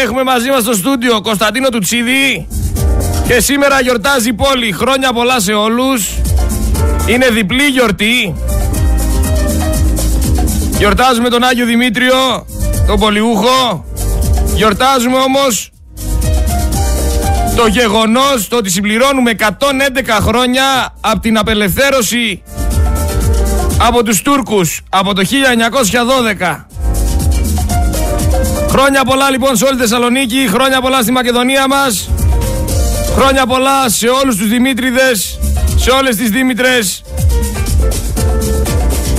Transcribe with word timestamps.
έχουμε 0.00 0.22
μαζί 0.22 0.48
μας 0.50 0.62
στο 0.62 0.72
στούντιο 0.72 1.20
Κωνσταντίνο 1.20 1.68
Τουτσίδη 1.68 2.46
και 3.26 3.40
σήμερα 3.40 3.80
γιορτάζει 3.80 4.28
η 4.28 4.32
πόλη. 4.32 4.72
Χρόνια 4.72 5.12
πολλά 5.12 5.40
σε 5.40 5.52
όλους. 5.52 6.08
Είναι 7.06 7.28
διπλή 7.28 7.64
γιορτή. 7.64 8.34
Γιορτάζουμε 10.78 11.28
τον 11.28 11.44
Άγιο 11.44 11.66
Δημήτριο, 11.66 12.46
τον 12.86 12.98
Πολιούχο. 12.98 13.84
Γιορτάζουμε 14.54 15.16
όμως 15.16 15.70
το 17.56 17.66
γεγονός 17.66 18.48
το 18.48 18.56
ότι 18.56 18.70
συμπληρώνουμε 18.70 19.30
111 19.30 20.18
χρόνια 20.20 20.94
από 21.00 21.20
την 21.20 21.38
απελευθέρωση 21.38 22.42
από 23.78 24.02
τους 24.02 24.22
Τούρκους 24.22 24.80
από 24.88 25.14
το 25.14 25.22
1912. 26.40 26.66
Χρόνια 28.72 29.04
πολλά 29.04 29.30
λοιπόν 29.30 29.56
σε 29.56 29.64
όλη 29.64 29.74
τη 29.74 29.80
Θεσσαλονίκη, 29.80 30.48
χρόνια 30.48 30.80
πολλά 30.80 31.02
στη 31.02 31.12
Μακεδονία 31.12 31.66
μας, 31.68 32.10
χρόνια 33.16 33.46
πολλά 33.46 33.88
σε 33.88 34.08
όλους 34.08 34.36
τους 34.36 34.48
Δημήτριδες, 34.48 35.38
σε 35.76 35.90
όλες 35.90 36.16
τις 36.16 36.30
Δήμητρες. 36.30 37.02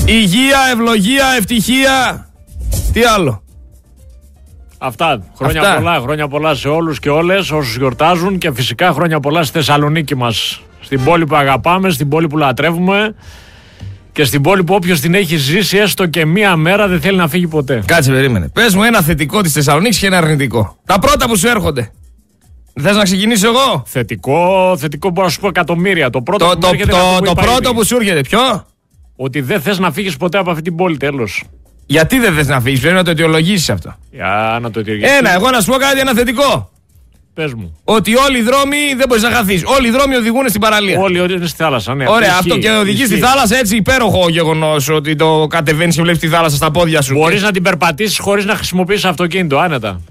Υγεία, 0.06 0.58
ευλογία, 0.72 1.26
ευτυχία, 1.38 2.28
τι 2.94 3.04
άλλο; 3.04 3.44
Αυτά. 4.78 5.20
Χρόνια 5.38 5.62
Αυτά. 5.62 5.76
πολλά, 5.76 6.00
χρόνια 6.00 6.28
πολλά 6.28 6.56
σε 6.56 6.68
όλους 6.68 7.00
και 7.00 7.10
όλες 7.10 7.52
όσους 7.52 7.78
γιορτάζουν 7.78 8.38
και 8.38 8.54
φυσικά 8.54 8.92
χρόνια 8.92 9.20
πολλά 9.20 9.44
στη 9.44 9.58
Θεσσαλονίκη 9.58 10.16
μας. 10.16 10.62
Στην 10.82 11.04
πόλη 11.04 11.26
που 11.26 11.36
αγαπάμε, 11.36 11.90
στην 11.90 12.10
πόλη 12.10 12.28
που 12.28 12.38
λατρεύουμε 12.38 13.16
και 14.14 14.24
στην 14.24 14.42
πόλη 14.42 14.64
που 14.64 14.74
όποιος 14.74 15.00
την 15.00 15.14
έχει 15.14 15.36
ζήσει 15.38 15.78
έστω 15.78 16.06
και 16.06 16.26
μία 16.26 16.56
μέρα 16.56 16.88
δεν 16.88 17.02
θέλει 17.02 17.18
να 17.18 17.28
φύγει 17.28 17.48
ποτέ. 17.48 17.84
Κάτσε, 17.86 18.12
περίμενε. 18.12 18.50
Πες 18.50 18.76
μου 18.76 18.84
ένα 18.84 19.02
θετικό 19.02 19.42
της 19.42 19.52
Θεσσαλονίκης 19.54 19.98
και 20.00 20.06
ένα 20.06 20.18
αρνητικό. 20.18 20.78
Τα 20.86 21.00
πρώτα 21.00 21.28
που 21.28 21.38
σου 21.38 21.48
έρχονται. 21.48 21.92
Θες 22.82 22.96
να 22.96 23.04
ξεκινήσω 23.04 23.48
εγώ; 23.48 23.84
Θετικό, 23.86 24.76
θετικό 24.80 25.10
μπορώ 25.10 25.26
να 25.28 25.32
σου 25.34 25.40
πω 25.40 25.48
εκατομμύρια. 25.48 26.10
Το 26.10 26.22
πρώτο 26.22 26.46
Το, 26.46 26.52
που 26.52 26.56
μου 26.56 26.62
το, 26.62 26.68
έρχεται 26.68 26.92
το, 26.92 26.98
είναι 26.98 27.06
αυτό 27.08 27.24
το 27.26 27.32
είπα 27.32 27.42
πρώτο 27.42 27.70
ήδη. 27.70 27.74
που 27.78 27.86
σου 27.86 27.96
έρχεται. 27.96 28.22
Ποιο; 28.22 28.66
Ότι 29.16 29.42
δεν 29.42 29.62
θες 29.62 29.80
να 29.80 29.92
φύγεις 29.92 30.18
ποτέ 30.18 30.38
από 30.38 30.50
αυτή 30.50 30.62
την 30.64 30.76
πόλη, 30.76 30.98
τέλος. 30.98 31.44
Γιατί 31.86 32.20
δεν 32.20 32.34
θες 32.34 32.48
να 32.48 32.62
φύγεις, 32.62 32.80
πρέπει 32.80 32.96
να 32.96 33.04
το 33.04 33.12
αιτιολογήσεις 33.12 33.70
αυτό. 33.70 33.96
Για 34.12 34.60
να 34.62 34.72
το 34.72 34.80
αιτιολογήσεις. 34.80 35.18
Ένα, 35.18 35.34
εγώ 35.34 35.50
να 35.50 35.62
σου 35.62 35.72
πω 35.72 35.78
κάτι, 35.78 36.00
ένα 36.00 36.14
θετικό. 36.14 36.72
Πες 37.34 37.54
μου. 37.54 37.78
Ότι 37.84 38.16
όλοι 38.16 38.38
οι 38.38 38.42
δρόμοι 38.42 38.78
δεν 38.98 39.06
μπορείς 39.08 39.24
να 39.24 39.30
χαθείς. 39.32 39.64
Όλοι 39.66 39.88
οι 39.88 39.92
δρόμοι 39.92 40.16
οδηγούν 40.16 40.50
στην 40.50 40.62
παραλία. 40.62 41.00
Όλοι 41.00 41.20
όλοι 41.20 41.34
είναι 41.34 41.46
στη 41.48 41.58
θάλασσα, 41.58 41.96
ναι. 41.96 42.06
Ωραία, 42.10 42.20
Ισχύει, 42.28 42.40
αυτό 42.40 42.58
και 42.58 42.70
οδηγείς 42.70 43.06
στη 43.06 43.16
ισχύει. 43.16 43.28
θάλασσα 43.28 43.58
έτσι 43.58 43.76
υπέροχο 43.76 44.30
γεγονός 44.30 44.90
ότι 44.90 45.16
το 45.16 45.48
κατεβαίνεις 45.50 45.96
και 45.96 46.02
βλέπεις 46.02 46.20
τη 46.22 46.28
θάλασσα 46.28 46.56
στα 46.56 46.72
πόδια 46.72 47.02
σου. 47.02 47.14
Μπορείς 47.14 47.42
να 47.42 47.52
την 47.52 47.64
περπατήσεις 47.64 48.20
χωρίς 48.20 48.46
να 48.46 48.56
χρησιμοποιήσεις 48.56 49.06
αυτοκίνητο, 49.06 49.58
άνετα. 49.58 50.02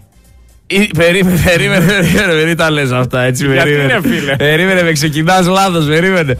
Ε, 0.80 0.86
Περίμενε, 0.96 1.40
περίμενε, 1.44 1.84
περίμενε, 1.86 2.44
μην 2.44 2.56
τα 2.56 2.70
λες 2.70 2.90
αυτά 2.90 3.22
έτσι, 3.22 3.46
Γιατί 3.46 3.58
περίμενε. 3.70 3.92
ρε, 3.92 4.00
φίλε; 4.08 4.36
Περίμενε, 4.36 4.82
με 4.82 4.92
ξεκινάς 4.92 5.46
λάθος, 5.46 5.86
περίμενε. 5.86 6.36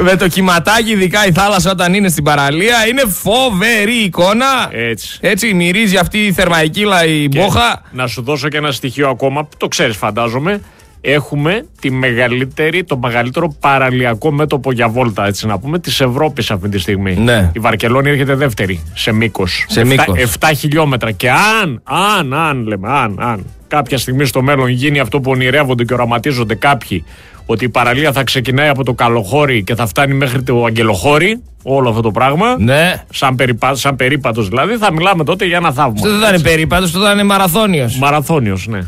με 0.00 0.16
το 0.16 0.28
κυματάκι, 0.28 0.90
ειδικά 0.90 1.26
η 1.26 1.32
θάλασσα 1.32 1.70
όταν 1.70 1.94
είναι 1.94 2.08
στην 2.08 2.24
παραλία, 2.24 2.76
είναι 2.88 3.02
φοβερή 3.06 3.94
εικόνα. 4.04 4.68
Έτσι. 4.72 5.18
Έτσι, 5.20 5.54
μυρίζει 5.54 5.96
αυτή 5.96 6.18
η 6.18 6.32
θερμαϊκύλα 6.32 7.04
η 7.06 7.28
Και 7.28 7.38
μπόχα. 7.38 7.82
Να 7.92 8.06
σου 8.06 8.22
δώσω 8.22 8.48
και 8.48 8.56
ένα 8.56 8.72
στοιχείο 8.72 9.08
ακόμα, 9.08 9.44
που 9.44 9.56
το 9.56 9.68
ξέρεις 9.68 9.96
φαντάζομαι. 9.96 10.60
Έχουμε 11.00 11.66
τη 11.80 11.90
μεγαλύτερη, 11.90 12.84
το 12.84 12.98
μεγαλύτερο 12.98 13.56
παραλιακό 13.60 14.30
μέτωπο 14.30 14.72
για 14.72 14.88
βόλτα, 14.88 15.26
έτσι 15.26 15.46
να 15.46 15.58
πούμε, 15.58 15.78
της 15.78 16.00
Ευρώπης 16.00 16.50
αυτή 16.50 16.68
τη 16.68 16.78
στιγμή. 16.78 17.16
Ναι. 17.16 17.50
Η 17.54 17.58
Βαρκελόνη 17.58 18.10
έρχεται 18.10 18.34
δεύτερη 18.34 18.82
σε 18.94 19.12
μήκος. 19.12 19.64
Σε 19.68 19.80
7, 19.80 19.86
μήκος. 19.86 20.36
7 20.40 20.50
χιλιόμετρα. 20.56 21.10
Και 21.10 21.30
αν, 21.30 21.82
αν, 21.84 22.34
αν 22.34 22.66
λέμε, 22.66 22.88
αν, 22.88 23.16
αν 23.18 23.46
κάποια 23.68 23.98
στιγμή 23.98 24.24
στο 24.24 24.42
μέλλον 24.42 24.68
γίνει 24.68 24.98
αυτό 24.98 25.20
που 25.20 25.30
ονειρεύονται 25.30 25.84
και 25.84 25.94
οραματίζονται 25.94 26.54
κάποιοι, 26.54 27.04
ότι 27.46 27.64
η 27.64 27.68
παραλία 27.68 28.12
θα 28.12 28.24
ξεκινάει 28.24 28.68
από 28.68 28.84
το 28.84 28.92
καλοχώρι 28.92 29.64
και 29.64 29.74
θα 29.74 29.86
φτάνει 29.86 30.14
μέχρι 30.14 30.42
το 30.42 30.64
αγγελοχώρι, 30.64 31.42
όλο 31.62 31.88
αυτό 31.88 32.00
το 32.00 32.10
πράγμα. 32.10 32.56
Ναι. 32.58 33.02
Σαν, 33.12 33.34
περιπά, 33.34 33.74
σαν 33.74 33.96
περίπατος 33.96 34.48
δηλαδή, 34.48 34.76
θα 34.76 34.92
μιλάμε 34.92 35.24
τότε 35.24 35.44
για 35.44 35.56
ένα 35.56 35.72
θαύμα. 35.72 35.92
Αυτό 35.96 36.10
δεν 36.10 36.20
θα 36.20 36.28
είναι 36.28 36.40
περίπατος, 36.42 36.86
αυτό 36.86 37.00
θα 37.00 37.12
είναι 37.12 37.22
μαραθώνιος. 37.22 37.98
Μαραθώνιος, 37.98 38.66
ναι. 38.66 38.80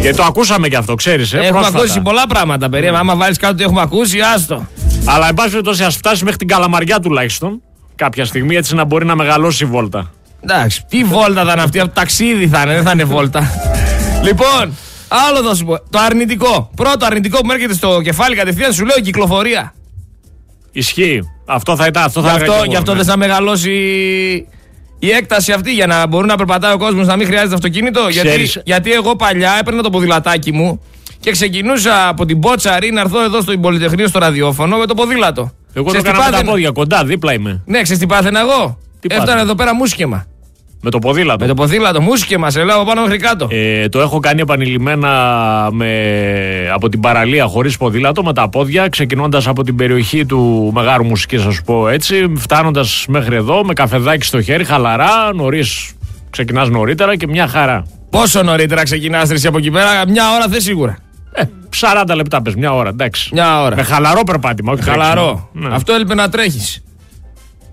Γιατί 0.00 0.16
το 0.16 0.22
ακούσαμε 0.24 0.68
και 0.68 0.76
αυτό, 0.76 0.94
ξέρεις, 0.94 1.32
ε, 1.32 1.36
Έχουμε 1.36 1.50
πρόσφατα. 1.50 1.78
ακούσει 1.78 2.00
πολλά 2.00 2.26
πράγματα. 2.26 2.68
Περίμενα, 2.68 2.98
άμα 2.98 3.16
βάλεις 3.16 3.38
κάτω 3.38 3.52
ότι 3.52 3.62
έχουμε 3.62 3.80
ακούσει, 3.80 4.18
άστο. 4.20 4.66
Αλλά 5.04 5.28
εν 5.28 5.34
πάση 5.34 5.50
περιπτώσει, 5.50 5.84
ας 5.84 5.96
φτάσει 5.96 6.22
μέχρι 6.24 6.38
την 6.38 6.48
Καλαμαριά 6.48 7.00
τουλάχιστον. 7.00 7.62
Κάποια 7.94 8.24
στιγμή 8.24 8.56
έτσι 8.56 8.74
να 8.74 8.84
μπορεί 8.84 9.04
να 9.04 9.14
μεγαλώσει 9.14 9.64
η 9.64 9.66
βόλτα. 9.66 10.10
Εντάξει, 10.40 10.84
τι 10.88 11.04
βόλτα 11.04 11.44
θα 11.44 11.52
είναι 11.52 11.62
αυτή, 11.62 11.78
αυτό 11.78 11.92
ταξίδι 11.94 12.48
θα 12.48 12.62
είναι, 12.62 12.74
δεν 12.74 12.82
θα 12.82 12.90
είναι 12.90 13.04
βόλτα. 13.04 13.50
λοιπόν, 14.22 14.76
άλλο 15.08 15.48
θα 15.48 15.54
σου 15.54 15.64
πω. 15.64 15.78
Το 15.90 15.98
αρνητικό. 15.98 16.70
Πρώτο 16.76 17.06
αρνητικό 17.06 17.38
που 17.38 17.46
μου 17.46 17.52
έρχεται 17.52 17.74
στο 17.74 18.00
κεφάλι 18.02 18.36
κατευθείαν 18.36 18.72
σου 18.72 18.84
λέω 18.84 18.96
κυκλοφορία. 19.00 19.74
Ισχύει. 20.72 21.22
Αυτό 21.46 21.76
θα 21.76 21.86
ήταν. 21.86 22.02
Αυτό 22.02 22.20
Γι' 22.20 22.26
θα 22.26 22.34
έλεγα 22.34 22.50
αυτό, 22.52 22.62
και 22.62 22.68
γι' 22.68 22.74
εγώ, 22.74 22.78
αυτό 22.82 22.92
ναι. 22.92 22.98
θες 22.98 23.06
να 23.06 23.16
μεγαλώσει 23.16 23.72
η 24.98 25.10
έκταση 25.10 25.52
αυτή 25.52 25.72
για 25.72 25.86
να 25.86 26.06
μπορεί 26.06 26.26
να 26.26 26.36
περπατάει 26.36 26.72
ο 26.72 26.78
κόσμος 26.78 27.06
να 27.06 27.16
μην 27.16 27.26
χρειάζεται 27.26 27.54
αυτοκίνητο. 27.54 28.08
Γιατί, 28.08 28.28
Ξέρεις- 28.28 28.60
γιατί 28.64 28.92
εγώ 28.92 29.16
παλιά 29.16 29.56
έπαιρνα 29.60 29.82
το 29.82 29.90
ποδηλατάκι 29.90 30.52
μου 30.52 30.80
και 31.20 31.30
ξεκινούσα 31.30 32.08
από 32.08 32.24
την 32.24 32.40
Πότσαρη 32.40 32.90
να 32.90 33.00
έρθω 33.00 33.22
εδώ 33.22 33.40
στο 33.40 33.58
Πολυτεχνείο 33.58 34.08
στο 34.08 34.18
ραδιόφωνο 34.18 34.76
με 34.76 34.86
το 34.86 34.94
ποδήλατο. 34.94 35.50
Εγώ 35.72 35.84
το 35.84 35.90
Ξέρεις 35.90 36.02
τι 36.02 36.08
έκανα 36.08 36.24
με 36.24 36.24
τα 36.24 36.30
πάθαινα; 36.30 36.50
πόδια, 36.50 36.70
κοντά, 36.70 37.04
δίπλα 37.04 37.32
είμαι. 37.32 37.62
Ναι, 37.66 37.82
ξέρεις 37.82 38.00
τι 38.00 38.06
πάθαινα 38.06 38.40
εγώ; 38.40 38.78
Τι 39.00 39.06
Έφτανα 39.10 39.24
πάθαινε; 39.24 39.40
εδώ 39.40 39.54
πέρα 39.54 39.74
μουσκεμα. 39.74 40.26
Με 40.80 40.90
το 40.90 40.98
ποδήλατο. 40.98 41.38
Με 41.40 41.46
το 41.46 41.54
ποδήλατο, 41.54 42.00
μουσκεμα, 42.00 42.50
σε 42.50 42.64
λέω 42.64 42.76
από 42.76 42.84
πάνω 42.84 43.02
μέχρι 43.02 43.18
κάτω. 43.18 43.48
Ε, 43.50 43.88
το 43.88 44.00
έχω 44.00 44.18
κάνει 44.18 44.40
επανειλημμένα 44.40 45.10
με, 45.72 45.90
από 46.74 46.88
την 46.88 47.00
παραλία 47.00 47.46
χωρίς 47.46 47.76
ποδήλατο, 47.76 48.22
με 48.22 48.32
τα 48.32 48.48
πόδια, 48.48 48.88
ξεκινώντας 48.88 49.46
από 49.46 49.62
την 49.62 49.76
περιοχή 49.76 50.26
του 50.26 50.70
Μεγάρου 50.74 51.04
Μουσικής, 51.04 51.44
α 51.44 51.52
πω 51.64 51.88
έτσι, 51.88 52.32
φτάνοντας 52.36 53.04
μέχρι 53.08 53.36
εδώ 53.36 53.64
με 53.64 53.72
καφεδάκι 53.72 54.26
στο 54.26 54.42
χέρι, 54.42 54.64
χαλαρά, 54.64 55.32
νωρίς. 55.34 55.90
Ξεκινάς 56.30 56.68
νωρίτερα 56.68 57.16
και 57.16 57.26
μια 57.26 57.46
χαρά. 57.48 57.84
Πόσο 58.10 58.42
νωρίτερα 58.42 58.82
ξεκινάς 58.82 59.30
εσύ 59.30 59.46
από 59.46 59.58
εκεί 59.58 59.70
πέρα, 59.70 60.08
μια 60.08 60.24
ώρα 60.34 60.48
θες 60.48 60.62
σίγουρα. 60.62 60.98
Ε, 61.32 61.42
40 62.08 62.14
λεπτά 62.14 62.42
πες, 62.42 62.54
μια 62.54 62.72
ώρα, 62.74 62.88
εντάξει. 62.88 63.28
Μια 63.32 63.62
ώρα. 63.62 63.76
Με 63.76 63.82
χαλαρό 63.82 64.22
περπάτημα, 64.24 64.72
όχι 64.72 64.82
Χαλαρό. 64.82 65.22
τρέξιμο. 65.52 65.68
Ναι. 65.68 65.74
Αυτό 65.74 65.92
έλειπε 65.92 66.14
να 66.14 66.28
τρέχεις. 66.28 66.82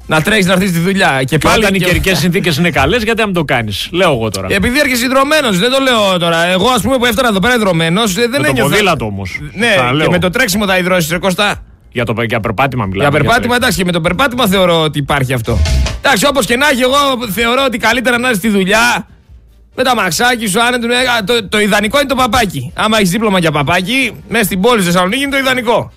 Να 0.08 0.22
τρέχεις 0.22 0.46
να 0.46 0.54
έρθεις 0.54 0.70
στη 0.70 0.80
δουλειά. 0.80 1.18
Και 1.20 1.26
Και 1.26 1.38
πάλι. 1.38 1.64
όταν 1.64 1.76
οι 1.76 1.78
και- 1.78 1.86
καιρικές 1.86 2.18
συνθήκες 2.18 2.58
είναι 2.58 2.70
καλές, 2.70 3.04
γιατί 3.04 3.20
να 3.20 3.26
μην 3.26 3.36
το 3.36 3.44
κάνεις. 3.44 3.88
Λέω 3.92 4.12
εγώ 4.12 4.30
τώρα. 4.30 4.48
Και 4.48 4.54
επειδή 4.54 4.80
έρχεσαι 4.80 5.08
δρομένο, 5.08 5.52
δεν 5.52 5.72
το 5.72 5.78
λέω 5.80 6.18
τώρα. 6.20 6.46
Εγώ, 6.46 6.70
ας 6.70 6.82
πούμε, 6.82 6.98
που 6.98 7.06
έφτανα 7.06 7.28
εδώ 7.28 7.40
πέρα 7.40 7.58
δρομένο, 7.58 8.06
δεν 8.08 8.30
με 8.30 8.38
το 8.38 8.44
ένιωθα. 8.48 8.70
ποδήλατο 8.70 9.06
όμως. 9.06 9.40
Ναι, 9.54 9.76
και 10.04 10.10
με 10.10 10.20
το 10.20 10.30
τρέξιμο 10.30 10.66
θα 10.66 10.78
υδρώσεις, 10.78 11.12
ρε 11.12 11.18
Κωστά. 11.18 11.64
Για, 11.92 12.06
το, 12.06 12.16
για 12.28 12.40
περπάτημα 12.40 12.86
μιλάμε. 12.86 13.10
Για 13.10 13.20
περπάτημα, 13.20 13.56
εντάξει, 13.56 13.78
και 13.78 13.86
με 13.86 13.92
το 13.92 14.02
περπάτημα 14.02 14.48
θεωρώ 14.48 14.82
ότι 14.82 15.00
υπάρχει 15.00 15.34
αυτό. 15.34 15.58
Εντάξει, 15.98 16.26
όπως 16.26 16.46
και 16.46 16.56
να 16.58 16.70
έχει, 16.70 16.82
εγώ 16.82 16.98
θεωρώ 17.32 17.64
ότι 17.66 17.78
καλύτερα 17.78 18.18
να 18.18 18.30
είσαι 18.30 18.38
στη 18.38 18.50
δουλειά 18.50 19.08
με 19.76 19.84
τα 19.84 19.96
μαξάκι 19.96 20.48
σου, 20.48 20.62
άνετο. 20.62 20.88
Το, 21.26 21.48
το 21.48 21.60
ιδανικό 21.60 21.98
είναι 22.00 22.08
το 22.08 22.16
παπάκι. 22.16 22.72
Άμα 22.76 22.98
έχεις 22.98 23.10
δίπλωμα 23.10 23.40
για 23.40 23.52
παπάκι, 23.52 24.12
μέσα 24.30 24.44
στην 24.44 24.62
πόλη 24.62 24.80
τη 24.80 24.86
Θεσσαλονίκη 24.86 25.22
είναι 25.22 25.32
το 25.32 25.38
ιδανικό. 25.38 25.92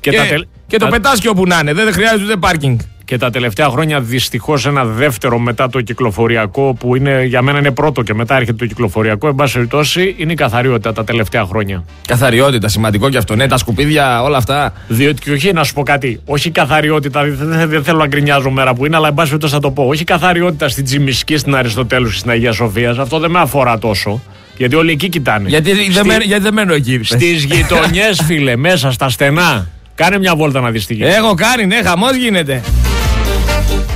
Και, 0.00 0.10
Και, 0.10 0.16
τα, 0.16 0.24
τελ- 0.24 0.46
και 0.66 0.76
το 0.76 0.84
τα- 0.84 0.90
πετάς 0.90 1.20
και 1.20 1.28
όπου 1.28 1.46
να 1.46 1.58
είναι, 1.62 1.72
δεν 1.72 1.92
χρειάζεται 1.92 2.22
ούτε 2.24 2.36
πάρκινγκ. 2.36 2.78
Και 3.04 3.18
τα 3.18 3.30
τελευταία 3.30 3.68
χρόνια 3.68 4.00
δυστυχώς 4.00 4.66
ένα 4.66 4.84
δεύτερο 4.84 5.38
μετά 5.38 5.68
το 5.68 5.80
κυκλοφοριακό 5.80 6.74
που 6.74 6.96
είναι, 6.96 7.24
για 7.24 7.42
μένα 7.42 7.58
είναι 7.58 7.70
πρώτο 7.70 8.02
και 8.02 8.14
μετά 8.14 8.34
έρχεται 8.36 8.52
το 8.56 8.66
κυκλοφοριακό. 8.66 9.28
Εν 9.28 9.34
πάση 9.34 9.52
περιπτώσει 9.54 10.14
είναι 10.18 10.32
η 10.32 10.34
καθαριότητα 10.34 10.92
τα 10.92 11.04
τελευταία 11.04 11.44
χρόνια. 11.44 11.84
Καθαριότητα, 12.06 12.68
σημαντικό 12.68 13.08
και 13.10 13.16
αυτό. 13.16 13.34
Ναι, 13.36 13.46
τα 13.46 13.56
σκουπίδια, 13.56 14.22
όλα 14.22 14.36
αυτά. 14.36 14.72
Διότι 14.88 15.20
και 15.22 15.30
όχι 15.32 15.52
να 15.52 15.64
σου 15.64 15.72
πω 15.74 15.82
κάτι, 15.82 16.20
όχι 16.24 16.50
καθαριότητα, 16.50 17.22
δεν, 17.24 17.36
δεν- 17.48 17.68
δεν 17.68 17.84
θέλω 17.84 17.98
να 17.98 18.06
γκρινιάζω 18.06 18.50
μέρα 18.50 18.74
που 18.74 18.86
είναι, 18.86 18.96
αλλά 18.96 19.08
εν 19.08 19.14
πάση 19.14 19.26
περιπτώσει 19.28 19.54
θα 19.54 19.60
το 19.60 19.70
πω. 19.70 19.82
Όχι 19.86 20.04
καθαριότητα 20.04 20.68
στην 20.68 20.84
Τζιμισκή, 20.84 21.36
στην 21.36 21.54
Αριστοτέλου 21.54 22.08
και 22.08 22.16
στην 22.16 22.30
Αγία 22.30 22.52
Σοφία, 22.52 22.90
αυτό 22.90 23.18
δεν 23.18 23.30
με 23.30 23.40
αφορά 23.40 23.78
τόσο. 23.78 24.22
Γιατί 24.56 24.74
όλοι 24.74 24.90
εκεί 24.90 25.08
κοιτάνε. 25.08 25.48
Γιατί, 25.48 25.74
Στη- 25.74 25.90
δεν, 25.92 26.06
μένω, 26.06 26.22
γιατί 26.24 26.42
δεν 26.42 26.52
μένω 26.52 26.74
εκεί. 26.74 26.98
πες. 26.98 27.08
Στις 27.08 27.44
γειτονιές, 27.44 28.22
φίλε, 28.26 28.56
μέσα 28.56 28.90
στα 28.92 29.08
στενά. 29.08 29.66
Κάνε 29.94 30.18
μια 30.18 30.36
βόλτα 30.36 30.60
να 30.60 30.70
δεις 30.70 30.86
τι 30.86 30.94
γίνεται. 30.94 31.14
Έχω 31.16 31.34
κάνει, 31.34 31.66
ναι, 31.66 31.80
χαμός 31.84 32.14
γίνεται. 32.14 32.62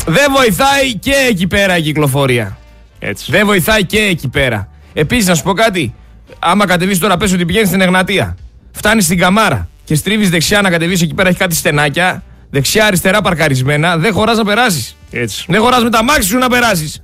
Δεν 0.07 0.33
βοηθάει 0.37 0.95
και 0.95 1.15
εκεί 1.29 1.47
πέρα 1.47 1.77
η 1.77 1.83
κυκλοφορία. 1.83 2.59
Έτσι. 2.99 3.31
Δεν 3.31 3.47
βοηθάει 3.47 3.85
και 3.85 3.99
εκεί 3.99 4.29
πέρα. 4.29 4.69
Επίσης, 4.93 5.27
να 5.27 5.35
σου 5.35 5.43
πω 5.43 5.53
κάτι. 5.53 5.95
Άμα 6.39 6.67
κατεβείς 6.67 6.99
τώρα, 6.99 7.17
πες 7.17 7.33
ότι 7.33 7.45
πηγαίνεις 7.45 7.69
στην 7.69 7.81
Εγνατία. 7.81 8.37
Φτάνεις 8.71 9.05
στην 9.05 9.19
Καμάρα 9.19 9.69
και 9.85 9.95
στρίβεις 9.95 10.31
δεξιά 10.31 10.61
να 10.61 10.71
κατεβείς 10.71 11.03
εκεί 11.03 11.15
πέρα, 11.15 11.29
έχει 11.29 11.39
κάτι 11.39 11.55
στενάκια. 11.55 12.23
Δεξιά-αριστερά 12.51 13.21
παρκαρισμένα. 13.21 13.97
Δεν 13.97 14.13
χωράς 14.13 14.37
να 14.37 14.45
περάσεις. 14.45 14.97
Έτσι. 15.11 15.45
Δεν 15.49 15.61
χωρά 15.61 15.81
με 15.81 15.91
τα 15.91 16.05
μάξι 16.05 16.29
σου 16.29 16.39
να 16.39 16.49
περάσεις. 16.49 17.03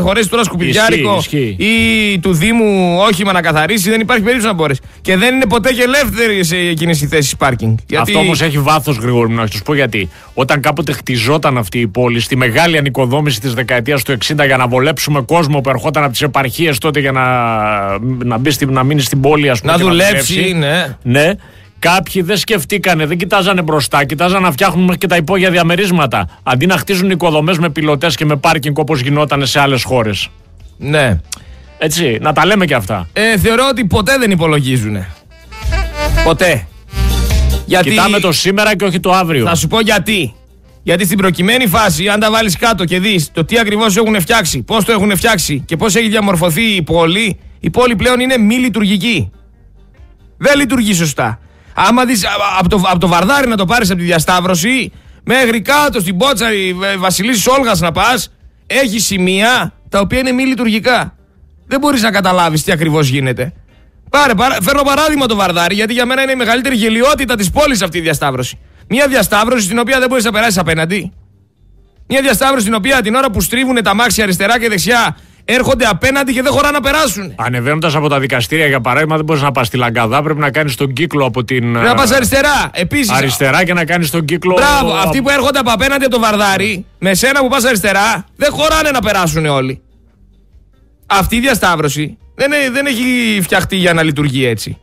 Χωρέσεις 0.00 0.30
τώρα 0.30 0.44
σκουπιδιάρικο 0.44 1.16
Ισχύει, 1.18 1.56
ή 1.58 2.18
του 2.18 2.32
Δήμου 2.32 2.98
όχημα 3.08 3.32
να 3.32 3.40
καθαρίσει, 3.40 3.90
δεν 3.90 4.00
υπάρχει 4.00 4.22
περίπτωση 4.22 4.48
να 4.48 4.54
μπορέσει. 4.54 4.80
Και 5.00 5.16
δεν 5.16 5.34
είναι 5.34 5.46
ποτέ 5.46 5.72
και 5.72 5.82
ελεύθερη 5.82 6.44
σε 6.44 6.56
εκείνες 6.56 7.02
οι 7.02 7.06
θέσεις 7.06 7.36
πάρκινγκ. 7.36 7.76
Γιατί... 7.86 8.10
Αυτό 8.10 8.18
όμως 8.18 8.40
έχει 8.42 8.58
βάθος, 8.58 8.96
Γρηγόρη 8.96 9.28
μου, 9.28 9.34
να 9.34 9.46
σου 9.46 9.62
πω 9.62 9.74
γιατί. 9.74 10.10
Όταν 10.34 10.60
κάποτε 10.60 10.92
χτιζόταν 10.92 11.58
αυτή 11.58 11.78
η 11.78 11.86
πόλη, 11.86 12.20
στη 12.20 12.36
μεγάλη 12.36 12.78
ανοικοδόμηση 12.78 13.40
της 13.40 13.54
δεκαετίας 13.54 14.02
του 14.02 14.12
60 14.12 14.46
για 14.46 14.56
να 14.56 14.66
βολέψουμε 14.66 15.22
κόσμο 15.22 15.60
που 15.60 15.68
ερχόταν 15.68 16.02
από 16.02 16.12
τις 16.12 16.22
επαρχίες 16.22 16.78
τότε 16.78 17.00
για 17.00 17.12
να, 17.12 17.24
να, 18.24 18.38
μπει 18.38 18.50
στην, 18.50 18.72
να 18.72 18.82
μείνει 18.82 19.00
στην 19.00 19.20
πόλη, 19.20 19.50
ας 19.50 19.60
πούμε. 19.60 19.72
Να 19.72 19.78
και 19.78 19.84
δουλέψει, 19.84 20.52
ναι. 20.52 20.96
Ναι. 21.02 21.32
Κάποιοι 21.84 22.22
δεν 22.22 22.36
σκεφτήκανε, 22.36 23.06
δεν 23.06 23.16
κοιτάζανε 23.16 23.62
μπροστά, 23.62 24.04
κοιτάζανε 24.04 24.46
να 24.46 24.52
φτιάχνουν 24.52 24.82
μέχρι 24.84 24.98
και 24.98 25.06
τα 25.06 25.16
υπόγεια 25.16 25.50
διαμερίσματα. 25.50 26.28
Αντί 26.42 26.66
να 26.66 26.76
χτίζουν 26.76 27.10
οικοδομές 27.10 27.58
με 27.58 27.70
πιλωτές 27.70 28.16
και 28.16 28.24
με 28.24 28.36
πάρκινγκ 28.36 28.78
όπως 28.78 29.00
γινόταν 29.00 29.46
σε 29.46 29.60
άλλες 29.60 29.82
χώρες. 29.82 30.28
Ναι. 30.76 31.20
Έτσι, 31.78 32.18
να 32.20 32.32
τα 32.32 32.46
λέμε 32.46 32.64
και 32.64 32.74
αυτά. 32.74 33.08
Ε, 33.12 33.38
θεωρώ 33.38 33.66
ότι 33.70 33.84
ποτέ 33.84 34.18
δεν 34.18 34.30
υπολογίζουν. 34.30 34.96
Ποτέ. 36.24 36.66
Γιατί... 37.66 37.90
Κοιτάμε 37.90 38.18
το 38.18 38.32
σήμερα 38.32 38.76
και 38.76 38.84
όχι 38.84 39.00
το 39.00 39.10
αύριο. 39.10 39.46
Θα 39.46 39.54
σου 39.54 39.66
πω 39.66 39.80
γιατί. 39.80 40.34
Γιατί 40.82 41.04
στην 41.04 41.18
προκειμένη 41.18 41.66
φάση, 41.66 42.08
αν 42.08 42.20
τα 42.20 42.30
βάλεις 42.30 42.56
κάτω 42.56 42.84
και 42.84 42.98
δεις 42.98 43.30
το 43.32 43.44
τι 43.44 43.58
ακριβώς 43.58 43.96
έχουν 43.96 44.20
φτιάξει, 44.20 44.62
πώς 44.62 44.84
το 44.84 44.92
έχουν 44.92 45.16
φτιάξει 45.16 45.62
και 45.66 45.76
πώς 45.76 45.94
έχει 45.94 46.08
διαμορφωθεί 46.08 46.62
η 46.62 46.82
πόλη, 46.82 47.38
η 47.60 47.70
πόλη 47.70 47.96
πλέον 47.96 48.20
είναι 48.20 48.38
μη 48.38 48.54
λειτουργική. 48.54 49.30
Δεν 50.36 50.58
λειτουργεί 50.58 50.94
σωστά. 50.94 51.38
Άμα 51.74 52.04
δεις 52.04 52.24
από 52.58 52.68
το, 52.68 52.82
από 52.84 52.98
το 52.98 53.08
βαρδάρι 53.08 53.48
να 53.48 53.56
το 53.56 53.64
πάρεις 53.64 53.90
από 53.90 53.98
τη 53.98 54.04
διασταύρωση, 54.04 54.92
μέχρι 55.24 55.62
κάτω 55.62 56.00
στην 56.00 56.16
πότσα 56.16 56.52
η 56.52 56.74
Βασιλίση 56.98 57.50
Όλγας 57.50 57.80
να 57.80 57.92
πας, 57.92 58.32
έχει 58.66 58.98
σημεία 58.98 59.72
τα 59.88 60.00
οποία 60.00 60.18
είναι 60.18 60.32
μη 60.32 60.44
λειτουργικά. 60.44 61.16
Δεν 61.66 61.78
μπορείς 61.80 62.02
να 62.02 62.10
καταλάβεις 62.10 62.62
τι 62.62 62.72
ακριβώς 62.72 63.08
γίνεται. 63.08 63.52
Πάρε, 64.10 64.34
πάρε, 64.34 64.56
φέρνω 64.62 64.82
παράδειγμα 64.82 65.26
το 65.26 65.34
βαρδάρι, 65.34 65.74
γιατί 65.74 65.92
για 65.92 66.06
μένα 66.06 66.22
είναι 66.22 66.32
η 66.32 66.36
μεγαλύτερη 66.36 66.76
γελιότητα 66.76 67.36
της 67.36 67.50
πόλης 67.50 67.82
αυτή 67.82 67.98
η 67.98 68.00
διασταύρωση. 68.00 68.58
Μια 68.88 69.08
διασταύρωση 69.08 69.64
στην 69.64 69.78
οποία 69.78 69.98
δεν 69.98 70.08
μπορείς 70.08 70.24
να 70.24 70.32
περάσεις 70.32 70.58
απέναντι. 70.58 71.12
Μια 72.06 72.20
διασταύρωση 72.20 72.60
στην 72.60 72.74
οποία 72.74 73.02
την 73.02 73.14
ώρα 73.14 73.30
που 73.30 73.40
στρίβουν 73.40 73.82
τα 73.82 73.94
μάξια 73.94 74.24
αριστερά 74.24 74.58
και 74.58 74.68
δεξιά 74.68 75.16
έρχονται 75.44 75.84
απέναντι 75.84 76.32
και 76.32 76.42
δεν 76.42 76.52
χωρά 76.52 76.70
να 76.70 76.80
περάσουν. 76.80 77.34
Ανεβαίνοντας 77.36 77.94
από 77.94 78.08
τα 78.08 78.20
δικαστήρια, 78.20 78.66
για 78.66 78.80
παράδειγμα, 78.80 79.16
δεν 79.16 79.24
μπορείς 79.24 79.42
να 79.42 79.52
πας 79.52 79.66
στη 79.66 79.76
Λαγκαδά. 79.76 80.22
Πρέπει 80.22 80.40
να 80.40 80.50
κάνεις 80.50 80.74
τον 80.76 80.92
κύκλο 80.92 81.24
από 81.24 81.44
την. 81.44 81.72
Πρέπει 81.72 81.86
να 81.86 81.94
πας 81.94 82.10
αριστερά. 82.10 82.70
Επίσης. 82.72 83.10
Αριστερά 83.10 83.64
και 83.64 83.72
να 83.72 83.84
κάνεις 83.84 84.10
τον 84.10 84.24
κύκλο. 84.24 84.54
Μπράβο. 84.54 84.92
Αυτοί 84.96 85.22
που 85.22 85.28
έρχονται 85.30 85.58
από 85.58 85.70
απέναντι 85.70 86.04
από 86.04 86.14
το 86.14 86.20
βαρδάρι, 86.20 86.86
με 86.98 87.14
σένα 87.14 87.40
που 87.40 87.48
πας 87.48 87.64
αριστερά, 87.64 88.24
δεν 88.36 88.52
χωράνε 88.52 88.90
να 88.90 89.00
περάσουν 89.00 89.46
όλοι. 89.46 89.82
Αυτή 91.06 91.36
η 91.36 91.40
διασταύρωση 91.40 92.18
δεν, 92.34 92.50
δεν 92.72 92.86
έχει 92.86 93.40
φτιαχτεί 93.42 93.76
για 93.76 93.92
να 93.92 94.02
λειτουργεί 94.02 94.46
έτσι. 94.46 94.78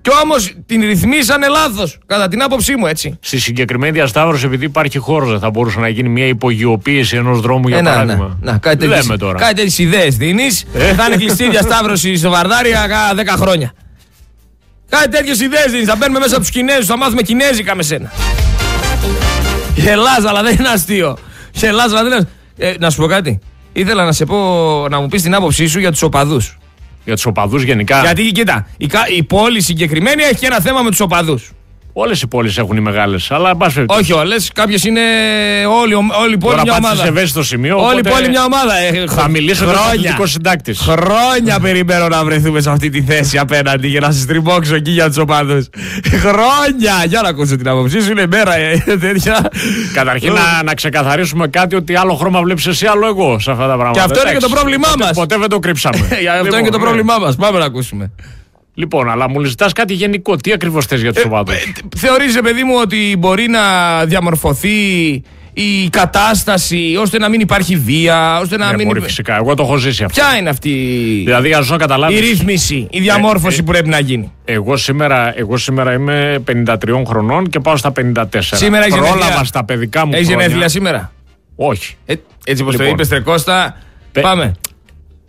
Κι 0.00 0.10
όμως 0.22 0.54
την 0.66 0.80
ρυθμίσανε 0.80 1.48
λάθος, 1.48 1.98
κατά 2.06 2.28
την 2.28 2.42
άποψή 2.42 2.76
μου 2.76 2.86
έτσι. 2.86 3.18
Στη 3.20 3.38
συγκεκριμένη 3.38 3.92
διασταύρωση, 3.92 4.46
επειδή 4.46 4.64
υπάρχει 4.64 4.98
χώρος, 4.98 5.30
δεν 5.30 5.38
θα 5.38 5.50
μπορούσε 5.50 5.80
να 5.80 5.88
γίνει 5.88 6.08
μια 6.08 6.26
υπογειοποίηση 6.26 7.16
ενός 7.16 7.40
δρόμου 7.40 7.68
για 7.68 7.78
ε, 7.78 7.82
παράδειγμα. 7.82 8.38
Να, 8.40 8.52
να, 8.52 8.58
κάτι 8.58 8.86
Λέμε 8.86 9.16
τώρα. 9.16 9.38
Κάτι 9.38 9.54
τέτοιες 9.54 9.78
ιδέες 9.78 10.16
δίνεις. 10.16 10.64
Ε. 10.74 10.94
Θα 10.94 11.04
είναι 11.06 11.16
κλειστή 11.16 11.44
η 11.44 11.48
διασταύρωση 11.48 12.16
στο 12.16 12.30
Βαρδάρι 12.30 12.68
για 12.68 12.86
10 13.36 13.40
χρόνια. 13.40 13.72
Κάτι 14.88 15.08
τέτοιες 15.08 15.40
ιδέες 15.40 15.70
δίνεις. 15.70 15.86
Θα 15.86 15.96
μπαίνουμε 15.96 16.18
μέσα 16.18 16.34
από 16.34 16.40
τους 16.40 16.50
Κινέζους, 16.50 16.86
θα 16.86 16.96
μάθουμε 16.96 17.22
Κινέζικα 17.22 17.74
με 17.76 17.82
σένα. 17.82 18.12
Γελάς, 19.74 20.24
αλλά 20.24 20.42
δεν 20.42 20.56
είναι 20.58 20.68
αστείο. 20.68 21.16
Γελάς, 21.52 21.92
αλλά 21.92 22.02
δεν 22.02 22.12
είναι. 22.12 22.28
Ε, 22.58 22.74
να 22.78 22.90
σου 22.90 23.00
πω 23.00 23.06
κάτι. 23.06 23.38
Ήθελα 23.72 24.04
να 24.04 24.12
σε 24.12 24.24
πω 24.24 24.36
να 24.90 25.00
μου 25.00 25.08
πεις 25.08 25.22
την 25.22 25.34
άποψή 25.34 25.66
σου 25.66 25.78
για 25.78 25.90
τους 25.90 26.02
οπαδούς 26.02 26.58
για 27.08 27.16
τους 27.16 27.26
οπαδούς 27.26 27.62
γενικά. 27.62 28.00
Γιατί 28.00 28.32
κοίτα, 28.32 28.66
η, 28.76 28.88
η 29.16 29.22
πόλη 29.22 29.60
συγκεκριμένη 29.60 30.22
έχει 30.22 30.46
ένα 30.46 30.60
θέμα 30.60 30.82
με 30.82 30.90
τους 30.90 31.00
οπαδούς. 31.00 31.52
Όλες 32.00 32.22
οι 32.22 32.26
πόλεις 32.26 32.58
έχουν 32.58 32.76
οι 32.76 32.80
μεγάλες. 32.80 33.30
Αλλά 33.30 33.56
πάση 33.56 33.84
Όχι 33.86 34.12
όλες. 34.12 34.50
Κάποιες 34.54 34.84
είναι. 34.84 35.00
Όλη, 35.80 35.94
όλη 35.94 36.32
η 36.32 36.38
πόλη 36.38 36.38
Τώρα 36.38 36.62
μια 36.62 36.74
ομάδα. 36.76 37.02
σε 37.02 37.08
ευαίσθητο 37.08 37.42
σημείο. 37.42 37.86
Όλη 37.86 37.98
η 37.98 38.08
πόλη 38.08 38.28
μια 38.28 38.44
ομάδα. 38.44 38.76
Ε, 38.76 39.04
θα 39.08 39.28
μιλήσω 39.28 39.64
για 39.96 40.18
συντάκτης. 40.26 40.78
Χρόνια 40.78 41.60
περιμένω 41.60 42.08
να 42.08 42.24
βρεθούμε 42.24 42.60
σε 42.60 42.70
αυτή 42.70 42.90
τη 42.90 43.02
θέση 43.02 43.38
απέναντι 43.38 43.88
για 43.88 44.00
να 44.00 44.10
σας 44.10 44.26
τριμώξω 44.26 44.74
εκεί 44.74 44.90
για 44.90 45.06
τους 45.06 45.16
οπαδούς. 45.16 45.66
Χρόνια! 46.04 47.04
Για 47.06 47.20
να 47.22 47.28
ακούσω 47.28 47.56
την 47.56 47.68
άποψή 47.68 48.00
σου. 48.00 48.10
Είναι 48.10 48.26
μέρα 48.26 48.56
ε, 48.56 48.82
τέτοια. 49.00 49.50
Καταρχήν 49.94 50.32
να, 50.32 50.62
να 50.64 50.74
ξεκαθαρίσουμε 50.74 51.48
κάτι 51.48 51.76
ότι 51.76 51.96
άλλο 51.96 52.14
χρώμα 52.14 52.42
βλέπεις 52.42 52.66
εσύ, 52.66 52.86
άλλο 52.86 53.06
εγώ 53.06 53.38
σε 53.38 53.50
αυτά 53.50 53.66
τα 53.66 53.76
πράγματα. 53.76 53.92
Και 53.92 54.00
αυτό 54.00 54.20
είναι 54.20 54.32
και 54.38 54.44
το 54.44 54.48
πρόβλημά 54.48 54.88
μας. 54.98 55.10
Ποτέ 55.10 55.36
δεν 55.38 55.48
το 55.48 55.58
κρύψαμε. 55.58 55.98
Αυτό 56.40 56.46
είναι 56.46 56.46
και 56.46 56.52
το 56.52 56.62
λοιπόν, 56.62 56.80
πρόβλημά 56.80 57.18
μας. 57.18 57.36
Πάμε 57.36 57.58
να 57.58 57.64
ακούσουμε. 57.64 58.10
Λοιπόν, 58.78 59.10
αλλά 59.10 59.28
μου 59.30 59.44
ζητάς 59.44 59.72
κάτι 59.72 59.94
γενικό. 59.94 60.36
Τι 60.36 60.52
ακριβώς 60.52 60.86
θες 60.86 61.00
για 61.00 61.12
τους 61.12 61.24
οπαδού. 61.24 61.52
Ε, 61.52 61.54
ε, 61.54 61.96
Θεωρεί, 61.96 62.24
παιδί 62.42 62.64
μου, 62.64 62.74
ότι 62.82 63.16
μπορεί 63.18 63.48
να 63.48 63.60
διαμορφωθεί 64.04 64.68
η 65.52 65.88
κατάσταση 65.90 66.96
ώστε 67.00 67.18
να 67.18 67.28
μην 67.28 67.40
υπάρχει 67.40 67.76
βία, 67.76 68.40
ώστε 68.40 68.56
να 68.56 68.70
ναι, 68.70 68.76
μην. 68.76 68.86
Μπορεί 68.86 69.00
φυσικά. 69.00 69.36
Εγώ 69.36 69.54
το 69.54 69.62
έχω 69.62 69.76
ζήσει 69.76 70.04
αυτό. 70.04 70.20
Ποια 70.20 70.38
είναι 70.38 70.48
αυτή 70.48 70.70
δηλαδή, 71.24 71.48
για 71.48 71.64
να 71.68 71.76
καταλάβεις. 71.76 72.18
η 72.18 72.20
ρύθμιση, 72.20 72.86
η 72.90 73.00
διαμόρφωση 73.00 73.56
ε, 73.56 73.60
ε, 73.60 73.62
που 73.62 73.70
πρέπει 73.70 73.88
να 73.88 73.98
γίνει; 73.98 74.32
Εγώ 74.44 74.76
σήμερα, 74.76 75.38
εγώ 75.38 75.56
σήμερα 75.56 75.92
είμαι 75.92 76.42
53 76.66 76.76
χρονών 77.06 77.48
και 77.48 77.60
πάω 77.60 77.76
στα 77.76 77.92
54. 78.00 78.24
Σήμερα 78.40 78.84
έχεις 78.84 78.98
Πρόλαβα 78.98 79.44
στα 79.44 79.64
παιδικά 79.64 80.06
μου 80.06 80.12
Έχεις 80.14 80.28
γενέθλια 80.28 80.68
σήμερα; 80.68 81.12
Όχι. 81.56 81.96
Ε, 82.06 82.14
έτσι 82.44 82.62
όπως 82.62 82.74
λοιπόν, 82.74 82.96
το 82.96 83.02
είπε, 83.02 83.06
Τρεκώστα. 83.06 83.76
Πάμε 84.20 84.54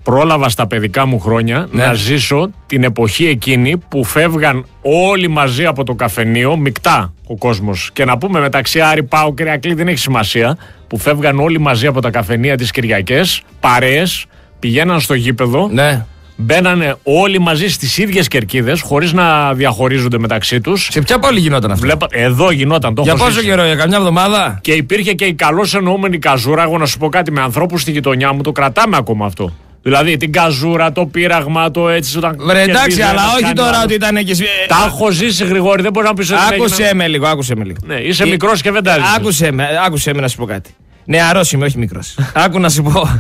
πρόλαβα 0.10 0.50
στα 0.50 0.68
παιδικά 0.68 1.06
μου 1.06 1.20
χρόνια 1.20 1.68
ναι. 1.72 1.86
να 1.86 1.94
ζήσω 1.94 2.50
την 2.66 2.84
εποχή 2.84 3.28
εκείνη 3.28 3.78
που 3.78 4.04
φεύγαν 4.04 4.66
όλοι 4.82 5.28
μαζί 5.28 5.66
από 5.66 5.84
το 5.84 5.94
καφενείο, 5.94 6.58
μεικτά 6.58 7.14
ο 7.28 7.38
κόσμος. 7.38 7.90
Και 7.94 8.06
να 8.06 8.18
πούμε 8.18 8.40
μεταξύ 8.40 8.82
Άρη 8.82 9.04
Πάου 9.04 9.34
και 9.34 9.44
Ριακλή 9.44 9.74
δεν 9.74 9.88
έχει 9.88 9.98
σημασία, 9.98 10.58
που 10.88 10.98
φεύγαν 10.98 11.40
όλοι 11.40 11.60
μαζί 11.60 11.88
από 11.88 12.02
τα 12.02 12.10
καφενεία 12.10 12.58
τις 12.58 12.72
Κυριακές, 12.72 13.42
παρέες, 13.60 14.26
πηγαίναν 14.60 15.00
στο 15.00 15.14
γήπεδο. 15.14 15.70
Ναι. 15.72 16.06
Μπαίνανε 16.36 16.96
όλοι 17.04 17.40
μαζί 17.40 17.70
στις 17.70 17.98
ίδιες 17.98 18.28
κερκίδες, 18.28 18.82
χωρίς 18.82 19.14
να 19.14 19.54
διαχωρίζονται 19.54 20.18
μεταξύ 20.18 20.62
τους. 20.62 20.88
Σε 20.92 21.02
ποια 21.02 21.20
πόλη 21.20 21.40
γινόταν 21.40 21.72
αυτό; 21.72 21.86
Βλέπα... 21.86 22.08
Εδώ 22.10 22.52
γινόταν 22.52 22.96
το 22.96 23.02
Για 23.02 23.16
πόσο 23.16 23.42
καιρό, 23.42 23.66
για 23.66 23.76
καμιά 23.76 23.98
εβδομάδα; 23.98 24.60
Και 24.62 24.72
υπήρχε 24.72 25.14
και 25.14 25.26
η 25.26 25.34
καλώς 25.34 25.76
εννοούμενη 25.76 26.18
καζούρα. 26.20 26.64
Εγώ 26.64 26.78
να 26.78 26.86
σου 26.86 26.98
πω 26.98 27.10
κάτι 27.10 27.32
με 27.32 27.42
ανθρώπους 27.42 27.82
στη 27.82 27.92
γειτονιά 27.92 28.34
μου, 28.34 28.42
το 28.42 28.52
κρατάμε 28.52 28.98
ακόμα 28.98 29.26
αυτό. 29.26 29.54
Δηλαδή 29.82 30.18
την 30.18 30.32
καζούρα, 30.32 30.92
το 30.92 31.06
πείραγμα, 31.06 31.72
το 31.72 31.90
έτσι. 31.90 32.18
Όταν 32.18 32.36
Βρε 32.40 32.62
εντάξει, 32.62 33.02
αλλά 33.02 33.22
όχι 33.42 33.54
τώρα 33.54 33.84
ότι 33.84 33.94
ήταν 33.94 34.16
εκεί. 34.16 34.44
Τα 34.68 34.84
έχω 34.86 35.12
ζήσει 35.12 35.46
γρηγόρη, 35.46 35.82
δεν 35.82 35.92
μπορεί 35.92 36.08
να 36.08 36.14
πεις 36.14 36.32
ότι. 36.32 36.42
Άκουσε 36.54 36.92
με 36.94 37.08
λίγο, 37.08 37.28
άκουσε 37.28 37.56
με 37.56 37.64
λίγο. 37.64 37.78
Ναι, 37.86 37.96
είσαι 37.96 38.24
και... 38.24 38.30
μικρός 38.30 38.62
και 38.62 38.72
δεν 38.72 38.84
τα 38.84 38.98
Άκουσε 39.18 39.52
με, 39.52 39.68
άκουσε 39.86 40.14
με 40.14 40.22
να 40.22 40.28
σου 40.28 40.38
πω 40.38 40.46
κάτι. 40.46 40.76
Νεαρός 41.06 41.52
είμαι, 41.52 41.66
όχι 41.66 41.78
μικρός. 41.78 42.16
Άκου 42.46 42.60
να 42.60 42.70
σου 42.70 42.84
πω. 42.84 43.20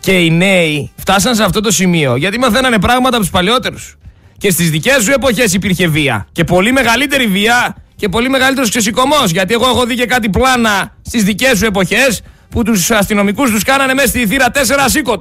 και 0.00 0.12
οι 0.12 0.30
νέοι 0.30 0.90
φτάσαν 0.96 1.34
σε 1.34 1.42
αυτό 1.42 1.60
το 1.60 1.70
σημείο 1.70 2.16
γιατί 2.16 2.38
μαθαίνανε 2.38 2.78
πράγματα 2.78 3.16
από 3.16 3.24
τους 3.24 3.30
παλαιότερους. 3.30 3.96
Και 4.38 4.50
στις 4.50 4.70
δικές 4.70 5.02
σου 5.02 5.12
εποχές 5.12 5.54
υπήρχε 5.54 5.86
βία. 5.86 6.26
Και 6.32 6.44
πολύ 6.44 6.72
μεγαλύτερη 6.72 7.26
βία 7.26 7.76
και 7.96 8.08
πολύ 8.08 8.28
μεγαλύτερος 8.28 8.70
ξεσηκωμός. 8.70 9.30
Γιατί 9.30 9.54
εγώ 9.54 9.66
έχω 9.66 9.84
δει 9.84 9.94
και 9.94 10.06
κάτι 10.06 10.30
πλάνα 10.30 10.94
στις 11.02 11.24
δικές 11.24 11.58
σου 11.58 11.64
εποχές 11.64 12.22
που 12.48 12.62
τους 12.62 12.90
αστυνομικούς 12.90 13.50
τους 13.50 13.62
κάνανε 13.62 13.94
μέσα 13.94 14.08
στη 14.08 14.26
θύρα 14.26 14.46
4 14.52 14.58
σήκω 14.86 15.18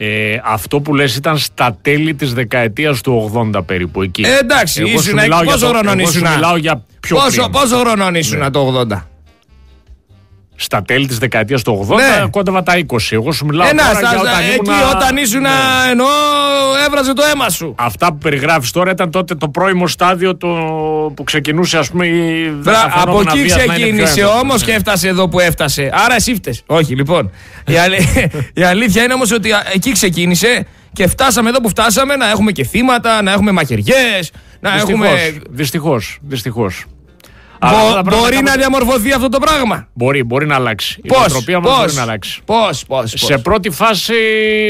ε, 0.00 0.36
αυτό 0.44 0.80
που 0.80 0.94
λες 0.94 1.16
ήταν 1.16 1.38
στα 1.38 1.78
τέλη 1.82 2.14
της 2.14 2.34
δεκαετίας 2.34 3.00
του 3.00 3.32
80 3.54 3.60
περίπου 3.66 4.02
εκεί. 4.02 4.22
Ε, 4.22 4.38
εντάξει, 4.38 4.82
ήσουν, 4.84 5.18
πόσο 5.44 5.66
χρονών 5.66 5.98
ήσουν. 5.98 6.28
μιλάω 6.34 6.56
για 6.56 6.84
πιο 7.00 7.16
πόσο, 7.16 7.48
πόσο 7.48 7.76
χρονών 7.76 8.14
ήσουν 8.14 8.38
ναι. 8.38 8.50
το 8.50 8.84
80 8.90 9.02
στα 10.60 10.82
τέλη 10.82 11.06
της 11.06 11.18
δεκαετίας 11.18 11.62
του 11.62 11.86
80, 11.90 11.94
ναι. 11.96 12.28
κόντευα 12.30 12.62
τα 12.62 12.72
20. 12.86 12.96
Εγώ 13.10 13.32
σου 13.32 13.44
μιλάω 13.44 13.68
Ένα, 13.68 13.82
τώρα 13.82 14.00
για 14.00 14.20
όταν 14.20 14.40
εκεί 14.54 14.70
όταν 14.94 15.16
ήσουν 15.16 15.40
ναι. 15.40 15.48
ενώ 15.90 16.04
έβραζε 16.86 17.12
το 17.12 17.22
αίμα 17.32 17.48
σου. 17.48 17.74
Αυτά 17.78 18.06
που 18.06 18.18
περιγράφεις 18.18 18.70
τώρα 18.70 18.90
ήταν 18.90 19.10
τότε 19.10 19.34
το 19.34 19.48
πρώιμο 19.48 19.86
στάδιο 19.86 20.36
το 20.36 20.48
που 21.16 21.24
ξεκινούσε, 21.24 21.78
ας 21.78 21.90
πούμε. 21.90 22.06
Η 22.06 22.50
Βρα, 22.60 22.92
από 22.94 23.20
εκεί 23.20 23.44
ξεκίνησε 23.44 24.24
όμως 24.24 24.62
και 24.62 24.72
έφτασε 24.72 25.08
εδώ 25.08 25.28
που 25.28 25.40
έφτασε. 25.40 25.90
Άρα 25.92 26.14
εσύ 26.14 26.34
φταίει. 26.34 26.58
Όχι, 26.66 26.94
λοιπόν. 26.94 27.30
η, 27.66 27.72
η 28.60 28.62
αλήθεια 28.62 29.02
είναι 29.02 29.12
όμως 29.12 29.32
ότι 29.32 29.50
εκεί 29.74 29.92
ξεκίνησε 29.92 30.66
και 30.92 31.06
φτάσαμε 31.06 31.48
εδώ 31.48 31.60
που 31.60 31.68
φτάσαμε 31.68 32.16
να 32.16 32.30
έχουμε 32.30 32.52
και 32.52 32.64
θύματα, 32.64 33.22
να 33.22 33.32
έχουμε 33.32 33.52
μαχαιριές. 33.52 34.30
Να 34.60 34.72
δυστυχώς, 34.72 35.06
έχουμε. 35.06 35.38
Δυστυχώς. 35.50 36.18
Δυστυχώς. 36.22 36.84
Μπο, 37.60 38.02
μπορεί 38.04 38.42
να 38.42 38.56
διαμορφωθεί 38.56 39.12
αυτό 39.12 39.28
το 39.28 39.38
πράγμα; 39.38 39.88
Μπορεί, 39.92 40.24
μπορεί 40.24 40.46
να 40.46 40.54
αλλάξει. 40.54 41.00
Πώς, 41.06 41.16
η 41.16 41.20
νοοτροπία 41.20 41.60
μας 41.60 41.78
μπορεί 41.78 41.92
να 41.92 42.02
αλλάξει. 42.02 42.40
Πώς, 42.44 42.84
πώς, 42.86 43.12
Σε 43.16 43.38
πρώτη 43.38 43.70
φάση 43.70 44.14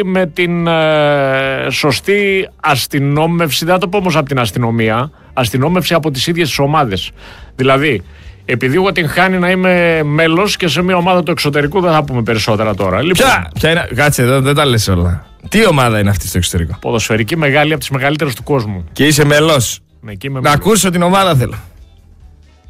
με 0.05 0.27
την 0.27 0.67
ε, 0.67 1.67
σωστή 1.71 2.49
αστυνόμευση, 2.61 3.65
δεν 3.65 3.75
θα 3.75 3.81
το 3.81 3.89
πω 3.89 3.99
όμως 3.99 4.17
από 4.17 4.29
την 4.29 4.39
αστυνομία, 4.39 5.11
αστυνόμευση 5.33 5.95
από 5.95 6.11
τις 6.11 6.27
ίδιες 6.27 6.49
τις 6.49 6.59
ομάδες. 6.59 7.11
Δηλαδή, 7.57 8.03
Επειδή 8.51 8.75
εγώ 8.75 8.93
την 8.93 9.09
χάνει 9.09 9.39
να 9.39 9.51
είμαι 9.51 10.03
μέλος 10.05 10.57
και 10.57 10.69
σε 10.69 10.83
μια 10.83 10.97
ομάδα 10.97 11.23
του 11.23 11.31
εξωτερικού 11.31 11.81
δεν 11.81 11.93
θα 11.93 12.05
πούμε 12.05 12.23
περισσότερα 12.23 12.75
τώρα. 12.75 13.03
Λοιπόν, 13.03 13.27
ποια, 13.27 13.51
ποια 13.55 13.71
είναι, 13.71 13.89
κάτσε 13.95 14.23
εδώ, 14.23 14.41
δεν 14.41 14.55
τα 14.55 14.65
λες 14.65 14.89
όλα. 14.89 15.27
Τι 15.49 15.67
ομάδα 15.67 15.99
είναι 15.99 16.11
αυτή 16.11 16.29
στο 16.29 16.39
εξωτερικό; 16.39 16.77
Ποδοσφαιρική 16.81 17.37
μεγάλη 17.37 17.71
από 17.71 17.81
τις 17.81 17.91
μεγαλύτερες 17.91 18.35
του 18.35 18.43
κόσμου. 18.43 18.85
Και 18.93 19.07
είσαι 19.07 19.25
μέλος; 19.25 19.81
Ναι, 20.01 20.13
είμαι 20.23 20.41
να 20.41 20.51
ακούσω 20.51 20.91
την 20.91 21.03
ομάδα 21.03 21.35
θέλω. 21.35 21.55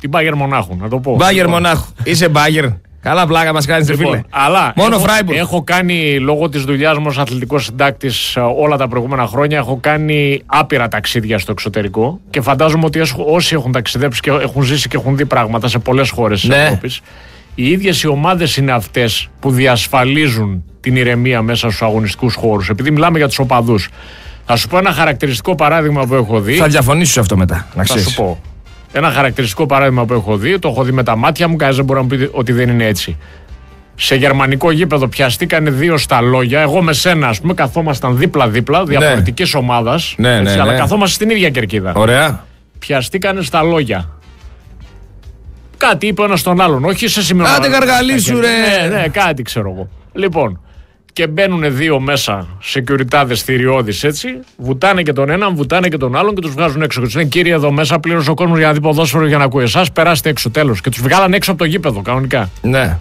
Την 0.00 0.10
Μπάγκερ 0.10 0.34
Μονάχου, 0.34 0.76
να 0.76 0.88
το 0.88 0.98
πω. 0.98 1.14
Μπάγκερ 1.16 1.44
λοιπόν. 1.44 1.52
Μονάχου. 1.52 1.86
Είσαι 2.04 2.28
Μπάγκερ. 2.28 2.64
Καλά 3.00 3.26
πλάκα 3.26 3.52
μας 3.52 3.66
κάνεις, 3.66 3.90
λοιπόν, 3.90 4.06
φίλε. 4.06 4.22
Αλλά 4.30 4.72
Μόνο 4.76 4.94
έχω, 4.94 5.04
Φράιμπουργκ. 5.04 5.38
Έχω 5.38 5.62
κάνει 5.62 6.18
λόγω 6.18 6.48
της 6.48 6.62
δουλειάς 6.62 6.98
μου 6.98 7.04
ως 7.06 7.18
αθλητικός 7.18 7.64
συντάκτης 7.64 8.36
ε, 8.36 8.40
όλα 8.40 8.76
τα 8.76 8.88
προηγούμενα 8.88 9.26
χρόνια. 9.26 9.58
Έχω 9.58 9.78
κάνει 9.80 10.42
άπειρα 10.46 10.88
ταξίδια 10.88 11.38
στο 11.38 11.52
εξωτερικό 11.52 12.20
και 12.30 12.40
φαντάζομαι 12.40 12.84
ότι 12.84 13.00
όσοι 13.16 13.54
έχουν 13.54 13.72
ταξιδέψει 13.72 14.20
και 14.20 14.30
έχουν 14.30 14.62
ζήσει 14.62 14.88
και 14.88 14.96
έχουν 14.96 15.16
δει 15.16 15.24
πράγματα 15.24 15.68
σε 15.68 15.78
πολλές 15.78 16.10
χώρες 16.10 16.40
της 16.40 16.48
ναι. 16.48 16.56
Ευρώπης, 16.56 17.00
οι 17.54 17.70
ίδιες 17.70 18.02
οι 18.02 18.06
ομάδες 18.08 18.56
είναι 18.56 18.72
αυτές 18.72 19.28
που 19.40 19.50
διασφαλίζουν 19.50 20.64
την 20.80 20.96
ηρεμία 20.96 21.42
μέσα 21.42 21.68
στους 21.68 21.82
αγωνιστικούς 21.82 22.34
χώρους. 22.34 22.68
Επειδή 22.68 22.90
μιλάμε 22.90 23.18
για 23.18 23.28
τους 23.28 23.38
οπαδούς. 23.38 23.88
Θα 24.44 24.56
σου 24.56 24.68
πω 24.68 24.78
ένα 24.78 24.92
χαρακτηριστικό 24.92 25.54
παράδειγμα 25.54 26.06
που 26.06 26.14
έχω 26.14 26.40
δει. 26.40 26.54
Θα 26.54 26.68
διαφωνήσω 26.68 27.12
σε 27.12 27.20
αυτό 27.20 27.36
μετά. 27.36 27.66
Να 27.74 27.84
θα 27.84 27.98
σου 27.98 28.14
πω. 28.14 28.40
Ένα 28.92 29.10
χαρακτηριστικό 29.10 29.66
παράδειγμα 29.66 30.04
που 30.04 30.12
έχω 30.12 30.36
δει, 30.36 30.58
το 30.58 30.68
έχω 30.68 30.82
δει 30.82 30.92
με 30.92 31.02
τα 31.02 31.16
μάτια 31.16 31.48
μου, 31.48 31.56
κανένας 31.56 31.76
δεν 31.76 31.84
μπορεί 31.84 31.98
να 31.98 32.04
μου 32.04 32.16
πει 32.16 32.28
ότι 32.32 32.52
δεν 32.52 32.68
είναι 32.68 32.86
έτσι. 32.86 33.16
Σε 33.94 34.14
γερμανικό 34.14 34.70
γήπεδο 34.70 35.08
πιαστήκανε 35.08 35.70
δύο 35.70 35.96
στα 35.96 36.20
λόγια. 36.20 36.60
Εγώ 36.60 36.82
με 36.82 36.92
σένα, 36.92 37.28
ας 37.28 37.40
πούμε, 37.40 37.54
καθόμασταν 37.54 38.18
δίπλα-δίπλα, 38.18 38.84
διαφορετικής 38.84 39.54
ναι. 39.54 39.60
ομάδας. 39.60 40.14
Ναι, 40.18 40.40
ναι, 40.40 40.40
ναι, 40.40 40.60
αλλά 40.60 40.76
καθόμαστε 40.76 41.14
στην 41.14 41.30
ίδια 41.30 41.50
κερκίδα. 41.50 41.92
Ωραία. 41.96 42.44
Πιαστήκανε 42.78 43.42
στα 43.42 43.62
λόγια. 43.62 44.08
Κάτι 45.76 46.06
είπε 46.06 46.22
ένας 46.22 46.40
στον 46.40 46.60
άλλον, 46.60 46.84
όχι 46.84 47.08
σε 47.08 47.22
σημείο. 47.22 47.44
Κάτι 47.44 47.68
γαργαλίσου, 47.68 48.40
ρε. 48.40 48.48
Ναι, 48.88 48.96
ναι, 48.96 49.08
κάτι 49.08 49.42
ξέρω 49.42 49.70
εγώ. 49.70 49.88
Λοιπόν, 50.12 50.60
και 51.12 51.26
μπαίνουν 51.26 51.76
δύο 51.76 52.00
μέσα 52.00 52.46
σεκιουριτάδε 52.62 53.34
θηριώδεις 53.34 54.04
έτσι. 54.04 54.28
Βουτάνε 54.56 55.02
και 55.02 55.12
τον 55.12 55.30
έναν, 55.30 55.54
βουτάνε 55.54 55.88
και 55.88 55.96
τον 55.96 56.16
άλλον 56.16 56.34
και 56.34 56.40
τους 56.40 56.50
βγάζουν 56.50 56.82
έξω. 56.82 57.00
Και 57.00 57.06
τους 57.06 57.14
λένε 57.14 57.28
Κύριε, 57.28 57.54
εδώ 57.54 57.70
μέσα 57.70 57.98
πλήρωσε 57.98 58.30
ο 58.30 58.34
κόσμος 58.34 58.58
για 58.58 58.66
να 58.66 58.72
δει 58.72 58.80
ποδόσφαιρο 58.80 59.26
για 59.26 59.38
να 59.38 59.44
ακούει 59.44 59.62
εσάς. 59.62 59.92
Περάστε 59.92 60.28
έξω 60.28 60.50
τέλος. 60.50 60.80
Και 60.80 60.90
τους 60.90 61.02
βγάλανε 61.02 61.36
έξω 61.36 61.50
από 61.50 61.60
το 61.60 61.66
γήπεδο 61.66 62.02
κανονικά. 62.02 62.50
Ναι. 62.62 62.98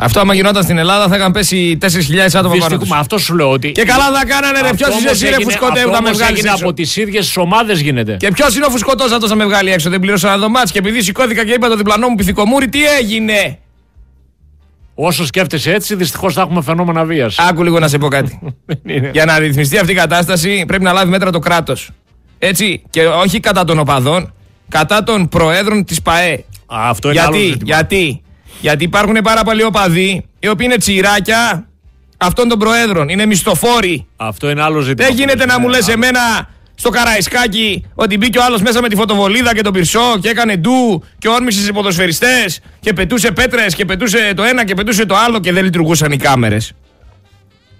Αυτό 0.00 0.20
άμα 0.20 0.34
γινόταν 0.34 0.62
στην 0.62 0.78
Ελλάδα 0.78 1.08
θα 1.08 1.16
είχαν 1.16 1.32
πέσει 1.32 1.78
4.000 1.80 1.86
άτομα 2.34 2.56
πάνω 2.58 2.78
τους. 2.78 2.90
Αυτό 2.92 3.18
σου 3.18 3.34
λέω 3.34 3.50
ότι. 3.50 3.72
Και 3.72 3.84
καλά 3.84 4.12
θα 4.12 4.26
κάνανε 4.26 4.60
ρε. 4.60 4.74
Ποιος 4.74 4.96
είσαι 4.98 5.08
εσύ 5.08 5.28
ρε 5.28 5.36
φουσκωτέ 5.42 5.80
θα 5.92 6.02
με 6.02 6.10
βγάλει 6.10 6.38
έξω; 6.38 6.54
από 6.54 6.72
τις 6.72 6.96
ίδιες 6.96 7.36
ομάδες 7.36 7.80
γίνεται. 7.80 8.16
Και 8.16 8.30
ποιος 8.30 8.56
είναι 8.56 8.64
ο 8.64 8.70
φουσκωτός 8.70 9.28
να 9.28 9.36
με 9.36 9.44
βγάλει 9.44 9.70
έξω; 9.70 9.90
Δεν 9.90 10.00
πλήρωσα 10.00 10.28
ένα 10.28 10.38
δωμάτιο 10.38 10.72
και 10.72 10.78
επειδή 10.78 11.02
σηκώθηκα 11.02 11.44
και 11.44 11.52
είπα 11.52 11.68
το 11.68 11.76
διπλανό 11.76 12.08
μου 12.08 12.14
πυθικομούρι, 12.14 12.68
τι 12.68 12.84
έγινε; 12.84 13.58
Όσο 15.00 15.26
σκέφτεσαι 15.26 15.72
έτσι, 15.72 15.94
δυστυχώς 15.94 16.34
θα 16.34 16.40
έχουμε 16.40 16.62
φαινόμενα 16.62 17.04
βίας. 17.04 17.38
Άκου 17.38 17.62
λίγο 17.62 17.78
να 17.78 17.88
σε 17.88 17.98
πω 17.98 18.08
κάτι. 18.08 18.38
Για 19.12 19.24
να 19.24 19.38
ρυθμιστεί 19.38 19.78
αυτή 19.78 19.92
η 19.92 19.94
κατάσταση, 19.94 20.64
πρέπει 20.66 20.82
να 20.82 20.92
λάβει 20.92 21.10
μέτρα 21.10 21.30
το 21.30 21.38
κράτος. 21.38 21.90
Έτσι. 22.38 22.82
Και 22.90 23.06
όχι 23.06 23.40
κατά 23.40 23.64
των 23.64 23.78
οπαδών, 23.78 24.34
κατά 24.68 25.02
των 25.02 25.28
προέδρων 25.28 25.84
της 25.84 26.02
ΠαΕ. 26.02 26.32
Α, 26.66 26.88
αυτό 26.88 27.10
είναι 27.10 27.20
γιατί, 27.20 27.36
άλλο 27.36 27.56
γιατί, 27.62 28.22
γιατί 28.60 28.84
υπάρχουν 28.84 29.18
πάρα 29.22 29.42
πολλοί 29.42 29.62
οπαδοί, 29.62 30.24
οι 30.38 30.48
οποίοι 30.48 30.66
είναι 30.70 30.78
τσιράκια 30.78 31.68
αυτών 32.16 32.48
των 32.48 32.58
προέδρων. 32.58 33.08
Είναι 33.08 33.26
μισθοφόροι. 33.26 34.06
Αυτό 34.16 34.50
είναι 34.50 34.62
άλλο 34.62 34.80
ζήτημα. 34.80 35.08
Δεν 35.08 35.16
γίνεται 35.16 35.46
να 35.46 35.60
μου 35.60 35.68
λες 35.68 35.88
εμένα 35.88 36.48
στο 36.78 36.90
Καραϊσκάκι 36.90 37.84
ότι 37.94 38.16
μπήκε 38.16 38.38
ο 38.38 38.44
άλλος 38.44 38.62
μέσα 38.62 38.80
με 38.80 38.88
τη 38.88 38.96
φωτοβολίδα 38.96 39.54
και 39.54 39.62
τον 39.62 39.72
πυρσό 39.72 40.18
και 40.20 40.28
έκανε 40.28 40.56
ντου 40.56 41.04
και 41.18 41.28
όρμησε 41.28 41.60
σε 41.60 41.72
ποδοσφαιριστές 41.72 42.60
και 42.80 42.92
πετούσε 42.92 43.30
πέτρες 43.30 43.74
και 43.74 43.84
πετούσε 43.84 44.32
το 44.36 44.42
ένα 44.42 44.64
και 44.64 44.74
πετούσε 44.74 45.06
το 45.06 45.16
άλλο 45.16 45.38
και 45.40 45.52
δεν 45.52 45.64
λειτουργούσαν 45.64 46.12
οι 46.12 46.16
κάμερες. 46.16 46.72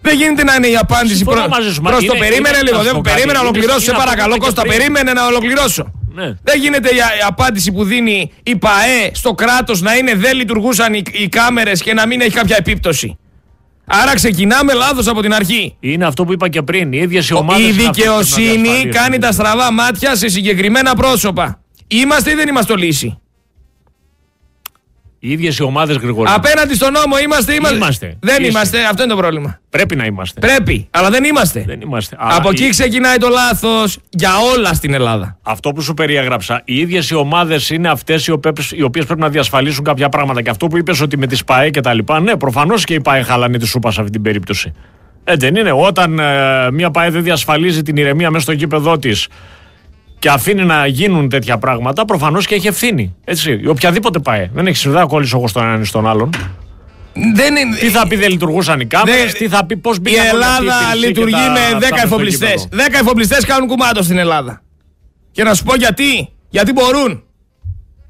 Δεν 0.03 0.17
γίνεται 0.17 0.45
να 0.45 0.55
είναι 0.55 0.67
η 0.67 0.77
απάντηση 0.77 1.25
προ 1.25 1.47
προς 1.83 2.05
το 2.05 2.15
περίμενε 2.19 2.59
λίγο. 2.63 2.83
Δεν 2.83 3.01
περίμενε 3.01 3.33
να 3.33 3.41
ολοκληρώσω. 3.41 3.81
Σε 3.81 3.93
παρακαλώ, 3.93 4.37
Κώστα, 4.37 4.63
περίμενε 4.63 5.13
να 5.13 5.27
ολοκληρώσω. 5.27 5.93
Ναι. 6.15 6.35
Δεν 6.43 6.61
γίνεται 6.61 6.89
η 6.89 6.99
απάντηση 7.27 7.73
που 7.73 7.85
δίνει 7.85 8.33
η 8.43 8.57
ΠαΕ 8.57 9.11
στο 9.13 9.35
κράτος 9.35 9.81
να 9.81 9.97
είναι 9.97 10.15
δεν 10.15 10.37
λειτουργούσαν 10.37 10.95
οι, 10.95 11.03
οι 11.13 11.29
κάμερες 11.29 11.83
και 11.83 11.95
να 11.95 12.07
μην 12.07 12.21
έχει 12.21 12.31
κάποια 12.31 12.57
επίπτωση. 12.59 13.19
Άρα 13.89 14.15
ξεκινάμε 14.15 14.73
λάθος 14.73 15.07
από 15.07 15.23
την 15.23 15.35
αρχή. 15.35 15.77
Είναι 15.81 16.05
αυτό 16.05 16.25
που 16.25 16.33
είπα 16.33 16.49
και 16.49 16.63
πριν. 16.63 16.93
Οι 16.93 16.99
ίδιες 16.99 17.29
οι 17.29 17.35
ομάδες. 17.35 17.67
Η 17.67 17.71
δικαιοσύνη 17.73 18.89
κάνει 18.91 19.19
τα 19.19 19.33
στραβά 19.33 19.73
μάτια 19.73 20.17
σε 20.17 20.29
συγκεκριμένα 20.29 20.95
πρόσωπα. 20.95 21.61
Είμαστε 21.87 22.31
ή 22.31 22.35
δεν 22.35 22.49
είμαστε 22.49 22.77
λύση. 22.77 23.19
Οι 25.21 25.31
ίδιες 25.31 25.59
οι 25.59 25.63
ομάδες 25.63 25.97
Γρηγορή. 25.97 26.31
Απέναντι 26.35 26.75
στον 26.75 26.93
νόμο 26.93 27.19
είμαστε, 27.19 27.55
είμαστε. 27.55 27.77
είμαστε. 27.77 28.17
Δεν 28.21 28.35
Είστε. 28.37 28.47
είμαστε. 28.47 28.79
Αυτό 28.91 29.03
είναι 29.03 29.13
το 29.13 29.19
πρόβλημα. 29.19 29.59
Πρέπει 29.71 29.97
να 29.97 30.05
είμαστε. 30.05 30.41
Πρέπει. 30.41 30.89
Αλλά 30.91 31.11
δεν 31.11 31.25
είμαστε. 31.25 31.65
Δεν 31.67 31.81
είμαστε. 31.81 32.17
Από 32.19 32.51
εκεί 32.51 32.69
ξεκινάει 32.69 33.17
το 33.17 33.29
λάθος 33.29 33.99
για 34.11 34.31
όλα 34.57 34.75
στην 34.75 34.95
Ελλάδα. 34.95 35.39
Αυτό 35.43 35.73
που 35.73 35.81
σου 35.81 35.95
περιέγραψα. 35.95 36.63
Οι 36.65 36.79
ίδιες 36.79 37.11
οι 37.11 37.15
ομάδες 37.15 37.71
είναι 37.71 37.89
αυτές 37.89 38.27
οι 38.27 38.83
οποίε 38.83 39.03
πρέπει 39.03 39.21
να 39.21 39.29
διασφαλίσουν 39.29 39.85
κάποια 39.85 40.09
πράγματα. 40.09 40.43
Και 40.43 40.51
αυτό 40.51 40.67
που 40.67 40.77
είπες 40.77 41.01
ότι 41.01 41.19
με 41.19 41.27
τις 41.27 41.45
ΠαΕ 41.45 41.71
και 41.71 41.81
τα 41.81 41.95
λοιπά. 41.95 42.21
Ναι, 42.21 42.37
προφανώς 42.37 42.85
και 42.85 42.95
οι 42.95 43.01
ΠαΕ 43.01 43.23
χαλάνε 43.23 43.59
τη 43.59 43.67
σούπα 43.67 43.91
σε 43.91 44.01
αυτή 44.01 44.13
την 44.13 44.23
περίπτωση. 44.23 44.73
Έτσι 45.25 45.47
δεν 45.47 45.57
είναι. 45.57 45.73
Όταν 45.73 46.19
ε, 46.19 46.71
μια 46.71 46.91
ΠαΕ 46.91 47.11
δεν 47.11 47.23
διασφαλίζει 47.23 47.83
την 47.83 47.97
ηρεμία 47.97 48.31
μέσα 48.31 48.43
στο 48.43 48.53
γήπεδό 48.53 48.99
της 48.99 49.29
και 50.19 50.29
αφήνει 50.29 50.65
να 50.65 50.87
γίνουν 50.87 51.29
τέτοια 51.29 51.59
πράγματα, 51.59 52.05
προφανώς 52.05 52.47
και 52.47 52.55
έχει 52.55 52.67
ευθύνη. 52.67 53.15
Έτσι. 53.25 53.61
Οποιαδήποτε 53.69 54.19
πάει. 54.19 54.51
Δεν 54.53 54.67
έχεις 54.67 54.81
συμβεί 54.81 55.07
κόλλησε 55.07 55.37
εγώ 55.37 55.49
στον 55.49 55.63
έναν 55.63 55.81
ή 55.81 55.85
στον 55.85 56.09
άλλον. 56.09 56.31
Δεν 57.35 57.57
είναι... 57.57 57.77
Τι 57.77 57.91
θα 57.91 58.07
πει 58.07 58.17
δεν 58.17 58.31
λειτουργούσαν 58.31 58.81
οι 58.81 58.87
κάμερες, 58.87 59.25
δεν... 59.25 59.33
τι 59.33 59.49
θα 59.49 59.67
πει 59.67 59.77
πώς 59.77 59.99
μπήκαν 59.99 60.25
Η 60.25 60.29
Ελλάδα 60.29 60.95
λειτουργεί 60.95 61.35
με 61.35 61.87
10 61.89 61.91
εφοπλιστές. 62.05 62.69
10 62.73 62.77
εφοπλιστές 63.01 63.45
κάνουν 63.45 63.69
κουμάτο 63.69 64.03
στην 64.03 64.19
Ελλάδα. 64.19 64.63
Και 65.31 65.43
να 65.43 65.55
σου 65.55 65.65
πω 65.65 65.75
γιατί. 65.75 66.29
Γιατί 66.49 66.73
μπορούν. 66.73 67.23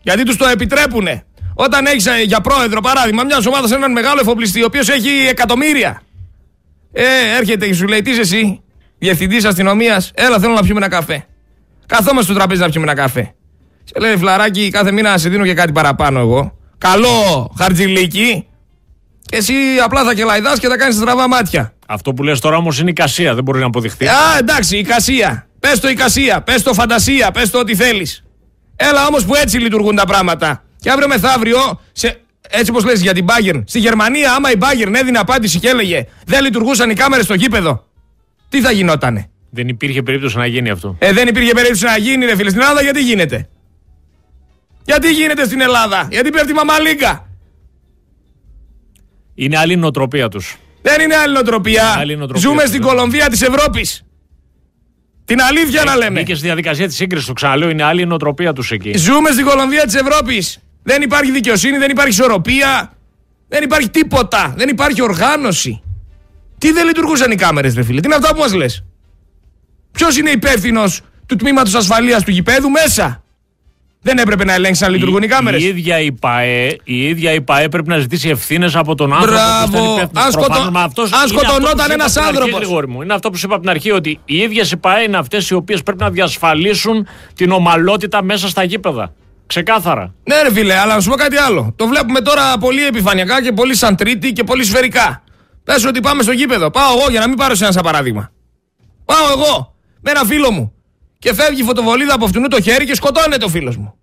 Γιατί 0.00 0.22
τους 0.22 0.36
το 0.36 0.46
επιτρέπουν. 0.46 1.08
Όταν 1.54 1.86
έχεις 1.86 2.06
ε, 2.06 2.22
για 2.22 2.40
πρόεδρο 2.40 2.80
παράδειγμα 2.80 3.24
μιας 3.24 3.46
ομάδας 3.46 3.70
έναν 3.70 3.92
μεγάλο 3.92 4.20
εφοπλιστή, 4.20 4.62
ο 4.62 4.64
οποίος 4.66 4.88
έχει 4.88 5.08
εκατομμύρια. 5.28 6.02
Ε, 6.92 7.04
έρχεται 7.38 7.66
και 7.66 7.74
σου 7.74 7.86
λέει 7.86 8.02
τι 8.02 8.18
εσύ, 8.18 8.60
διευθυντής 8.98 9.44
αστυνομίας, 9.44 10.10
έλα 10.14 10.38
θέλω 10.38 10.52
να 10.52 10.62
πιούμε 10.62 10.78
ένα 10.78 10.88
καφέ. 10.88 11.26
Καθόμαστε 11.88 12.22
στο 12.22 12.34
τραπέζι 12.34 12.60
να 12.60 12.68
πιούμε 12.68 12.90
ένα 12.90 13.00
καφέ. 13.02 13.34
Σε 13.84 14.00
λέει 14.00 14.16
φλαράκι, 14.16 14.70
κάθε 14.70 14.92
μήνα 14.92 15.18
σε 15.18 15.28
δίνω 15.28 15.44
και 15.44 15.54
κάτι 15.54 15.72
παραπάνω 15.72 16.20
εγώ. 16.20 16.58
Καλό 16.78 17.50
χαρτζιλίκι. 17.58 18.46
Και 19.26 19.36
εσύ 19.36 19.52
απλά 19.84 20.04
θα 20.04 20.14
κελαϊδάς 20.14 20.58
και 20.58 20.68
θα 20.68 20.76
κάνεις 20.76 20.96
στραβά 20.96 21.28
μάτια. 21.28 21.72
Αυτό 21.86 22.14
που 22.14 22.22
λες 22.22 22.40
τώρα 22.40 22.56
όμως 22.56 22.80
είναι 22.80 22.90
η 22.90 22.92
κασία, 22.92 23.34
δεν 23.34 23.44
μπορεί 23.44 23.60
να 23.60 23.66
αποδειχθεί. 23.66 24.06
Α, 24.06 24.38
εντάξει, 24.38 24.76
η 24.76 24.82
κασία. 24.82 25.48
Πες 25.60 25.80
το 25.80 25.88
η 25.88 25.94
κασία, 25.94 26.42
πες 26.42 26.62
το 26.62 26.74
φαντασία, 26.74 27.30
πες 27.30 27.50
το 27.50 27.58
ό,τι 27.58 27.74
θέλεις. 27.74 28.24
Έλα 28.76 29.06
όμως 29.06 29.24
που 29.24 29.34
έτσι 29.34 29.58
λειτουργούν 29.58 29.96
τα 29.96 30.06
πράγματα. 30.06 30.62
Και 30.80 30.90
αύριο 30.90 31.08
μεθαύριο, 31.08 31.80
σε, 31.92 32.20
έτσι 32.48 32.70
όπως 32.70 32.84
λες 32.84 33.00
για 33.00 33.14
την 33.14 33.26
Bayern, 33.28 33.62
στη 33.66 33.78
Γερμανία, 33.78 34.32
άμα 34.32 34.50
η 34.50 34.54
Bayern 34.58 34.92
έδινε 34.94 35.18
απάντηση 35.18 35.58
και 35.58 35.68
έλεγε 35.68 36.06
Δεν 36.26 36.42
λειτουργούσαν 36.42 36.90
οι 36.90 36.94
κάμερες 36.94 37.24
στο 37.24 37.34
γήπεδο, 37.34 37.84
τι 38.48 38.60
θα 38.60 38.70
γινότανε; 38.70 39.30
Δεν 39.50 39.68
υπήρχε 39.68 40.02
περίπτωση 40.02 40.36
να 40.36 40.46
γίνει 40.46 40.70
αυτό. 40.70 40.96
Ε, 40.98 41.12
δεν 41.12 41.28
υπήρχε 41.28 41.52
περίπτωση 41.52 41.84
να 41.84 41.96
γίνει, 41.96 42.24
ρε 42.24 42.36
φίλε. 42.36 42.50
Στην 42.50 42.60
Ελλάδα 42.60 42.82
γιατί 42.82 43.02
γίνεται; 43.02 43.48
Γιατί 44.84 45.12
γίνεται 45.12 45.44
στην 45.44 45.60
Ελλάδα, 45.60 46.08
Γιατί 46.10 46.30
πέφτει 46.30 46.50
η 46.50 46.54
μαμαλίγκα. 46.54 47.28
Είναι 49.34 49.58
άλλη 49.58 49.76
νοοτροπία 49.76 50.28
τους. 50.28 50.56
Δεν 50.82 51.00
είναι 51.00 51.14
άλλη 51.14 51.32
νοοτροπία. 51.32 52.04
Ζούμε 52.34 52.64
στην 52.64 52.80
Κολομβία 52.80 53.28
της 53.28 53.42
Ευρώπης. 53.42 54.02
Την 55.24 55.40
αλήθεια 55.40 55.84
να 55.84 55.96
λέμε. 55.96 56.22
Και 56.22 56.34
στη 56.34 56.44
διαδικασία 56.44 56.86
της 56.86 56.96
σύγκρισης, 56.96 57.26
το 57.26 57.32
ξαναλέω, 57.32 57.68
είναι 57.68 57.82
άλλη 57.82 58.06
νοοτροπία 58.06 58.52
τους 58.52 58.70
εκεί. 58.70 58.96
Ζούμε 58.96 59.30
στην 59.30 59.44
Κολομβία 59.44 59.84
της 59.84 59.94
Ευρώπης. 59.94 60.58
Δεν 60.82 61.02
υπάρχει 61.02 61.32
δικαιοσύνη, 61.32 61.78
δεν 61.78 61.90
υπάρχει 61.90 62.10
ισορροπία. 62.10 62.92
Δεν 63.48 63.62
υπάρχει 63.62 63.90
τίποτα. 63.90 64.54
Δεν 64.56 64.68
υπάρχει 64.68 65.02
οργάνωση. 65.02 65.82
Τι 66.58 66.72
δεν 66.72 66.86
λειτουργούσαν 66.86 67.30
οι 67.30 67.34
κάμερες, 67.34 67.74
ρε 67.74 67.82
φίλε. 67.82 68.00
Τι 68.00 68.06
είναι 68.06 68.16
αυτά 68.16 68.34
που 68.34 68.40
μας 68.40 68.54
λες; 68.54 68.84
Ποιος 69.98 70.16
είναι 70.16 70.30
υπεύθυνος 70.30 71.00
του 71.26 71.36
τμήματος 71.36 71.74
ασφαλείας 71.74 72.22
του 72.22 72.30
γηπέδου 72.30 72.70
μέσα; 72.70 73.22
Δεν 74.02 74.18
έπρεπε 74.18 74.44
να 74.44 74.54
ελέγξεις 74.54 74.86
αν 74.86 74.92
λειτουργούν 74.92 75.22
οι 75.22 75.26
κάμερες. 75.26 75.62
Η 75.62 75.66
ίδια 75.66 76.00
η 76.00 76.12
ΠαΕ, 76.12 76.76
η 76.84 77.06
ίδια 77.06 77.32
η 77.32 77.40
ΠαΕ 77.40 77.68
πρέπει 77.68 77.88
να 77.88 77.98
ζητήσει 77.98 78.28
ευθύνες 78.28 78.76
από 78.76 78.94
τον 78.94 79.12
άνθρωπο 79.12 79.32
Μπράβο. 79.32 79.94
που 79.94 80.10
Αν, 80.14 80.32
σκοτω... 80.32 80.70
αν 81.22 81.28
σκοτωνόταν 81.28 81.90
ένας 81.90 82.16
άνθρωπος. 82.16 82.68
Είναι 83.02 83.14
αυτό 83.14 83.30
που 83.30 83.36
σου 83.36 83.46
είπα 83.46 83.54
από 83.54 83.62
την 83.62 83.70
αρχή, 83.70 83.90
ότι 83.90 84.20
οι 84.24 84.36
ίδιες 84.36 84.70
οι 84.70 84.76
ΠαΕ 84.76 85.02
είναι 85.02 85.16
αυτές 85.16 85.50
οι 85.50 85.54
οποίες 85.54 85.82
πρέπει 85.82 86.02
να 86.02 86.10
διασφαλίσουν 86.10 87.06
την 87.34 87.50
ομαλότητα 87.50 88.22
μέσα 88.22 88.48
στα 88.48 88.62
γήπεδα. 88.62 89.14
Ξεκάθαρα. 89.46 90.14
Ναι, 90.24 90.42
ρε 90.42 90.52
φίλε, 90.52 90.78
αλλά 90.78 90.94
να 90.94 91.00
σου 91.00 91.10
πω 91.10 91.16
κάτι 91.16 91.36
άλλο. 91.36 91.72
Το 91.76 91.86
βλέπουμε 91.86 92.20
τώρα 92.20 92.58
πολύ 92.58 92.86
επιφανειακά 92.86 93.42
και 93.42 93.52
πολύ 93.52 93.76
σαν 93.76 93.96
τρίτη 93.96 94.32
και 94.32 94.44
πολύ 94.44 94.64
σφαιρικά. 94.64 95.22
Πες 95.64 95.84
ότι 95.84 96.00
πάμε 96.00 96.22
στο 96.22 96.32
γήπεδο. 96.32 96.70
Πάω 96.70 96.98
εγώ 96.98 97.10
για 97.10 97.20
να 97.20 97.28
μην 97.28 97.36
πάρω 97.36 97.54
σε 97.54 97.64
ένα 97.64 97.72
σαν 97.72 97.82
παράδειγμα. 97.82 98.30
Πάω 99.04 99.30
εγώ 99.36 99.76
με 100.00 100.10
ένα 100.10 100.24
φίλο 100.24 100.50
μου. 100.50 100.72
Και 101.18 101.34
φεύγει 101.34 101.60
η 101.60 101.64
φωτοβολίδα 101.64 102.14
από 102.14 102.24
αυτού 102.24 102.48
το 102.48 102.60
χέρι 102.60 102.84
και 102.84 102.94
σκοτώνεται 102.94 103.44
ο 103.44 103.48
φίλος 103.48 103.76
μου. 103.76 103.94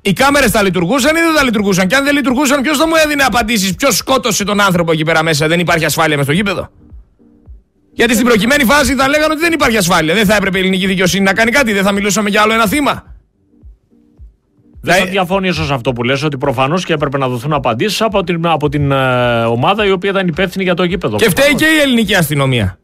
Οι 0.00 0.12
κάμερες 0.12 0.50
θα 0.50 0.62
λειτουργούσαν 0.62 1.16
ή 1.16 1.20
δεν 1.20 1.34
θα 1.36 1.42
λειτουργούσαν; 1.42 1.86
Και 1.86 1.94
αν 1.94 2.04
δεν 2.04 2.14
λειτουργούσαν, 2.14 2.62
ποιος 2.62 2.78
θα 2.78 2.86
μου 2.86 2.92
έδινε 3.04 3.22
απαντήσεις, 3.22 3.74
ποιος 3.74 3.96
σκότωσε 3.96 4.44
τον 4.44 4.60
άνθρωπο 4.60 4.92
εκεί 4.92 5.04
πέρα 5.04 5.22
μέσα; 5.22 5.46
Δεν 5.46 5.60
υπάρχει 5.60 5.84
ασφάλεια 5.84 6.16
μες 6.16 6.24
στο 6.24 6.34
γήπεδο. 6.34 6.70
Γιατί 7.92 8.14
στην 8.14 8.26
προκειμένη 8.26 8.64
φάση 8.64 8.94
θα 8.94 9.08
λέγανε 9.08 9.32
ότι 9.32 9.40
δεν 9.42 9.52
υπάρχει 9.52 9.76
ασφάλεια. 9.76 10.14
Δεν 10.14 10.26
θα 10.26 10.34
έπρεπε 10.34 10.56
η 10.58 10.60
ελληνική 10.60 10.86
δικαιοσύνη 10.86 11.24
να 11.24 11.32
κάνει 11.32 11.50
κάτι, 11.50 11.72
δεν 11.72 11.82
θα 11.82 11.92
μιλούσαμε 11.92 12.30
για 12.30 12.42
άλλο 12.42 12.52
ένα 12.52 12.66
θύμα. 12.66 13.14
Δεν 14.80 14.94
θα 14.94 15.04
διαφωνήσω 15.04 15.64
σε 15.64 15.74
αυτό 15.74 15.92
που 15.92 16.02
λες 16.02 16.22
ότι 16.22 16.36
προφανώς 16.38 16.84
και 16.84 16.92
έπρεπε 16.92 17.18
να 17.18 17.28
δοθούν 17.28 17.52
απαντήσεις 17.52 18.00
από 18.00 18.24
την, 18.24 18.46
από 18.46 18.68
την 18.68 18.90
ε, 18.90 19.44
ομάδα 19.44 19.86
η 19.86 19.90
οποία 19.90 20.10
ήταν 20.10 20.28
υπεύθυνη 20.28 20.64
για 20.64 20.74
το 20.74 20.84
γήπεδο. 20.84 21.16
Και 21.16 21.28
φταίει 21.28 21.54
και 21.54 21.64
η 21.64 21.80
ελληνική 21.82 22.14
αστυνομία. 22.14 22.78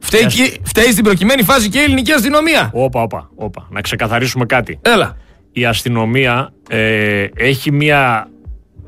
Φταίει, 0.00 0.26
και, 0.26 0.58
φταίει 0.62 0.90
στην 0.90 1.04
προκειμένη 1.04 1.42
φάση 1.42 1.68
και 1.68 1.78
η 1.78 1.82
ελληνική 1.82 2.12
αστυνομία. 2.12 2.70
Όπα, 2.72 3.02
όπα, 3.02 3.30
όπα. 3.34 3.68
Να 3.70 3.80
ξεκαθαρίσουμε 3.80 4.44
κάτι. 4.44 4.78
Έλα. 4.82 5.16
Η 5.52 5.64
αστυνομία 5.64 6.52
ε, 6.68 7.26
έχει 7.34 7.72
μια 7.72 8.28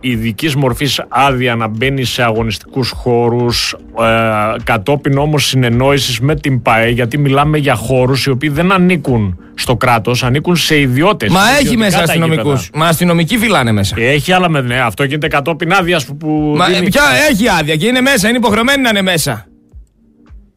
ειδική 0.01 0.59
μορφή 0.59 0.87
άδεια 1.09 1.55
να 1.55 1.69
μπαίνει 1.69 2.05
σε 2.05 2.23
αγωνιστικούς 2.23 2.91
χώρους, 2.91 3.77
ε, 4.01 4.63
κατόπιν 4.65 5.19
όμως 5.19 5.47
συνεννόησης 5.47 6.21
με 6.21 6.35
την 6.35 6.63
ΠαΕ, 6.63 6.89
γιατί 6.89 7.19
μιλάμε 7.19 7.59
για 7.59 7.75
χώρους 7.75 8.25
οι 8.25 8.31
οποίοι 8.31 8.49
δεν 8.49 8.73
ανήκουν 8.73 9.39
στο 9.55 9.77
κράτος, 9.77 10.25
ανήκουν 10.25 10.57
σε 10.57 10.81
ιδιώτες. 10.81 11.31
Μα 11.31 11.41
έχει 11.61 11.77
μέσα 11.77 11.99
αστυνομικούς. 12.03 12.71
Μα 12.75 12.87
αστυνομικοί 12.87 13.39
φυλάνε 13.39 13.73
μέσα. 13.73 13.97
Έχει, 13.99 14.33
αλλά 14.33 14.49
με, 14.49 14.61
ναι, 14.61 14.81
αυτό 14.81 15.05
γίνεται 15.05 15.29
κατόπιν 15.29 15.73
άδειας 15.73 16.05
που. 16.05 16.17
που 16.17 16.55
Μα 16.57 16.67
δίνει... 16.67 16.89
ποια 16.89 17.03
έχει 17.31 17.49
άδεια 17.49 17.77
και 17.77 17.87
είναι 17.87 18.01
μέσα, 18.01 18.29
είναι 18.29 18.37
υποχρεωμένοι 18.37 18.83
να 18.83 18.89
είναι 18.89 19.03
μέσα. 19.03 19.47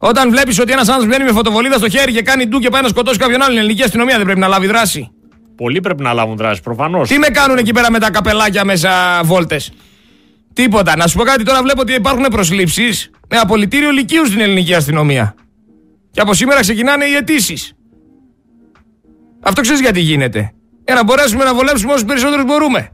Όταν 0.08 0.30
βλέπεις 0.30 0.58
ότι 0.58 0.72
ένας 0.72 0.88
άνθρωπος 0.88 1.14
βγαίνει 1.14 1.30
με 1.30 1.36
φωτοβολίδα 1.36 1.76
στο 1.76 1.88
χέρι 1.88 2.12
και 2.12 2.22
κάνει 2.22 2.46
ντου 2.46 2.58
και 2.58 2.68
πάει 2.68 2.82
να 2.82 2.88
σκοτώσει 2.88 3.18
κάποιον 3.18 3.42
άλλον, 3.42 3.56
η 3.56 3.58
ελληνική 3.58 3.82
αστυνομία 3.82 4.16
δεν 4.16 4.24
πρέπει 4.24 4.40
να 4.40 4.48
λάβει 4.48 4.66
δράση. 4.66 5.10
Πολλοί 5.56 5.80
πρέπει 5.80 6.02
να 6.02 6.12
λάβουν 6.12 6.36
δράση, 6.36 6.62
προφανώς. 6.62 7.08
Τι 7.08 7.18
με 7.18 7.28
κάνουν 7.28 7.58
εκεί 7.58 7.72
πέρα 7.72 7.90
με 7.90 7.98
τα 7.98 8.10
καπελάκια 8.10 8.64
μέσα 8.64 9.20
βόλτες; 9.24 9.72
Τίποτα. 10.52 10.96
Να 10.96 11.06
σου 11.06 11.16
πω 11.16 11.24
κάτι 11.24 11.44
τώρα, 11.44 11.62
βλέπω 11.62 11.80
ότι 11.80 11.92
υπάρχουν 11.92 12.24
προσλήψεις 12.30 13.10
με 13.28 13.36
απολυτήριο 13.36 13.90
λυκείου 13.90 14.26
στην 14.26 14.40
ελληνική 14.40 14.74
αστυνομία. 14.74 15.34
Και 16.10 16.20
από 16.20 16.34
σήμερα 16.34 16.60
ξεκινάνε 16.60 17.04
οι 17.04 17.14
αιτήσεις. 17.14 17.72
Αυτό 19.40 19.60
ξέρεις 19.60 19.80
γιατί 19.80 20.00
γίνεται. 20.00 20.52
Για 20.84 20.94
να 20.94 21.04
μπορέσουμε 21.04 21.44
να 21.44 21.54
βολέψουμε 21.54 21.92
όσους 21.92 22.04
περισσότερους 22.04 22.44
μπορούμε. 22.44 22.90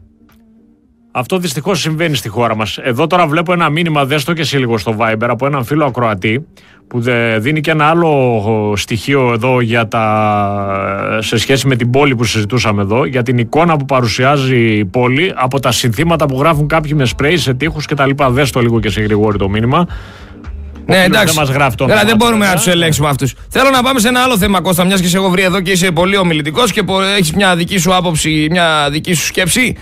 Αυτό 1.14 1.38
δυστυχώς 1.38 1.80
συμβαίνει 1.80 2.16
στη 2.16 2.28
χώρα 2.28 2.56
μας. 2.56 2.78
Εδώ 2.82 3.06
τώρα 3.06 3.26
βλέπω 3.26 3.52
ένα 3.52 3.68
μήνυμα, 3.68 4.04
δέστο 4.04 4.32
και 4.32 4.40
εσύ 4.40 4.56
λίγο 4.56 4.78
στο 4.78 4.96
Viber, 4.98 5.26
από 5.28 5.46
έναν 5.46 5.64
φίλο 5.64 5.84
ακροατή, 5.84 6.46
που 6.88 7.02
δίνει 7.38 7.60
και 7.60 7.70
ένα 7.70 7.84
άλλο 7.84 8.74
στοιχείο 8.76 9.32
εδώ 9.32 9.60
για 9.60 9.88
τα, 9.88 11.18
σε 11.20 11.36
σχέση 11.36 11.66
με 11.66 11.76
την 11.76 11.90
πόλη 11.90 12.16
που 12.16 12.24
συζητούσαμε 12.24 12.82
εδώ, 12.82 13.04
για 13.04 13.22
την 13.22 13.38
εικόνα 13.38 13.76
που 13.76 13.84
παρουσιάζει 13.84 14.56
η 14.56 14.84
πόλη 14.84 15.32
από 15.34 15.60
τα 15.60 15.72
συνθήματα 15.72 16.26
που 16.26 16.38
γράφουν 16.38 16.68
κάποιοι 16.68 16.92
με 16.94 17.04
σπρέι 17.04 17.36
σε 17.36 17.54
τείχους 17.54 17.86
κτλ. 17.86 18.10
Δες 18.28 18.50
το 18.50 18.60
λίγο 18.60 18.80
και 18.80 18.90
σε 18.90 19.00
γρηγόρη 19.00 19.38
το 19.38 19.48
μήνυμα. 19.48 19.86
Ναι, 20.86 21.02
εντάξει. 21.04 21.34
Δεν, 21.34 21.44
μας 21.44 21.54
γράφει 21.54 21.76
τον 21.76 21.88
δεν 22.06 22.16
μπορούμε 22.16 22.46
να 22.46 22.54
τους 22.54 22.66
ελέγξουμε 22.66 23.08
αυτούς. 23.08 23.34
Θέλω 23.48 23.70
να 23.70 23.82
πάμε 23.82 24.00
σε 24.00 24.08
ένα 24.08 24.22
άλλο 24.22 24.38
θέμα, 24.38 24.60
Κώστα, 24.60 24.84
μιας 24.84 25.00
και 25.00 25.08
σε 25.08 25.16
έχω 25.16 25.30
βρει 25.30 25.42
εδώ 25.42 25.60
και 25.60 25.70
είσαι 25.70 25.90
πολύ 25.90 26.16
ομιλητικός 26.16 26.72
και 26.72 26.82
έχεις 27.16 27.32
μια 27.32 27.56
δική 27.56 27.78
σου 27.78 27.94
άποψη, 27.94 28.46
μια 28.50 28.88
δική 28.90 29.14
σου 29.14 29.24
σκέψη. 29.24 29.76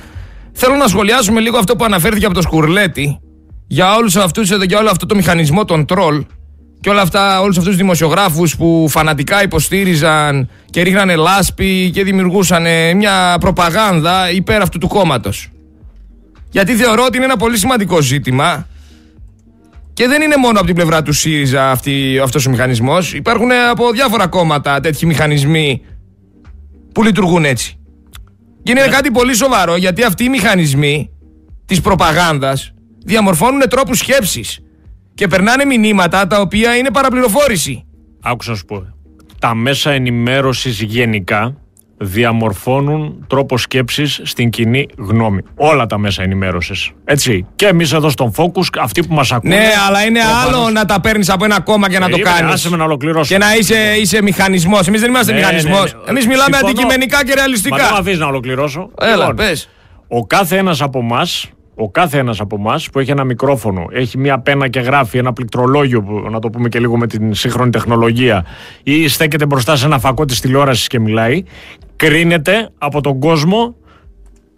Θέλω 0.53 0.75
να 0.75 0.87
σχολιάσουμε 0.87 1.41
λίγο 1.41 1.59
αυτό 1.59 1.77
που 1.77 1.85
αναφέρθηκε 1.85 2.25
από 2.25 2.35
το 2.35 2.43
Σκουρλέτη 2.43 3.21
για 3.67 3.95
όλους 3.95 4.17
αυτούς 4.17 4.51
εδώ, 4.51 4.65
για 4.65 4.79
όλο 4.79 4.91
αυτό 4.91 5.07
το 5.07 5.15
μηχανισμό 5.15 5.65
των 5.65 5.87
τρόλ 5.87 6.25
και 6.81 6.91
όλα 6.91 7.01
αυτά, 7.01 7.41
όλους 7.41 7.57
αυτούς 7.57 7.71
τους 7.71 7.81
δημοσιογράφους 7.81 8.57
που 8.57 8.87
φανατικά 8.89 9.43
υποστήριζαν 9.43 10.49
και 10.71 10.83
ρίχνανε 10.83 11.17
λάσπη 11.17 11.91
και 11.91 12.05
δημιουργούσαν 12.05 12.67
μια 12.97 13.37
προπαγάνδα 13.41 14.31
υπέρ 14.31 14.63
αυτού 14.63 14.79
του 14.79 14.89
κόμματος. 14.89 15.49
Γιατί 16.51 16.75
θεωρώ 16.75 17.05
ότι 17.05 17.17
είναι 17.17 17.25
ένα 17.25 17.37
πολύ 17.37 17.59
σημαντικό 17.59 18.01
ζήτημα 18.01 18.67
και 19.93 20.07
δεν 20.07 20.23
είναι 20.23 20.37
μόνο 20.37 20.59
από 20.59 20.67
την 20.67 20.75
πλευρά 20.75 21.03
του 21.03 21.13
ΣΥΡΙΖΑ 21.13 21.71
αυτή, 21.71 22.21
αυτός 22.23 22.47
ο 22.47 22.51
μηχανισμός. 22.51 23.15
Υπάρχουν 23.15 23.51
από 23.71 23.91
διάφορα 23.91 24.27
κόμματα 24.27 24.81
τέτοιοι 24.81 25.07
μηχανισμοί 25.07 25.83
που 26.93 27.03
λειτουργούν 27.03 27.45
έτσι. 27.45 27.80
Και 28.63 28.71
είναι 28.71 28.81
ναι. 28.81 28.89
κάτι 28.89 29.11
πολύ 29.11 29.35
σοβαρό 29.35 29.77
γιατί 29.77 30.03
αυτοί 30.03 30.25
οι 30.25 30.29
μηχανισμοί 30.29 31.11
της 31.67 31.81
προπαγάνδας 31.81 32.73
διαμορφώνουν 33.05 33.61
τρόπους 33.69 33.99
σκέψης 33.99 34.61
και 35.15 35.27
περνάνε 35.27 35.65
μηνύματα 35.65 36.27
τα 36.27 36.41
οποία 36.41 36.77
είναι 36.77 36.91
παραπληροφόρηση. 36.91 37.85
Άκουσα 38.23 38.51
να 38.51 38.57
σου 38.57 38.65
πω. 38.65 38.87
Τα 39.39 39.55
μέσα 39.55 39.91
ενημέρωσης 39.91 40.81
γενικά 40.81 41.57
διαμορφώνουν 42.03 43.25
τρόπο 43.27 43.59
σκέψης 43.59 44.21
στην 44.25 44.51
κοινή 44.51 44.89
γνώμη. 44.99 45.41
Όλα 45.55 45.87
τα 45.87 45.99
μέσα 45.99 46.23
ενημέρωσης. 46.23 46.91
Έτσι. 47.05 47.47
Και 47.57 47.67
εμείς 47.67 47.93
εδώ 47.93 48.09
στον 48.09 48.33
Focus, 48.37 48.65
αυτοί 48.81 49.07
που 49.07 49.15
μας 49.15 49.33
ακούνε. 49.33 49.57
Ναι, 49.57 49.69
αλλά 49.89 50.05
είναι 50.05 50.21
άλλο 50.47 50.71
να 50.71 50.85
τα 50.85 51.01
παίρνεις 51.01 51.31
από 51.31 51.45
ένα 51.45 51.61
κόμμα 51.61 51.91
και 51.91 51.99
να 51.99 52.09
το 52.09 52.19
κάνεις. 52.19 52.53
Άσε 52.53 52.71
με 52.71 52.77
να 52.77 52.85
ολοκληρώσω. 52.85 53.35
Και 53.35 53.39
να 53.39 53.55
είσαι, 53.55 53.95
είσαι 54.01 54.23
μηχανισμός. 54.23 54.87
Εμείς 54.87 55.01
δεν 55.01 55.11
είμαστε 55.11 55.33
ναι, 55.33 55.39
μηχανισμός. 55.39 55.93
Ναι, 55.93 55.99
ναι. 56.05 56.11
Εμείς 56.11 56.27
μιλάμε 56.27 56.57
Συμφωνώ. 56.57 56.69
αντικειμενικά 56.69 57.25
και 57.25 57.35
ρεαλιστικά. 57.35 57.77
Μα 57.77 57.89
δεν 57.89 57.99
αφήσεις 57.99 58.19
να 58.19 58.27
ολοκληρώσω. 58.27 58.91
Έλα, 59.01 59.17
λοιπόν, 59.17 59.35
πες. 59.35 59.69
Ο 60.09 60.27
κάθε 60.27 60.57
ένας 60.57 60.83
από 60.83 60.99
εμάς 60.99 61.51
ο 61.83 61.91
κάθε 61.91 62.19
ένας 62.19 62.41
από 62.41 62.57
εμάς 62.59 62.91
που 62.91 62.99
έχει 62.99 63.11
ένα 63.11 63.25
μικρόφωνο, 63.25 63.87
έχει 63.93 64.19
μία 64.19 64.39
πένα 64.39 64.69
και 64.69 64.81
γράφει 64.81 65.19
ένα 65.19 65.33
πληκτρολόγιο, 65.33 66.03
που, 66.03 66.27
να 66.31 66.39
το 66.39 66.51
πούμε 66.51 66.69
και 66.69 66.79
λίγο 66.79 66.97
με 66.97 67.07
την 67.07 67.35
σύγχρονη 67.35 67.71
τεχνολογία, 67.71 68.47
ή 68.83 69.09
στέκεται 69.09 69.47
μπροστά 69.47 69.77
σε 69.77 69.87
ένα 69.87 69.99
φακό 69.99 70.25
της 70.25 70.41
τηλεόρασης 70.41 70.87
και 70.87 71.01
μιλάει, 71.01 71.43
κρίνεται 72.01 72.69
από 72.79 73.01
τον 73.01 73.21
κόσμο 73.21 73.75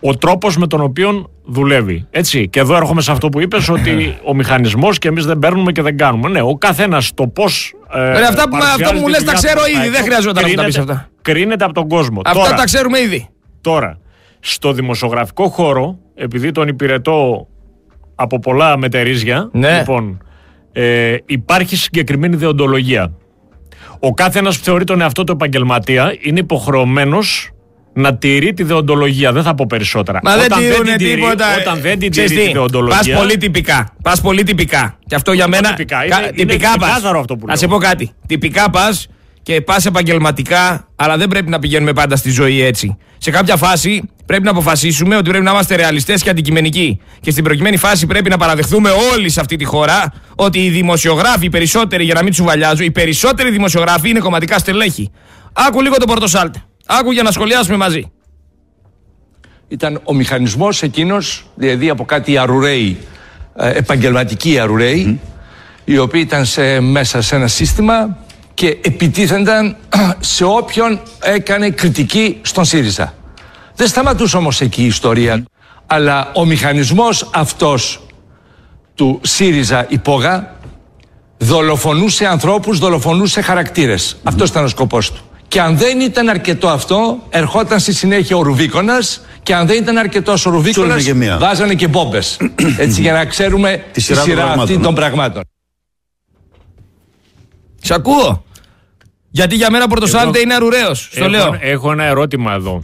ο 0.00 0.16
τρόπος 0.16 0.56
με 0.56 0.66
τον 0.66 0.80
οποίο 0.80 1.30
δουλεύει. 1.44 2.06
Έτσι. 2.10 2.48
Και 2.48 2.60
εδώ 2.60 2.76
έρχομαι 2.76 3.00
σε 3.00 3.12
αυτό 3.12 3.28
που 3.28 3.40
είπες, 3.40 3.68
ότι 3.68 4.14
ο 4.30 4.34
μηχανισμός 4.34 4.98
και 4.98 5.08
εμείς 5.08 5.24
δεν 5.24 5.38
παίρνουμε 5.38 5.72
και 5.72 5.82
δεν 5.82 5.96
κάνουμε. 5.96 6.28
Ναι, 6.28 6.40
ο 6.40 6.54
καθένας 6.54 7.14
το 7.14 7.28
πώς. 7.28 7.74
Ε, 7.92 8.10
αυτά 8.10 8.48
που, 8.48 8.56
αυτό 8.56 8.92
που 8.92 8.98
μου 8.98 9.08
λες 9.08 9.24
τα 9.24 9.32
ξέρω 9.32 9.60
ήδη. 9.78 9.88
Δεν 9.88 10.02
χρειαζόταν 10.02 10.50
να 10.50 10.54
τα 10.54 10.64
πει 10.64 10.78
αυτά. 10.78 11.08
Κρίνεται 11.22 11.64
από 11.64 11.72
τον 11.72 11.88
κόσμο. 11.88 12.20
Αυτά 12.24 12.42
τώρα, 12.42 12.54
τα 12.54 12.64
ξέρουμε 12.64 13.00
ήδη. 13.00 13.28
Τώρα, 13.60 13.98
στο 14.40 14.72
δημοσιογραφικό 14.72 15.48
χώρο, 15.48 15.98
επειδή 16.14 16.50
τον 16.50 16.68
υπηρετώ 16.68 17.46
από 18.14 18.38
πολλά 18.38 18.78
μετερίζια, 18.78 19.48
ναι. 19.52 19.78
λοιπόν, 19.78 20.22
ε, 20.72 21.16
υπάρχει 21.26 21.76
συγκεκριμένη 21.76 22.36
δεοντολογία. 22.36 23.12
Ο 24.04 24.14
κάθε 24.14 24.38
ένας 24.38 24.58
που 24.58 24.64
θεωρεί 24.64 24.84
τον 24.84 25.00
εαυτό 25.00 25.24
του 25.24 25.32
επαγγελματία 25.32 26.16
είναι 26.20 26.40
υποχρεωμένος 26.40 27.50
να 27.92 28.16
τηρεί 28.16 28.52
τη 28.52 28.62
δεοντολογία. 28.62 29.32
Δεν 29.32 29.42
θα 29.42 29.54
πω 29.54 29.66
περισσότερα. 29.68 30.20
Μα 30.22 30.34
όταν 30.34 30.60
δεν 30.60 30.96
τηρούν 30.96 30.96
τίποτα. 30.96 31.46
Όταν 31.60 31.80
δεν 31.80 31.98
την 31.98 32.10
τηρεί 32.10 32.34
τη 32.34 32.52
δεοντολογία. 32.52 32.96
Πας 33.14 33.22
πολύ 33.22 33.36
τυπικά. 33.36 33.88
Πας 34.02 34.20
πολύ 34.20 34.42
τυπικά. 34.42 34.98
Και 35.06 35.14
αυτό 35.14 35.32
για 35.32 35.48
μένα. 35.48 35.68
Τυπικά, 35.68 36.04
είναι, 36.04 36.30
τυπικά 36.34 36.68
είναι 36.76 37.18
αυτό 37.18 37.36
που 37.36 37.46
Να 37.46 37.56
σε 37.56 37.66
πω 37.66 37.76
κάτι. 37.76 38.10
Τυπικά 38.26 38.70
πας 38.70 39.08
και 39.42 39.60
πας 39.60 39.86
επαγγελματικά, 39.86 40.88
αλλά 40.96 41.16
δεν 41.16 41.28
πρέπει 41.28 41.50
να 41.50 41.58
πηγαίνουμε 41.58 41.92
πάντα 41.92 42.16
στη 42.16 42.30
ζωή 42.30 42.62
έτσι. 42.62 42.96
Σε 43.18 43.30
κάποια 43.30 43.56
φάση 43.56 44.10
πρέπει 44.26 44.42
να 44.42 44.50
αποφασίσουμε 44.50 45.16
ότι 45.16 45.28
πρέπει 45.28 45.44
να 45.44 45.50
είμαστε 45.50 45.76
ρεαλιστές 45.76 46.22
και 46.22 46.30
αντικειμενικοί. 46.30 47.00
Και 47.20 47.30
στην 47.30 47.44
προκειμένη 47.44 47.76
φάση 47.76 48.06
πρέπει 48.06 48.30
να 48.30 48.36
παραδεχθούμε 48.36 48.90
όλοι 49.12 49.28
σε 49.30 49.40
αυτή 49.40 49.56
τη 49.56 49.64
χώρα 49.64 50.12
ότι 50.34 50.64
οι 50.64 50.70
δημοσιογράφοι, 50.70 51.44
οι 51.44 51.50
περισσότεροι, 51.50 52.04
για 52.04 52.14
να 52.14 52.22
μην 52.22 52.32
τους 52.32 52.42
βαλιάζω, 52.42 52.82
οι 52.82 52.90
περισσότεροι 52.90 53.50
δημοσιογράφοι 53.50 54.08
είναι 54.08 54.18
κομματικά 54.18 54.58
στελέχη. 54.58 55.10
Άκου 55.52 55.82
λίγο 55.82 55.96
το 55.96 56.04
Πορτοσάλτε. 56.04 56.62
Άκου 56.86 57.12
για 57.12 57.22
να 57.22 57.30
σχολιάσουμε 57.30 57.76
μαζί. 57.76 58.10
Ήταν 59.68 60.00
ο 60.04 60.14
μηχανισμός 60.14 60.82
εκείνος, 60.82 61.46
δηλαδή 61.54 61.88
από 61.88 62.04
κάτι 62.04 62.38
αρουραίοι, 62.38 62.98
ε, 63.56 63.70
επαγγελματικοί 63.70 64.58
αρουραίοι, 64.58 65.20
οι 65.84 65.98
οποίοι 65.98 66.22
ήταν 66.24 66.44
σε, 66.44 66.80
μέσα 66.80 67.20
σε 67.20 67.36
ένα 67.36 67.46
σύστημα 67.46 68.16
και 68.54 68.66
επιτίθενταν 68.66 69.76
σε 70.20 70.44
όποιον 70.44 71.00
έκανε 71.22 71.70
κριτική 71.70 72.38
στον 72.42 72.64
ΣΥΡΙΖΑ. 72.64 73.14
Δεν 73.74 73.88
σταματούσε 73.88 74.36
όμως 74.36 74.60
εκεί 74.60 74.82
η 74.82 74.86
ιστορία, 74.86 75.44
αλλά 75.86 76.30
ο 76.34 76.44
μηχανισμός 76.44 77.30
αυτός 77.34 78.00
του 78.94 79.20
ΣΥΡΙΖΑ 79.22 79.86
υπόγα 79.88 80.56
δολοφονούσε 81.38 82.26
ανθρώπους, 82.26 82.78
δολοφονούσε 82.78 83.40
χαρακτήρες. 83.40 84.16
Αυτός 84.22 84.48
ήταν 84.48 84.64
ο 84.64 84.68
σκοπός 84.68 85.12
του. 85.12 85.22
Και 85.48 85.60
αν 85.60 85.76
δεν 85.76 86.00
ήταν 86.00 86.28
αρκετό 86.28 86.68
αυτό, 86.68 87.18
ερχόταν 87.30 87.80
στη 87.80 87.92
συνέχεια 87.92 88.36
ο 88.36 88.42
Ρουβίκονας 88.42 89.20
και 89.42 89.54
αν 89.54 89.66
δεν 89.66 89.76
ήταν 89.76 89.96
αρκετός 89.96 90.46
ο 90.46 90.50
Ρουβίκονας, 90.50 91.04
βάζανε 91.38 91.74
και 91.74 91.88
μπόμπες. 91.88 92.36
Έτσι 92.78 93.00
για 93.00 93.12
να 93.12 93.24
ξέρουμε 93.24 93.84
τη 93.92 94.00
σειρά, 94.00 94.44
αυτή 94.44 94.78
των 94.78 94.94
πραγμάτων. 94.94 95.42
Σ' 97.82 97.90
ακούω. 97.90 98.44
Γιατί 99.30 99.54
για 99.54 99.70
μένα 99.70 99.86
Πορτοσάλτε 99.86 100.38
είναι 100.38 100.54
αρουραίος. 100.54 101.08
Στο 101.12 101.28
λέω. 101.28 101.56
Έχω 101.60 101.92
ένα 101.92 102.04
ερώτημα 102.04 102.52
εδώ. 102.52 102.82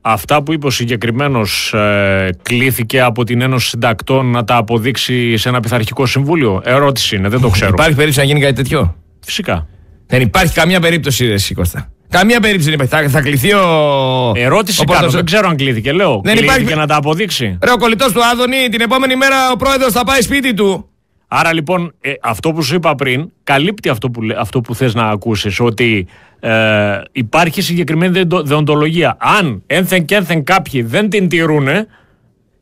Αυτά 0.00 0.42
που 0.42 0.52
είπε 0.52 0.66
ο 0.66 0.70
συγκεκριμένος 0.70 1.72
ε, 1.74 2.30
κλήθηκε 2.42 3.00
από 3.00 3.24
την 3.24 3.40
Ένωση 3.40 3.68
Συντακτών 3.68 4.30
να 4.30 4.44
τα 4.44 4.56
αποδείξει 4.56 5.36
σε 5.36 5.48
ένα 5.48 5.60
πειθαρχικό 5.60 6.06
συμβούλιο; 6.06 6.60
Ερώτηση 6.64 7.16
είναι, 7.16 7.28
δεν 7.28 7.40
το 7.40 7.48
ξέρω. 7.48 7.70
Υπάρχει 7.72 7.94
περίπτωση 7.94 8.18
να 8.18 8.24
γίνει 8.24 8.40
κάτι 8.40 8.54
τέτοιο; 8.54 8.96
Φυσικά. 9.24 9.66
Δεν 10.06 10.20
υπάρχει 10.20 10.52
καμία 10.52 10.80
περίπτωση, 10.80 11.26
ρε 11.26 11.34
Κώστα. 11.54 11.90
Καμία 12.08 12.40
περίπτωση 12.40 12.70
δεν 12.70 12.80
υπάρχει. 12.84 13.06
Θα, 13.08 13.10
θα 13.10 13.20
κληθεί 13.20 13.52
ο. 13.52 13.62
Ερώτηση 14.36 14.80
ο 14.80 14.84
κάνω, 14.84 14.98
Πορτοσάλτη. 14.98 15.16
δεν 15.16 15.24
ξέρω 15.24 15.48
αν 15.48 15.56
κλείθηκε. 15.56 15.92
Λέω. 15.92 16.20
Δεν 16.24 16.36
κλείθηκε 16.36 16.60
υπάρχει- 16.60 16.78
να 16.78 16.86
τα 16.86 16.96
αποδείξει. 16.96 17.58
Ρε, 17.62 17.72
ο 17.72 17.76
κολλητός 17.76 18.12
του 18.12 18.24
Άδωνη 18.24 18.68
την 18.70 18.80
επόμενη 18.80 19.16
μέρα 19.16 19.50
ο 19.52 19.56
πρόεδρος 19.56 19.92
θα 19.92 20.04
πάει 20.04 20.20
σπίτι 20.22 20.54
του. 20.54 20.88
Άρα 21.28 21.52
λοιπόν, 21.52 21.94
ε, 22.00 22.12
αυτό 22.22 22.52
που 22.52 22.62
σου 22.62 22.74
είπα 22.74 22.94
πριν 22.94 23.30
καλύπτει 23.44 23.88
αυτό 23.88 24.10
που, 24.10 24.22
λέ- 24.22 24.38
αυτό 24.38 24.60
που 24.60 24.74
θες 24.74 24.94
να 24.94 25.08
ακούσεις, 25.08 25.60
ότι 25.60 26.06
ε, 26.40 27.00
υπάρχει 27.12 27.60
συγκεκριμένη 27.62 28.12
δεοντο- 28.12 28.42
δεοντολογία. 28.42 29.16
Αν 29.20 29.62
ένθεν 29.66 30.04
και 30.04 30.14
ένθεν 30.14 30.44
κάποιοι 30.44 30.82
δεν 30.82 31.08
την 31.10 31.28
τηρούνε, 31.28 31.86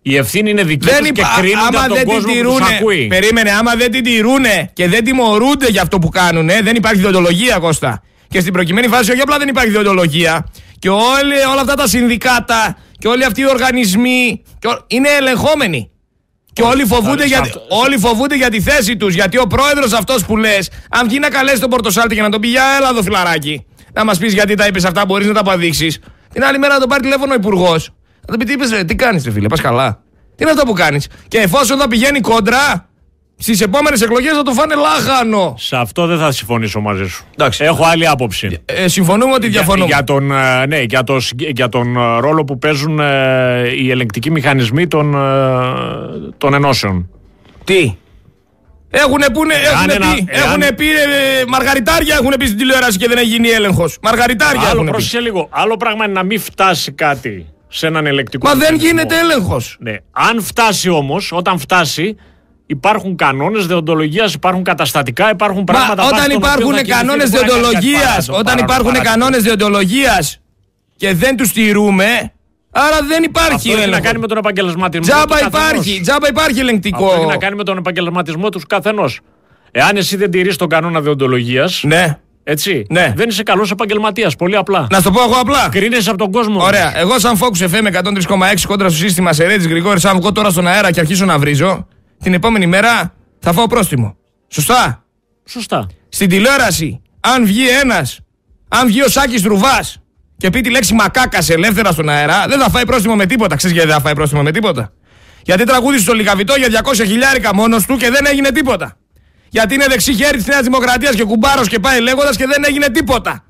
η 0.02 0.16
ευθύνη 0.16 0.50
είναι 0.50 0.62
δική 0.62 0.86
Δεν 0.86 0.98
τους 0.98 1.10
και 1.10 1.20
υπά- 1.20 1.34
κρίνονται 1.36 1.58
άμα 1.76 1.78
από 1.78 1.86
τον 1.88 1.96
δεν 1.96 2.04
την 2.04 2.12
κόσμο 2.14 2.32
που 2.32 2.40
τους 2.40 2.52
τηρούνε. 2.56 2.76
ακούει. 2.80 3.06
Περίμενε, 3.06 3.50
άμα 3.50 3.74
δεν 3.74 3.90
την 3.90 4.02
τηρούνε 4.02 4.70
και 4.72 4.88
δεν 4.88 5.04
τιμωρούνται 5.04 5.66
για 5.68 5.82
αυτό 5.82 5.98
που 5.98 6.08
κάνουν, 6.08 6.46
δεν 6.46 6.76
υπάρχει 6.76 7.00
διοντολογία, 7.00 7.58
Κώστα. 7.58 8.02
Και 8.28 8.40
στην 8.40 8.52
προκειμένη 8.52 8.88
φάση, 8.88 9.10
όχι 9.10 9.20
απλά 9.20 9.38
δεν 9.38 9.48
υπάρχει 9.48 9.70
διοντολογία, 9.70 10.46
και 10.78 10.88
όλοι, 10.88 11.34
όλα 11.52 11.60
αυτά 11.60 11.74
τα 11.74 11.86
συνδικάτα 11.88 12.76
και 12.98 13.08
όλοι 13.08 13.24
αυτοί 13.24 13.40
οι 13.40 13.48
οργανισμοί 13.48 14.42
και 14.58 14.68
ό- 14.68 14.84
είναι 14.86 15.08
ελεγχόμενοι. 15.08 15.90
Και 16.54 16.62
όλοι 16.62 16.84
φοβούνται, 16.86 17.20
σε 17.22 17.26
για, 17.28 17.38
αυτό- 17.38 17.62
όλοι 17.68 17.98
φοβούνται 17.98 18.36
για 18.36 18.50
τη 18.50 18.60
θέση 18.60 18.96
τους. 18.96 19.14
Γιατί 19.14 19.38
ο 19.38 19.46
πρόεδρος 19.46 19.92
αυτός 19.92 20.24
που 20.24 20.36
λες, 20.36 20.70
αν 20.90 21.08
βγει 21.08 21.18
να 21.18 21.28
καλέσει 21.28 21.60
τον 21.60 21.70
Πορτοσάλτη 21.70 22.14
και 22.14 22.22
να 22.22 22.28
τον 22.30 22.40
πει 22.40 22.48
Για 22.48 22.62
έλα 22.78 22.88
εδώ, 22.88 23.02
φιλαράκι, 23.02 23.66
να 23.92 24.04
μας 24.04 24.18
πεις 24.18 24.32
γιατί 24.32 24.54
τα 24.54 24.66
είπες 24.66 24.84
αυτά, 24.84 25.04
μπορείς 25.06 25.26
να 25.26 25.32
τα 25.32 25.40
αποδείξεις. 25.40 25.98
Την 26.32 26.44
άλλη 26.44 26.58
μέρα 26.58 26.72
να 26.74 26.80
τον 26.80 26.88
πάρει 26.88 27.02
τηλέφωνο 27.02 27.32
ο 27.32 27.34
υπουργός. 27.34 27.90
Να 28.20 28.36
τον 28.36 28.38
πει 28.38 28.44
τι 28.44 28.52
είπες, 28.52 28.84
τι 28.86 28.94
κάνεις, 28.94 29.28
φίλε, 29.32 29.48
πας 29.48 29.60
καλά. 29.60 30.02
Τι 30.36 30.42
είναι 30.42 30.50
αυτό 30.50 30.64
που 30.64 30.72
κάνεις. 30.72 31.06
Και 31.28 31.38
εφόσον 31.38 31.78
θα 31.78 31.88
πηγαίνει 31.88 32.20
κόντρα, 32.20 32.88
στις 33.38 33.60
επόμενες 33.60 34.00
εκλογές 34.02 34.32
θα 34.36 34.42
το 34.42 34.52
φάνε 34.52 34.74
λάχανο. 34.74 35.54
Σε 35.58 35.76
αυτό 35.76 36.06
δεν 36.06 36.18
θα 36.18 36.32
συμφωνήσω 36.32 36.80
μαζί 36.80 37.06
σου. 37.08 37.24
Εντάξει. 37.34 37.64
Έχω 37.64 37.84
άλλη 37.84 38.08
άποψη. 38.08 38.58
Ε, 38.64 38.88
συμφωνούμε 38.88 39.32
ότι 39.32 39.48
διαφωνούμε. 39.48 39.86
Για, 39.86 39.94
για 39.96 40.04
τον, 40.04 40.30
ε, 40.32 40.66
ναι, 40.66 40.80
για, 40.80 41.04
το, 41.04 41.20
συγκ- 41.20 41.50
για 41.54 41.68
τον 41.68 41.96
ε, 41.96 42.18
ρόλο 42.20 42.44
που 42.44 42.58
παίζουν 42.58 42.98
ε, 43.00 43.68
οι 43.78 43.90
ελεγκτικοί 43.90 44.30
μηχανισμοί 44.30 44.86
των, 44.86 45.14
ε, 45.14 45.18
των 46.38 46.54
ενώσεων. 46.54 47.08
Τι; 47.64 47.94
Έχουνε, 48.90 49.26
πούνε, 49.32 49.54
έχουνε 49.54 49.92
ένα- 49.92 50.14
πει, 50.14 50.24
εάν- 50.28 50.46
έχουνε 50.48 50.72
πει 50.72 50.90
ε, 50.90 51.44
μαργαριτάρια 51.48 52.14
έχουν 52.20 52.34
πει 52.38 52.44
στην 52.46 52.58
τηλεόραση 52.58 52.98
και 52.98 53.08
δεν 53.08 53.16
έχει 53.18 53.26
γίνει 53.26 53.48
έλεγχος. 53.48 53.98
Μαργαριτάρια 54.02 54.60
Άλλο, 54.60 54.68
έχουνε 54.68 54.84
πει. 54.84 54.90
πρόσεχε 54.90 55.20
λίγο. 55.20 55.46
Άλλο 55.50 55.76
πράγμα 55.76 56.04
είναι 56.04 56.12
να 56.12 56.22
μην 56.22 56.40
φτάσει 56.40 56.92
κάτι 56.92 57.46
σε 57.68 57.86
έναν 57.86 58.06
ελεκτικό 58.06 58.46
Μα 58.46 58.52
δεν 58.54 58.60
μηχανισμό. 58.60 58.88
γίνεται 58.88 59.18
έλεγχος. 59.18 59.76
Ναι. 59.80 59.96
Αν 60.10 60.42
φτάσει 60.42 60.88
όμως, 60.88 61.32
όταν 61.32 61.58
φτάσει, 61.58 62.16
υπάρχουν 62.66 63.16
κανόνες 63.16 63.66
δεοντολογίας, 63.66 64.34
υπάρχουν 64.34 64.62
καταστατικά, 64.64 65.30
υπάρχουν 65.30 65.64
πράγματα 65.64 66.02
Μα 66.02 66.08
βάσει 66.08 66.14
όταν 66.14 66.28
των 66.30 66.36
οποίων 66.36 66.52
υπάρχουν 66.52 66.74
θα 66.74 66.80
κινηθεί, 66.82 66.98
κανόνες 67.00 67.30
δεν 67.30 67.40
μπορεί 67.40 67.50
να 67.52 67.56
κάνει 67.56 67.72
κάτι 67.72 67.86
διοντολογία, 67.86 68.08
παρά- 68.26 68.38
όταν 68.40 68.44
παρά- 68.54 68.60
υπάρχουν 68.60 68.92
παρά- 68.92 69.04
κανόνες 69.04 69.42
διοντολογία 69.42 70.24
και 70.96 71.14
δεν 71.14 71.36
τους 71.36 71.52
τηρούμε, 71.52 72.32
άρα 72.70 72.98
δεν 73.08 73.22
υπάρχει 73.22 73.54
Αυτό 73.54 73.68
έχει 73.70 73.78
να 73.78 73.82
έλεγχο. 73.82 74.02
κάνει 74.04 74.18
με 74.18 74.26
τον 74.26 74.38
επαγγελματισμό. 74.38 75.06
Τζάμπα 75.06 75.36
του 75.36 75.50
καθενός. 75.50 75.70
υπάρχει, 75.70 76.00
τζάμπα 76.00 76.28
υπάρχει 76.28 76.60
ελεγκτικό. 76.60 77.04
Αυτό 77.06 77.16
έχει 77.20 77.26
να 77.26 77.36
κάνει 77.36 77.56
με 77.56 77.64
τον 77.64 77.76
επαγγελματισμό 77.78 78.48
τους 78.48 78.66
καθενός. 78.66 79.20
Εάν 79.70 79.96
εσύ 79.96 80.16
δεν 80.16 80.30
τηρείς 80.30 80.56
τον 80.56 80.68
κανόνα 80.68 81.00
δεοντολογίας, 81.00 81.80
Ναι. 81.84 82.18
έτσι, 82.44 82.86
Ναι. 82.90 83.12
δεν 83.16 83.28
είσαι 83.28 83.42
καλός 83.42 83.70
επαγγελματίας. 83.70 84.36
Πολύ 84.36 84.56
απλά. 84.56 84.86
Να 84.90 84.96
σου 84.96 85.02
το 85.02 85.10
πω 85.10 85.22
εγώ 85.22 85.34
απλά. 85.40 85.68
Κρίνεσαι 85.70 86.08
από 86.10 86.18
τον 86.18 86.32
κόσμο. 86.32 86.62
Ωραία. 86.62 86.98
Εγώ, 86.98 87.18
σαν 87.18 87.38
Focus 87.40 87.64
FM 87.68 87.86
103,6 87.86 88.66
κόντρα 88.66 88.88
στο 88.88 88.98
σύστημα 88.98 89.32
Σερέτη 89.32 89.68
Γρηγόρης, 89.68 90.04
αν 90.04 90.16
βγω 90.16 90.32
τώρα 90.32 90.50
στον 90.50 90.66
αέρα 90.66 90.90
και 90.90 91.00
αρχίσω 91.00 91.24
να 91.24 91.38
βρίζω, 91.38 91.86
την 92.22 92.34
επόμενη 92.34 92.66
μέρα 92.66 93.14
θα 93.38 93.52
φάω 93.52 93.66
πρόστιμο. 93.66 94.16
Σωστά; 94.48 95.04
Σωστά. 95.48 95.86
Στην 96.08 96.28
τηλεόραση, 96.28 97.02
αν 97.20 97.46
βγει 97.46 97.68
ένας, 97.68 98.20
αν 98.68 98.86
βγει 98.86 99.02
ο 99.02 99.08
Σάκης 99.08 99.42
Ρουβά 99.42 99.80
και 100.36 100.50
πει 100.50 100.60
τη 100.60 100.70
λέξη 100.70 100.94
μακάκας 100.94 101.50
ελεύθερα 101.50 101.92
στον 101.92 102.08
αέρα, 102.08 102.46
δεν 102.48 102.60
θα 102.60 102.70
φάει 102.70 102.86
πρόστιμο 102.86 103.14
με 103.14 103.26
τίποτα. 103.26 103.56
Ξέρεις 103.56 103.76
γιατί 103.76 103.90
δεν 103.90 103.98
θα 103.98 104.04
φάει 104.04 104.14
πρόστιμο 104.14 104.42
με 104.42 104.50
τίποτα; 104.50 104.92
Γιατί 105.42 105.64
τραγούδισε 105.64 106.04
το 106.04 106.12
λιγαβιτό 106.12 106.54
για 106.54 106.82
200 106.84 106.94
χιλιάρικα 106.94 107.54
μόνος 107.54 107.86
του 107.86 107.96
και 107.96 108.10
δεν 108.10 108.26
έγινε 108.26 108.50
τίποτα. 108.50 108.96
Γιατί 109.48 109.74
είναι 109.74 109.86
δεξί 109.88 110.14
χέρι 110.14 110.36
της 110.36 110.46
Νέας 110.46 110.62
Δημοκρατίας 110.62 111.14
και 111.14 111.24
κουμπάρος 111.24 111.68
και 111.68 111.78
πάει 111.78 112.00
λέγοντας 112.00 112.36
και 112.36 112.46
δεν 112.46 112.64
έγινε 112.66 112.88
τίποτα. 112.88 113.44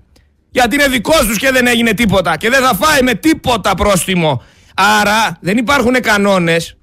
Γιατί 0.51 0.75
είναι 0.75 0.89
δικός 0.89 1.27
τους 1.27 1.39
και 1.39 1.51
δεν 1.51 1.67
έγινε 1.67 1.93
τίποτα. 1.93 2.37
Και 2.37 2.51
δεν 2.51 2.63
θα 2.63 2.75
φάει 2.75 3.03
με 3.03 3.15
τίποτα 3.15 3.75
πρόστιμο. 3.75 4.43
Άρα 4.75 5.39
δεν 5.41 5.57
υπάρχουν 5.57 6.01
κανόνες. 6.01 6.77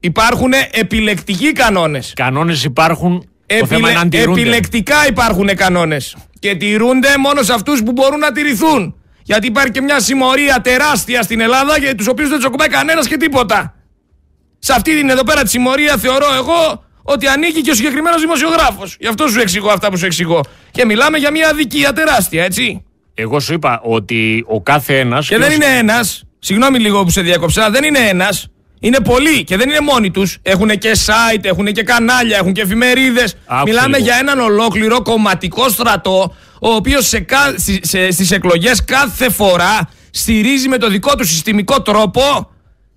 Υπάρχουν 0.00 0.52
επιλεκτικοί 0.70 1.52
κανόνες. 1.52 2.12
Κανόνες 2.16 2.64
υπάρχουν. 2.64 3.28
Το 3.58 3.66
θέμα 3.66 3.90
είναι 3.90 3.98
αν 3.98 4.08
τηρούνται. 4.10 4.40
επιλεκτικά 4.40 5.06
υπάρχουν 5.08 5.54
κανόνες. 5.56 6.16
Και 6.38 6.54
τηρούνται 6.54 7.08
μόνο 7.18 7.42
σε 7.42 7.52
αυτούς 7.52 7.82
που 7.82 7.92
μπορούν 7.92 8.18
να 8.18 8.32
τηρηθούν. 8.32 8.94
Γιατί 9.22 9.46
υπάρχει 9.46 9.70
και 9.70 9.80
μια 9.80 10.00
συμμορία 10.00 10.60
τεράστια 10.60 11.22
στην 11.22 11.40
Ελλάδα 11.40 11.78
για 11.78 11.94
τους 11.94 12.06
οποίους 12.06 12.28
δεν 12.28 12.36
τους 12.36 12.46
ακουμπάει 12.46 12.68
κανένας 12.68 13.08
και 13.08 13.16
τίποτα. 13.16 13.74
Σε 14.58 14.72
αυτή 14.72 14.96
την 14.96 15.10
εδώ 15.10 15.22
πέρα 15.22 15.42
τη 15.42 15.48
συμμορία 15.48 15.96
θεωρώ 15.96 16.26
εγώ 16.34 16.84
ότι 17.02 17.26
ανήκει 17.26 17.60
και 17.60 17.70
ο 17.70 17.74
συγκεκριμένος 17.74 18.20
δημοσιογράφος. 18.20 18.96
Γι' 19.00 19.06
αυτό 19.06 19.28
σου 19.28 19.40
εξηγώ 19.40 19.70
αυτά 19.70 19.90
που 19.90 19.96
σου 19.96 20.06
εξηγώ. 20.06 20.40
Και 20.70 20.84
μιλάμε 20.84 21.18
για 21.18 21.30
μια 21.30 21.48
αδικία 21.48 21.92
τεράστια, 21.92 22.44
έτσι. 22.44 22.84
Εγώ 23.14 23.40
σου 23.40 23.52
είπα 23.52 23.80
ότι 23.82 24.44
ο 24.46 24.62
κάθε 24.62 24.98
ένας. 24.98 25.28
Και 25.28 25.38
δεν 25.38 25.52
είναι 25.52 25.76
ένας. 25.78 26.22
Συγγνώμη 26.38 26.78
λίγο 26.78 27.04
που 27.04 27.10
σε 27.10 27.20
διακόψα, 27.20 27.70
δεν 27.70 27.84
είναι 27.84 27.98
ένας. 27.98 28.48
Είναι 28.80 29.00
πολλοί 29.00 29.44
και 29.44 29.56
δεν 29.56 29.68
είναι 29.68 29.80
μόνοι 29.80 30.10
τους. 30.10 30.38
Έχουν 30.42 30.68
και 30.68 30.92
site, 31.06 31.44
έχουν 31.44 31.66
και 31.66 31.82
κανάλια, 31.82 32.36
έχουν 32.36 32.52
και 32.52 32.60
εφημερίδες. 32.60 33.34
Άκουσε 33.46 33.64
Μιλάμε 33.72 33.96
λίγο. 33.96 34.08
για 34.08 34.16
έναν 34.18 34.38
ολόκληρο 34.40 35.02
κομματικό 35.02 35.68
στρατό, 35.68 36.34
ο 36.60 36.68
οποίος 36.70 37.06
σε, 37.08 37.20
κα- 37.20 37.54
σι- 37.56 37.84
σε, 37.86 38.10
στις 38.10 38.30
εκλογές 38.30 38.84
κάθε 38.84 39.30
φορά 39.30 39.88
στηρίζει 40.10 40.68
με 40.68 40.78
το 40.78 40.88
δικό 40.88 41.14
του 41.14 41.24
συστημικό 41.26 41.82
τρόπο 41.82 42.50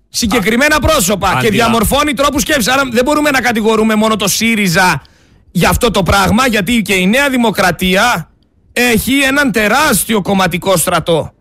συγκεκριμένα 0.08 0.78
πρόσωπα 0.78 1.28
και 1.30 1.34
αντιλα- 1.36 1.50
διαμορφώνει 1.52 2.14
τρόπους 2.14 2.42
σκέψης. 2.42 2.72
Άρα 2.72 2.82
δεν 2.92 3.04
μπορούμε 3.04 3.30
να 3.30 3.40
κατηγορούμε 3.40 3.94
μόνο 3.94 4.16
το 4.16 4.28
ΣΥΡΙΖΑ 4.28 5.02
για 5.50 5.68
αυτό 5.68 5.90
το 5.90 6.02
πράγμα, 6.02 6.46
γιατί 6.46 6.82
και 6.82 6.94
η 6.94 7.06
Νέα 7.06 7.30
Δημοκρατία 7.30 8.30
έχει 8.72 9.18
έναν 9.18 9.52
τεράστιο 9.52 10.22
κομματικό 10.22 10.76
στρατό. 10.76 11.32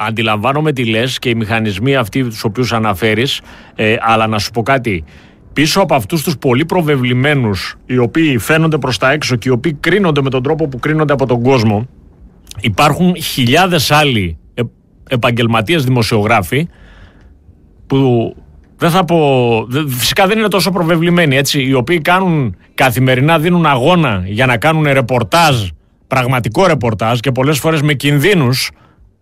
Αντιλαμβάνομαι 0.00 0.72
τι 0.72 0.84
λες 0.84 1.18
και 1.18 1.28
οι 1.28 1.34
μηχανισμοί 1.34 1.96
αυτοί 1.96 2.24
τους 2.24 2.44
οποίους 2.44 2.72
αναφέρεις, 2.72 3.40
ε, 3.74 3.96
αλλά 4.00 4.26
να 4.26 4.38
σου 4.38 4.50
πω 4.50 4.62
κάτι. 4.62 5.04
Πίσω 5.52 5.80
από 5.80 5.94
αυτούς 5.94 6.22
τους 6.22 6.38
πολύ 6.38 6.64
προβεβλημένους, 6.64 7.74
οι 7.86 7.98
οποίοι 7.98 8.38
φαίνονται 8.38 8.78
προς 8.78 8.98
τα 8.98 9.10
έξω 9.12 9.36
και 9.36 9.48
οι 9.48 9.52
οποίοι 9.52 9.72
κρίνονται 9.80 10.22
με 10.22 10.30
τον 10.30 10.42
τρόπο 10.42 10.68
που 10.68 10.78
κρίνονται 10.78 11.12
από 11.12 11.26
τον 11.26 11.42
κόσμο, 11.42 11.88
υπάρχουν 12.60 13.16
χιλιάδες 13.22 13.90
άλλοι 13.90 14.38
ε, 14.54 14.62
επαγγελματίες 15.08 15.84
δημοσιογράφοι 15.84 16.68
που 17.86 18.34
δεν 18.76 18.90
θα 18.90 19.04
πω. 19.04 19.64
δε- 19.68 19.88
Φυσικά 19.88 20.26
δεν 20.26 20.38
είναι 20.38 20.48
τόσο 20.48 20.70
προβεβλημένοι, 20.70 21.36
έτσι. 21.36 21.62
Οι 21.62 21.72
οποίοι 21.74 22.00
κάνουν 22.00 22.56
καθημερινά, 22.74 23.38
δίνουν 23.38 23.66
αγώνα 23.66 24.22
για 24.26 24.46
να 24.46 24.56
κάνουν 24.56 24.84
ρεπορτάζ, 24.84 25.68
πραγματικό 26.06 26.66
ρεπορτάζ 26.66 27.18
και 27.18 27.32
πολλές 27.32 27.58
φορές 27.58 27.82
με 27.82 27.92
κινδύνους, 27.94 28.70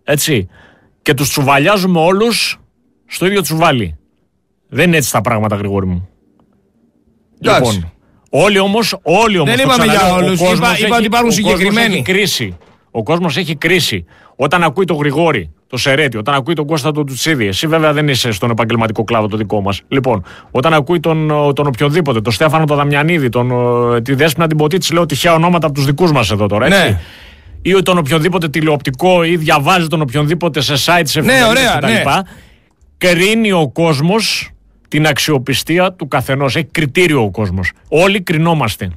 έτσι. 0.03 0.47
Και 1.07 1.13
τους 1.13 1.29
τσουβαλιάζουμε 1.29 1.99
όλους 1.99 2.57
στο 3.07 3.25
ίδιο 3.25 3.41
τσουβάλι. 3.41 3.97
Δεν 4.69 4.87
είναι 4.87 4.97
έτσι 4.97 5.11
τα 5.11 5.21
πράγματα, 5.21 5.55
Γρηγόρη 5.55 5.85
μου. 5.85 6.07
Εντάξει. 7.41 7.73
Λοιπόν, 7.73 7.91
όλοι 8.29 8.59
όμως, 8.59 8.97
όλοι 9.01 9.37
όμως, 9.37 9.55
Δεν 9.55 9.65
το 9.65 9.71
είπαμε 9.73 9.85
για 9.89 9.93
ξαναλέω, 9.99 10.23
ο 10.23 10.25
όλους. 10.27 10.39
κόσμος 10.39 10.57
Είπα- 10.57 10.77
είπα 10.77 10.85
έχει- 10.85 10.93
ότι 10.93 11.05
υπάρχουν 11.05 11.29
ο 11.29 11.33
κόσμος 11.33 11.51
συγκεκριμένοι. 11.51 11.93
έχει 11.93 12.01
κρίση. 12.03 12.57
Ο 12.91 13.03
κόσμος 13.03 13.37
έχει 13.37 13.55
κρίση. 13.55 14.05
Όταν 14.35 14.63
ακούει 14.63 14.85
τον 14.85 14.97
Γρηγόρη, 14.97 15.51
το 15.67 15.77
Σερέτη, 15.77 16.17
όταν 16.17 16.35
ακούει 16.35 16.53
τον 16.53 16.65
Κώστα 16.65 16.91
τον 16.91 17.05
Τουτσίδη, 17.05 17.45
εσύ 17.45 17.67
βέβαια 17.67 17.93
δεν 17.93 18.07
είσαι 18.07 18.31
στον 18.31 18.49
επαγγελματικό 18.49 19.03
κλάδο 19.03 19.27
το 19.27 19.37
δικό 19.37 19.61
μας. 19.61 19.81
Λοιπόν, 19.87 20.23
όταν 20.51 20.73
ακούει 20.73 20.99
τον, 20.99 21.31
ο, 21.31 21.53
τον 21.53 21.67
οποιοδήποτε, 21.67 22.21
τον 22.21 22.33
Στέφανο 22.33 22.65
τον 22.65 22.77
Δαμιανίδη, 22.77 23.29
τον, 23.29 23.51
ο, 23.51 24.01
τη 24.01 24.13
Δέσποινα 24.13 24.47
την 24.47 24.57
Ποτίτσι, 24.57 24.93
λέω 24.93 25.05
τυχαία 25.05 25.33
ονόματα 25.33 25.65
από 25.65 25.75
τους 25.75 25.85
δικούς 25.85 26.11
μας 26.11 26.31
εδώ 26.31 26.47
τώρα. 26.47 26.65
Έτσι. 26.65 26.79
Ναι. 26.79 26.99
Ή 27.69 27.81
τον 27.81 27.97
οποιονδήποτε 27.97 28.49
τηλεοπτικό 28.49 29.23
ή 29.23 29.35
διαβάζει 29.37 29.87
τον 29.87 30.01
οποιονδήποτε 30.01 30.61
σε 30.61 30.73
site, 30.73 31.01
σε 31.03 31.21
Ναι, 31.21 31.33
εφημερίδες 31.33 31.49
ωραία, 31.49 31.77
κτλ. 31.77 31.91
ναι. 31.91 32.21
Κρίνει 32.97 33.51
ο 33.51 33.69
κόσμος 33.73 34.49
την 34.87 35.07
αξιοπιστία 35.07 35.93
του 35.93 36.07
καθενός. 36.07 36.55
Έχει 36.55 36.67
κριτήριο 36.71 37.21
ο 37.23 37.31
κόσμος. 37.31 37.71
Όλοι 37.87 38.21
κρινόμαστε. 38.21 38.89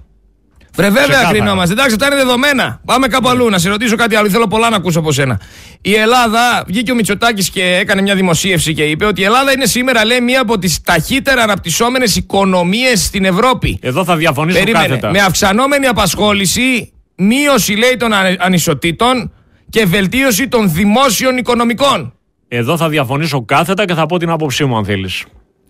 Βρε, 0.74 0.86
βέβαια 0.86 1.02
Ξεκάθαρα. 1.06 1.30
κρινόμαστε. 1.38 1.72
Εντάξει, 1.72 1.94
αυτά 1.94 2.06
είναι 2.06 2.16
δεδομένα. 2.16 2.80
Πάμε 2.84 3.06
κάπου 3.06 3.28
αλλού. 3.28 3.48
Να 3.50 3.58
σε 3.58 3.68
ρωτήσω 3.68 3.96
κάτι 3.96 4.14
άλλο. 4.14 4.28
Θέλω 4.30 4.46
πολλά 4.46 4.70
να 4.70 4.76
ακούσω 4.76 4.98
από 4.98 5.12
σένα. 5.12 5.40
Η 5.80 5.94
Ελλάδα, 5.94 6.64
βγήκε 6.66 6.92
ο 6.92 6.94
Μητσοτάκης 6.94 7.50
και 7.50 7.62
έκανε 7.80 8.02
μια 8.02 8.14
δημοσίευση 8.14 8.74
και 8.74 8.82
είπε 8.84 9.04
ότι 9.04 9.20
η 9.20 9.24
Ελλάδα 9.24 9.52
είναι 9.52 9.66
σήμερα, 9.66 10.04
λέει, 10.04 10.20
μία 10.20 10.40
από 10.40 10.58
τις 10.58 10.80
ταχύτερα 10.82 11.42
αναπτυσσόμενες 11.42 12.16
οικονομίες 12.16 13.04
στην 13.04 13.24
Ευρώπη. 13.24 13.78
Εδώ 13.82 14.04
θα 14.04 14.16
διαφωνήσω 14.16 14.58
Περίμενε. 14.58 14.86
κάθετα. 14.86 15.10
Με 15.10 15.18
αυξανόμενη 15.18 15.86
απασχόληση, 15.86 16.92
μείωση, 17.20 17.72
λέει, 17.72 17.96
των 17.96 18.12
ανε- 18.12 18.36
ανισοτήτων 18.42 19.32
και 19.70 19.86
βελτίωση 19.86 20.48
των 20.48 20.72
δημόσιων 20.72 21.36
οικονομικών. 21.36 22.12
Εδώ 22.48 22.76
θα 22.76 22.88
διαφωνήσω 22.88 23.44
κάθετα 23.44 23.84
και 23.84 23.94
θα 23.94 24.06
πω 24.06 24.18
την 24.18 24.30
άποψή 24.30 24.64
μου, 24.64 24.76
αν 24.76 24.84
θέλεις. 24.84 25.24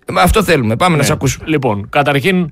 Ε, 0.05 0.13
Αυτό 0.21 0.43
θέλουμε. 0.43 0.77
Πάμε 0.77 0.97
να 0.97 1.03
σε 1.03 1.13
ακούσουμε. 1.13 1.45
Λοιπόν, 1.49 1.89
καταρχήν, 1.89 2.51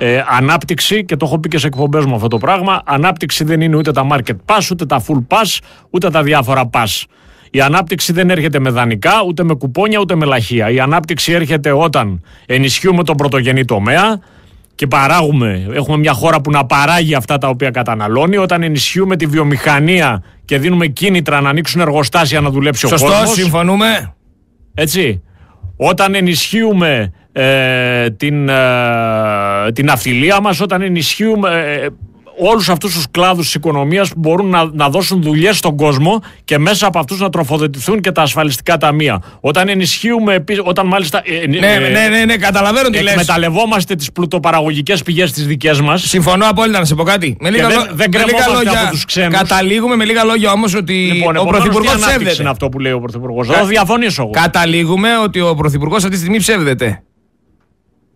Ε, 0.00 0.22
ανάπτυξη, 0.28 1.04
και 1.04 1.16
το 1.16 1.26
έχω 1.26 1.38
πει 1.38 1.48
και 1.48 1.58
σε 1.58 1.66
εκπομπές 1.66 2.04
μου 2.04 2.14
αυτό 2.14 2.28
το 2.28 2.38
πράγμα, 2.38 2.82
ανάπτυξη 2.84 3.44
δεν 3.44 3.60
είναι 3.60 3.76
ούτε 3.76 3.90
τα 3.90 4.06
market 4.10 4.36
pass, 4.46 4.68
ούτε 4.70 4.86
τα 4.86 5.04
full 5.08 5.26
pass, 5.28 5.58
ούτε 5.90 6.10
τα 6.10 6.22
διάφορα 6.22 6.70
pass. 6.72 7.02
Η 7.50 7.60
ανάπτυξη 7.60 8.12
δεν 8.12 8.30
έρχεται 8.30 8.58
με 8.58 8.70
δανεικά, 8.70 9.12
ούτε 9.26 9.44
με 9.44 9.54
κουπόνια, 9.54 9.98
ούτε 9.98 10.14
με 10.14 10.24
λαχεία. 10.24 10.70
Η 10.70 10.80
ανάπτυξη 10.80 11.32
έρχεται 11.32 11.72
όταν 11.72 12.22
ενισχύουμε 12.46 13.04
τον 13.04 13.16
πρωτογενή 13.16 13.64
τομέα 13.64 14.20
και 14.78 14.86
παράγουμε, 14.86 15.66
έχουμε 15.72 15.96
μια 15.96 16.12
χώρα 16.12 16.40
που 16.40 16.50
να 16.50 16.66
παράγει 16.66 17.14
αυτά 17.14 17.38
τα 17.38 17.48
οποία 17.48 17.70
καταναλώνει, 17.70 18.36
όταν 18.36 18.62
ενισχύουμε 18.62 19.16
τη 19.16 19.26
βιομηχανία 19.26 20.22
και 20.44 20.58
δίνουμε 20.58 20.86
κίνητρα 20.86 21.40
να 21.40 21.48
ανοίξουν 21.48 21.80
εργοστάσια 21.80 22.40
να 22.40 22.50
δουλέψει 22.50 22.86
Σωστό, 22.86 23.06
ο 23.06 23.10
κόσμος. 23.10 23.32
συμφωνούμε. 23.32 24.14
Έτσι. 24.74 25.22
Όταν 25.76 26.14
ενισχύουμε 26.14 27.12
ε, 27.32 28.10
την, 28.10 28.48
ε, 28.48 29.72
την 29.72 29.84
ναυτιλία 29.84 30.40
μας, 30.40 30.60
όταν 30.60 30.82
ενισχύουμε 30.82 31.50
ε, 31.50 31.86
όλους 32.40 32.68
αυτούς 32.68 32.92
τους 32.94 33.04
κλάδους 33.10 33.44
της 33.44 33.54
οικονομίας 33.54 34.08
που 34.08 34.14
μπορούν 34.18 34.48
να, 34.48 34.70
να 34.72 34.88
δώσουν 34.88 35.22
δουλειές 35.22 35.56
στον 35.58 35.76
κόσμο 35.76 36.22
και 36.44 36.58
μέσα 36.58 36.86
από 36.86 36.98
αυτούς 36.98 37.20
να 37.20 37.30
τροφοδοτηθούν 37.30 38.00
και 38.00 38.12
τα 38.12 38.22
ασφαλιστικά 38.22 38.76
ταμεία. 38.76 39.22
Όταν 39.40 39.68
ενισχύουμε, 39.68 40.34
επίσης- 40.34 40.62
όταν 40.66 40.86
μάλιστα 40.86 41.22
ε, 41.24 41.46
Ναι, 41.46 41.56
ε, 41.66 41.78
ναι, 41.78 42.08
ναι, 42.08 42.24
ναι, 42.24 42.36
καταλαβαίνω 42.36 42.88
τι 42.88 43.02
λες. 43.02 43.12
εκμεταλλευόμαστε 43.12 43.94
τις 43.94 44.12
πλουτοπαραγωγικές 44.12 45.02
πηγές 45.02 45.32
τις 45.32 45.46
δικές 45.46 45.80
μας 45.80 46.02
Συμφωνώ 46.02 46.46
απόλυτα 46.48 46.78
να 46.78 46.84
σε 46.84 46.94
πω 46.94 47.02
κάτι. 47.02 47.36
Με 47.40 47.50
λίγα, 47.50 47.68
δεν- 47.68 47.76
λο- 47.78 47.84
δεν 47.84 47.94
με 47.96 48.04
λίγα 48.06 48.18
κρεμόμαστε 48.24 48.52
λόγια. 48.64 48.80
από 48.82 48.90
τους 48.90 49.04
ξένους. 49.04 49.38
Καταλήγουμε 49.38 49.96
με 49.96 50.04
λίγα 50.04 50.24
λόγια 50.24 50.52
όμως 50.52 50.74
ότι 50.74 50.92
Λοιπόν, 50.92 51.36
ο 51.36 51.40
επομένως, 51.40 51.50
Πρωθυπουργός 51.50 51.86
τι 51.86 51.92
ανάπτυξη 51.96 52.16
ψεύδεται. 52.18 52.42
είναι 52.42 52.50
αυτό 52.50 52.68
που 52.68 52.78
λέει 52.78 52.92
ο 52.92 53.00
Πρωθυπουργός; 53.00 53.46
Κα- 53.48 53.54
Θα 53.54 53.60
το 53.60 53.66
διαφωνήσω 53.66 54.22
εγώ. 54.22 54.30
Καταλήγουμε 54.30 55.18
ότι 55.18 55.40
ο 55.40 55.54
Πρωθυπουργός 55.54 55.98
αυτή 55.98 56.10
τη 56.10 56.16
στιγμή 56.18 56.38
ψεύδεται. 56.38 57.02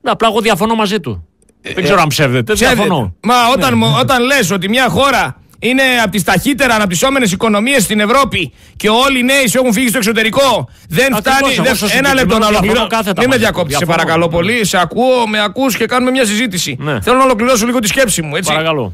Ναι, 0.03 0.11
Απλά 0.11 0.29
εγώ 0.29 0.41
διαφωνώ 0.41 0.75
μαζί 0.75 1.01
του. 1.01 1.27
Δεν 1.75 1.83
ξέρω 1.85 2.01
αν 2.01 2.09
ψεύδεται. 2.09 2.53
Ψεύδεται. 2.53 2.81
Διαφωνώ. 2.83 3.15
Μα 3.23 3.35
όταν, 3.57 3.77
μου- 3.77 3.97
όταν 4.01 4.23
λες 4.25 4.51
ότι 4.51 4.69
μια 4.69 4.89
χώρα 4.89 5.37
είναι 5.59 5.83
από 6.03 6.11
τις 6.11 6.25
ταχύτερα 6.25 6.75
αναπτυσσόμενες 6.75 7.33
οικονομίες 7.33 7.83
στην 7.83 8.01
Ευρώπη 8.01 8.53
και 8.77 8.89
όλοι 8.89 9.19
οι 9.19 9.23
νέοι 9.23 9.47
σου 9.49 9.59
έχουν 9.59 9.73
φύγει 9.73 9.89
στο 9.89 9.99
εξωτερικό, 9.99 10.69
δεν 10.89 11.15
Ακριβώς, 11.15 11.39
φτάνει. 11.39 11.55
εγώ 11.55 11.63
δεν- 11.65 11.75
στο 11.75 11.87
ένα 11.93 11.93
λεπτό 11.93 12.09
να 12.09 12.15
συγκεκριμένο 12.15 12.47
ολοκληρώσω. 12.47 12.73
διαφωνώ 12.73 12.87
κάθετα 12.97 13.21
Μην 13.21 13.29
με 13.29 13.35
μαζί 13.35 13.39
του. 13.39 13.45
διακόψεις, 13.45 13.79
σε 13.79 13.85
Διαφωνώ. 13.85 13.97
παρακαλώ 14.05 14.29
πολύ. 14.29 14.65
Σε 14.65 14.79
ακούω, 14.81 15.27
με 15.29 15.43
ακούς 15.43 15.77
και 15.77 15.87
κάνουμε 15.87 16.11
μια 16.11 16.25
συζήτηση. 16.27 16.77
Ναι. 16.81 17.01
Θέλω 17.01 17.17
να 17.17 17.25
ολοκληρώσω 17.25 17.67
λίγο 17.67 17.79
τη 17.79 17.87
σκέψη 17.87 18.23
μου, 18.23 18.37
έτσι. 18.37 18.51
Παρακαλώ. 18.53 18.93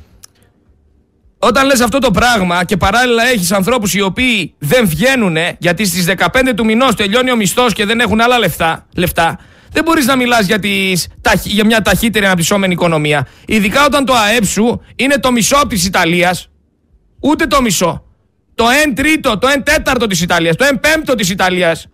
Όταν 1.38 1.66
λες 1.66 1.80
αυτό 1.80 1.98
το 1.98 2.10
πράγμα 2.10 2.64
και 2.64 2.76
παράλληλα 2.76 3.26
έχεις 3.26 3.52
ανθρώπους 3.52 3.94
οι 3.94 4.00
οποίοι 4.00 4.54
δεν 4.58 4.88
βγαίνουν 4.88 5.36
γιατί 5.58 5.84
στις 5.84 6.04
15 6.04 6.54
του 6.54 6.64
μηνός 6.64 6.94
τελειώνει 6.94 7.30
ο 7.30 7.36
μισθός 7.36 7.72
και 7.72 7.84
δεν 7.84 8.00
έχουν 8.00 8.20
άλλα 8.20 8.38
λεφτά, 8.38 8.86
λεφτά 8.94 9.38
δεν 9.72 9.82
μπορείς 9.84 10.06
να 10.06 10.16
μιλάς 10.16 10.46
για, 10.46 10.58
τις, 10.58 11.06
ταχυ- 11.20 11.52
για 11.52 11.64
μια 11.64 11.82
ταχύτερη 11.82 12.24
αναπτυσσόμενη 12.24 12.72
οικονομία. 12.72 13.26
Ειδικά 13.46 13.84
όταν 13.84 14.04
το 14.04 14.14
ΑΕΠ 14.14 14.44
σου 14.44 14.80
είναι 14.96 15.18
το 15.18 15.32
μισό 15.32 15.66
της 15.68 15.86
Ιταλίας. 15.86 16.48
Ούτε 17.20 17.46
το 17.46 17.62
μισό. 17.62 18.02
Το 18.54 18.64
1 18.86 18.92
τρίτο, 18.94 19.38
το 19.38 19.48
1 19.48 19.62
τέταρτο 19.62 20.06
της 20.06 20.20
Ιταλίας, 20.22 20.56
το 20.56 20.64
1 20.64 20.78
πέμπτο 20.80 21.14
της 21.14 21.30
Ιταλίας. 21.30 21.86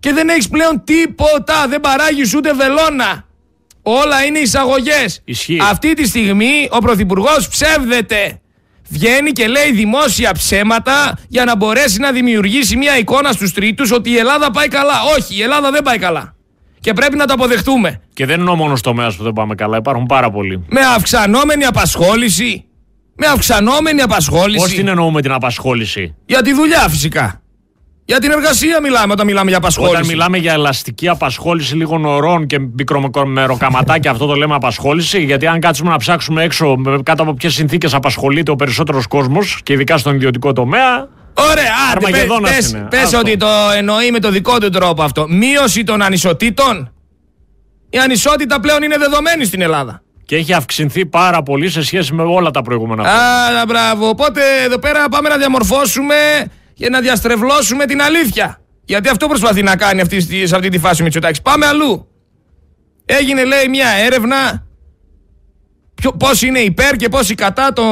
Και 0.00 0.12
δεν 0.12 0.28
έχεις 0.28 0.48
πλέον 0.48 0.84
τίποτα, 0.84 1.68
δεν 1.68 1.80
παράγεις 1.80 2.34
ούτε 2.34 2.52
βελόνα. 2.52 3.26
Όλα 3.82 4.24
είναι 4.24 4.38
εισαγωγές. 4.38 5.20
Ισχύει. 5.24 5.58
Αυτή 5.62 5.94
τη 5.94 6.06
στιγμή 6.06 6.68
ο 6.70 6.78
Πρωθυπουργός 6.78 7.48
ψεύδεται. 7.48 8.40
Βγαίνει 8.92 9.30
και 9.30 9.46
λέει 9.46 9.72
δημόσια 9.72 10.32
ψέματα 10.32 11.18
για 11.28 11.44
να 11.44 11.56
μπορέσει 11.56 11.98
να 11.98 12.12
δημιουργήσει 12.12 12.76
μια 12.76 12.98
εικόνα 12.98 13.32
στους 13.32 13.52
τρίτους 13.52 13.92
ότι 13.92 14.10
η 14.10 14.16
Ελλάδα 14.16 14.50
πάει 14.50 14.68
καλά. 14.68 14.94
Όχι, 15.18 15.36
η 15.36 15.42
Ελλάδα 15.42 15.70
δεν 15.70 15.82
πάει 15.82 15.98
καλά. 15.98 16.34
Και 16.80 16.92
πρέπει 16.92 17.16
να 17.16 17.24
το 17.24 17.32
αποδεχτούμε. 17.32 18.00
Και 18.14 18.26
δεν 18.26 18.40
είναι 18.40 18.50
ο 18.50 18.54
μόνος 18.54 18.80
τομέας 18.80 19.16
που 19.16 19.22
δεν 19.22 19.32
πάμε 19.32 19.54
καλά. 19.54 19.76
Υπάρχουν 19.76 20.06
πάρα 20.06 20.30
πολλοί. 20.30 20.64
Με 20.68 20.80
αυξανόμενη 20.80 21.64
απασχόληση. 21.64 22.64
Με 23.14 23.26
αυξανόμενη 23.26 24.00
απασχόληση. 24.00 24.58
Πώς 24.64 24.74
την 24.74 24.88
εννοούμε 24.88 25.22
την 25.22 25.32
απασχόληση; 25.32 26.14
Για 26.26 26.42
τη 26.42 26.52
δουλειά 26.52 26.88
φυσικά. 26.88 27.41
Για 28.04 28.18
την 28.18 28.30
εργασία 28.30 28.80
μιλάμε 28.82 29.12
όταν 29.12 29.26
μιλάμε 29.26 29.48
για 29.48 29.58
απασχόληση. 29.58 29.94
Όταν 29.94 30.06
μιλάμε 30.06 30.38
για 30.38 30.52
ελαστική 30.52 31.08
απασχόληση 31.08 31.76
λίγων 31.76 32.04
ωρών 32.04 32.46
και 32.46 32.58
μικρομεροκαματάκια, 32.58 34.10
αυτό 34.10 34.26
το 34.26 34.34
λέμε 34.34 34.54
απασχόληση. 34.54 35.22
Γιατί 35.22 35.46
αν 35.46 35.60
κάτσουμε 35.60 35.90
να 35.90 35.96
ψάξουμε 35.96 36.42
έξω 36.42 36.74
με- 36.76 36.98
κάτω 37.02 37.22
από 37.22 37.34
ποιες 37.34 37.54
συνθήκες 37.54 37.94
απασχολείται 37.94 38.50
ο 38.50 38.56
περισσότερος 38.56 39.06
κόσμος 39.06 39.60
και 39.62 39.72
ειδικά 39.72 39.96
στον 39.98 40.14
ιδιωτικό 40.14 40.52
τομέα. 40.52 41.08
Ωραία, 41.34 41.72
άντε, 41.92 41.98
πες, 42.00 42.06
Αρμαγεδόνας 42.06 42.54
πες, 42.54 42.70
είναι. 42.70 42.86
πες 42.90 43.02
Αυτό. 43.02 43.18
ότι 43.18 43.36
το 43.36 43.46
εννοεί 43.76 44.10
με 44.10 44.18
το 44.18 44.30
δικό 44.30 44.58
του 44.58 44.68
τρόπο 44.70 45.02
αυτό. 45.02 45.26
Μείωση 45.28 45.84
των 45.84 46.02
ανισοτήτων. 46.02 46.92
Η 47.90 47.98
ανισότητα 47.98 48.60
πλέον 48.60 48.82
είναι 48.82 48.96
δεδομένη 48.98 49.44
στην 49.44 49.60
Ελλάδα. 49.60 50.02
Και 50.24 50.36
έχει 50.36 50.52
αυξηθεί 50.52 51.06
πάρα 51.06 51.42
πολύ 51.42 51.68
σε 51.70 51.82
σχέση 51.84 52.12
με 52.14 52.22
όλα 52.22 52.50
τα 52.50 52.62
προηγούμενα 52.62 53.02
χρόνια. 53.02 53.60
Α, 53.60 53.64
μπράβο. 53.66 54.08
Οπότε 54.08 54.40
εδώ 54.64 54.78
πέρα 54.78 55.08
πάμε 55.08 55.28
να 55.28 55.36
διαμορφώσουμε 55.36 56.14
και 56.74 56.88
να 56.88 57.00
διαστρεβλώσουμε 57.00 57.84
την 57.86 58.02
αλήθεια. 58.02 58.60
Γιατί 58.84 59.08
αυτό 59.08 59.26
προσπαθεί 59.26 59.62
να 59.62 59.76
κάνει 59.76 60.00
αυτή, 60.00 60.20
στη- 60.20 60.46
σε 60.46 60.54
αυτή 60.56 60.68
τη 60.68 60.78
φάση 60.78 61.00
ο 61.00 61.04
Μητσοτάκης. 61.04 61.42
Πάμε 61.42 61.66
αλλού. 61.66 62.06
Έγινε 63.04 63.44
λέει 63.44 63.68
μια 63.68 63.88
έρευνα 63.88 64.66
ποιο- 65.94 66.12
πώς 66.16 66.42
είναι 66.42 66.58
υπέρ 66.58 66.96
και 66.96 67.08
πώς 67.08 67.34
κατά 67.34 67.72
το, 67.72 67.82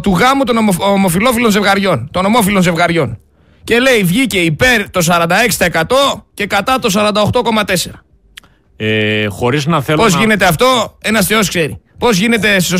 του 0.00 0.10
γάμου 0.10 0.44
των 0.44 0.56
ομο, 0.56 0.72
ομοφιλόφιλων 0.78 1.50
ζευγαριών. 1.50 2.08
Των 2.12 2.24
ομόφιλων 2.24 2.62
ζευγαριών. 2.62 3.18
Και 3.64 3.78
λέει 3.80 4.02
βγήκε 4.02 4.38
υπέρ 4.38 4.90
το 4.90 5.00
46% 5.02 6.24
και 6.34 6.46
κατά 6.46 6.78
το 6.78 6.88
48,4%. 6.90 7.90
Ε, 8.76 9.26
Χωρίς 9.26 9.66
να 9.66 9.82
θέλω. 9.82 10.02
Πώς 10.02 10.12
να... 10.14 10.20
γίνεται 10.20 10.44
αυτό, 10.46 10.98
ένας 11.02 11.26
Θεός 11.26 11.48
ξέρει. 11.48 11.80
Πώς 11.98 12.18
γίνεται 12.18 12.60
στο 12.60 12.76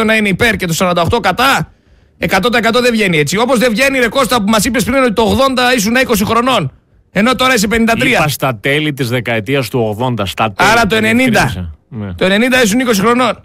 46% 0.00 0.04
να 0.04 0.14
είναι 0.16 0.28
υπέρ 0.28 0.56
και 0.56 0.66
το 0.66 0.74
48% 0.78 1.20
κατά; 1.22 1.72
100% 2.18 2.80
δεν 2.82 2.90
βγαίνει 2.92 3.18
έτσι. 3.18 3.36
Όπως 3.38 3.58
δεν 3.58 3.70
βγαίνει 3.70 3.98
ρε 3.98 4.08
Κώστα 4.08 4.36
που 4.42 4.50
μας 4.50 4.64
είπες 4.64 4.84
πριν 4.84 5.02
ότι 5.02 5.12
το 5.12 5.38
80 5.72 5.76
ήσουν 5.76 5.94
20 6.08 6.22
χρονών. 6.24 6.72
Ενώ 7.10 7.34
τώρα 7.34 7.54
είσαι 7.54 7.66
53. 7.70 8.06
Είπα 8.06 8.28
στα 8.28 8.56
τέλη 8.56 8.92
της 8.92 9.08
δεκαετίας 9.08 9.68
του 9.68 9.96
80. 10.00 10.26
Στα 10.26 10.52
τέλη, 10.52 10.70
Άρα 10.70 10.86
το 10.86 10.96
90. 10.96 11.00
διευκρίνησα. 11.00 11.74
Ναι. 11.88 12.12
Το 12.14 12.26
90 12.26 12.62
ήσουν 12.64 12.80
20 12.80 12.92
χρονών. 13.00 13.40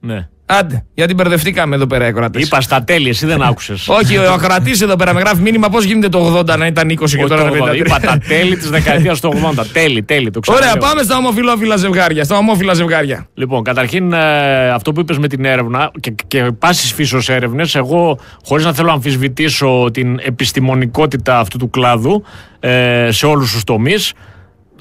ναι. 0.00 0.28
Άντε, 0.50 0.84
γιατί 0.94 1.14
μπερδευτήκαμε 1.14 1.74
εδώ 1.74 1.86
πέρα 1.86 2.04
οι 2.04 2.08
ακροατές. 2.08 2.42
Είπα 2.42 2.60
στα 2.60 2.84
τέλη, 2.84 3.08
εσύ 3.08 3.26
δεν 3.26 3.42
άκουσες. 3.42 3.88
Όχι, 4.00 4.16
ο 4.16 4.32
ακροατής 4.32 4.80
εδώ 4.80 4.96
πέρα 4.96 5.14
με 5.14 5.20
γράφει 5.20 5.40
μήνυμα 5.42 5.68
πώς 5.68 5.84
γίνεται 5.84 6.08
το 6.08 6.38
80 6.38 6.58
να 6.58 6.66
ήταν 6.66 6.98
20 7.00 7.08
και 7.08 7.24
τώρα 7.24 7.50
53. 7.72 7.76
Είπα 7.76 8.00
τα 8.00 8.18
τέλη 8.28 8.56
της 8.56 8.70
δεκαετίας 8.70 9.20
του 9.20 9.32
80. 9.56 9.64
Τέλη, 9.72 10.02
τέλη. 10.02 10.30
Το 10.30 10.40
Ωραία, 10.46 10.60
ξαναλέω. 10.60 10.88
πάμε 10.88 11.02
στα 11.02 11.16
ομοφυλόφιλα 11.16 11.76
ζευγάρια. 11.76 12.24
Στα 12.24 12.36
ομόφυλα 12.36 12.74
ζευγάρια. 12.74 13.28
Λοιπόν, 13.34 13.62
καταρχήν 13.62 14.12
ε, 14.12 14.70
αυτό 14.70 14.92
που 14.92 15.00
είπες 15.00 15.18
με 15.18 15.28
την 15.28 15.44
έρευνα 15.44 15.90
και, 16.00 16.14
και 16.26 16.50
πάσης 16.58 16.92
φύσεως 16.92 17.28
έρευνες, 17.28 17.74
εγώ 17.74 18.18
χωρίς 18.44 18.64
να 18.64 18.72
θέλω 18.72 18.88
να 18.88 18.94
αμφισβητήσω 18.94 19.88
την 19.92 20.18
επιστημονικότητα 20.22 21.38
αυτού 21.38 21.58
του 21.58 21.70
κλάδου 21.70 22.24
ε, 22.60 23.08
σε 23.10 23.26
όλους 23.26 23.52
τους 23.52 23.64
τομείς, 23.64 24.12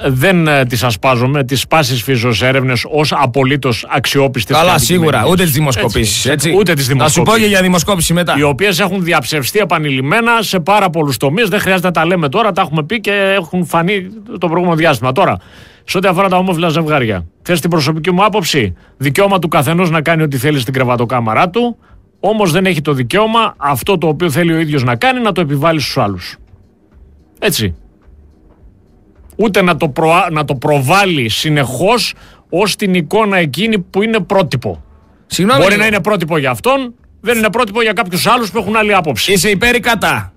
δεν 0.05 0.47
ε, 0.47 0.65
τις 0.65 0.83
ασπάζομαι 0.83 1.43
τις 1.43 1.67
πάσης 1.67 2.03
φύσεως 2.03 2.41
έρευνες 2.41 2.85
ως 2.91 3.11
απολύτως 3.15 3.85
αξιόπιστες 3.89 4.55
και 4.57 4.61
Καλά, 4.65 4.77
σίγουρα. 4.77 5.07
αντικειμενικές. 5.19 5.31
Ούτε 5.33 5.43
τις 5.43 5.53
δημοσκοπήσεις. 5.53 6.25
Έτσι, 6.25 6.53
ούτε 6.57 6.73
τις 6.73 6.85
Θα 6.85 6.91
σου 6.91 6.97
πω 6.97 7.03
δημοσκοπήσεις. 7.03 7.41
και 7.43 7.47
για 7.49 7.61
δημοσκόπηση 7.61 8.13
μετά. 8.13 8.35
οι 8.37 8.41
οποίες 8.43 8.79
έχουν 8.79 9.03
διαψευστεί 9.03 9.59
επανειλημμένα 9.59 10.41
σε 10.41 10.59
πάρα 10.59 10.89
πολλούς 10.89 11.17
τομείς. 11.17 11.47
Δεν 11.49 11.59
χρειάζεται 11.59 11.87
να 11.87 11.93
τα 11.93 12.05
λέμε 12.05 12.29
τώρα, 12.29 12.51
τα 12.51 12.61
έχουμε 12.61 12.83
πει 12.83 12.99
και 12.99 13.11
έχουν 13.37 13.65
φανεί 13.65 14.07
το 14.39 14.47
προηγούμενο 14.47 14.75
διάστημα. 14.75 15.11
Τώρα, 15.11 15.37
σε 15.83 15.97
ό,τι 15.97 16.07
αφορά 16.07 16.29
τα 16.29 16.37
όμορφα 16.37 16.69
ζευγάρια, 16.69 17.25
θες 17.41 17.59
την 17.61 17.69
προσωπική 17.69 18.11
μου 18.11 18.23
άποψη, 18.23 18.73
δικαίωμα 18.97 19.39
του 19.39 19.47
καθενός 19.47 19.89
να 19.89 20.01
κάνει 20.01 20.21
ό,τι 20.23 20.37
θέλει 20.37 20.59
στην 20.59 20.73
κρεβατοκάμαρά 20.73 21.49
του, 21.49 21.77
όμως 22.19 22.51
δεν 22.51 22.65
έχει 22.65 22.81
το 22.81 22.93
δικαίωμα 22.93 23.53
αυτό 23.57 23.97
το 23.97 24.07
οποίο 24.07 24.29
θέλει 24.29 24.53
ο 24.53 24.57
ίδιος 24.59 24.83
να 24.83 24.95
κάνει 24.95 25.21
να 25.21 25.31
το 25.31 25.41
επιβάλλει 25.41 25.79
στους 25.79 25.97
άλλους. 25.97 26.37
Έτσι. 27.39 27.75
Ούτε 29.37 29.61
να 29.61 29.77
το, 29.77 29.89
προα... 29.89 30.27
να 30.31 30.45
το 30.45 30.55
προβάλλει 30.55 31.29
συνεχώς 31.29 32.13
ως 32.49 32.75
την 32.75 32.93
εικόνα 32.93 33.37
εκείνη 33.37 33.79
που 33.79 34.03
είναι 34.03 34.19
πρότυπο. 34.19 34.83
Συγγνώμη. 35.27 35.59
Μπορεί 35.59 35.71
λίγο. 35.71 35.81
να 35.83 35.87
είναι 35.87 36.01
πρότυπο 36.01 36.37
για 36.37 36.49
αυτόν, 36.49 36.93
δεν 37.21 37.37
είναι 37.37 37.49
πρότυπο 37.49 37.81
για 37.81 37.93
κάποιους 37.93 38.27
άλλους 38.27 38.51
που 38.51 38.57
έχουν 38.57 38.75
άλλη 38.75 38.93
άποψη. 38.93 39.31
Είσαι 39.31 39.49
υπέρ 39.49 39.75
ή 39.75 39.79
κατά; 39.79 40.33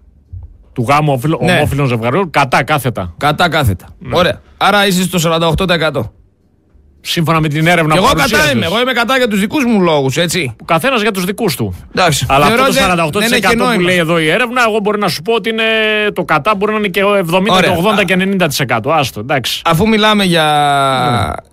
Του 0.72 0.84
γάμου 0.88 1.08
ομοφυλο- 1.12 1.40
Ναι. 1.42 1.52
ομόφυλων 1.52 1.86
ζευγαριών, 1.86 2.30
κατά 2.30 2.62
κάθετα. 2.64 3.14
Κατά 3.16 3.48
κάθετα. 3.48 3.86
Ωραία. 4.12 4.40
Άρα 4.56 4.86
είσαι 4.86 5.02
στο 5.02 5.18
48%. 5.18 6.12
Σύμφωνα 7.02 7.40
με 7.40 7.48
την 7.48 7.66
έρευνα 7.66 7.94
Και 7.94 7.98
που 8.00 8.04
εγώ 8.06 8.14
κατά 8.14 8.28
παρουσίασες. 8.28 8.52
είμαι. 8.52 8.64
Εγώ 8.66 8.80
είμαι 8.80 8.92
κατά 8.92 9.16
για 9.16 9.28
τους 9.28 9.40
δικούς 9.40 9.64
μου 9.64 9.80
λόγους, 9.80 10.16
έτσι. 10.16 10.54
Ο 10.60 10.64
καθένας 10.64 11.02
για 11.02 11.10
τους 11.10 11.24
δικούς 11.24 11.56
του. 11.56 11.74
Εντάξει. 11.96 12.26
Αλλά 12.28 12.46
Θεωρώ 12.46 12.62
αυτό 12.62 12.74
δεν- 12.74 12.82
το 12.82 12.88
48% 12.88 13.18
δεν 13.20 13.32
έχει 13.32 13.56
που 13.56 13.64
νόημα. 13.64 13.82
λέει 13.82 13.96
εδώ 13.96 14.18
η 14.18 14.28
έρευνα, 14.28 14.62
εγώ 14.68 14.78
μπορεί 14.82 14.98
να 14.98 15.08
σου 15.08 15.22
πω 15.22 15.32
ότι 15.34 15.48
είναι 15.48 15.62
το 16.14 16.24
κατά 16.24 16.54
μπορεί 16.54 16.72
να 16.72 16.78
είναι 16.78 16.88
και 16.88 17.00
70, 17.00 17.54
Ωραία. 17.54 17.70
και 17.70 17.76
80 17.76 18.04
και 18.04 18.16
90%. 18.16 18.90
Άστο, 18.92 19.20
εντάξει. 19.20 19.62
Αφού 19.64 19.88
μιλάμε 19.88 20.24
για, 20.24 20.46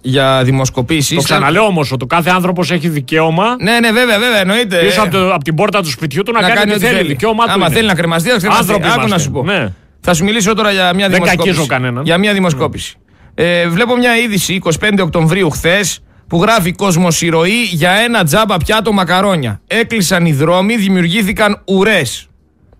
για 0.01 0.41
δημοσκοπήσεις. 0.43 1.15
Το 1.17 1.21
ξαναλέω 1.23 1.63
όμως 1.63 1.91
ότι 1.91 2.03
ο 2.03 2.07
κάθε 2.07 2.29
άνθρωπος 2.29 2.71
έχει 2.71 2.87
δικαίωμα 2.89 3.55
Ναι, 3.59 3.79
ναι, 3.79 3.91
βέβαια, 3.91 4.19
βέβαια, 4.19 4.39
εννοείται. 4.39 4.77
πίσω 4.77 5.01
από, 5.01 5.11
το- 5.11 5.33
από 5.33 5.43
την 5.43 5.55
πόρτα 5.55 5.81
του 5.81 5.89
σπιτιού 5.89 6.23
του 6.23 6.31
να, 6.31 6.49
κάνει 6.49 6.71
ό,τι 6.71 6.85
θέλει. 6.85 7.07
Δικαίωμά 7.07 7.45
του. 7.45 7.51
Άμα 7.51 7.65
είναι. 7.65 7.75
θέλει 7.75 7.87
να 7.87 7.93
κρεμαστεί, 7.95 8.29
να 8.31 8.37
κρεμαστεί. 8.37 8.61
Άνθρωποι 8.71 8.87
Άκου 8.87 8.97
να 8.99 9.03
είμαστε. 9.03 9.23
σου 9.23 9.31
πω. 9.31 9.43
Ναι. 9.43 9.67
Θα 10.01 10.13
σου 10.13 10.23
μιλήσω 10.23 10.53
τώρα 10.53 10.71
για 10.71 10.93
μια 10.93 11.07
Δεν 11.09 11.13
δημοσκόπηση. 11.13 11.47
κακίζω 11.47 11.65
κανέναν. 11.65 12.03
Για 12.03 12.17
μια 12.17 12.33
δημοσκόπηση. 12.33 12.97
Ε, 13.39 13.67
βλέπω 13.67 13.95
μια 13.97 14.17
είδηση 14.17 14.59
25 14.63 14.99
Οκτωβρίου 14.99 15.49
χθες 15.49 15.99
που 16.27 16.41
γράφει 16.41 16.71
Κοσμοσυρωή 16.71 17.63
για 17.63 17.91
ένα 17.91 18.23
τζάμπα 18.23 18.57
πιάτο 18.57 18.91
μακαρόνια. 18.91 19.61
Έκλεισαν 19.67 20.25
οι 20.25 20.33
δρόμοι, 20.33 20.75
δημιουργήθηκαν 20.75 21.61
ουρές. 21.65 22.27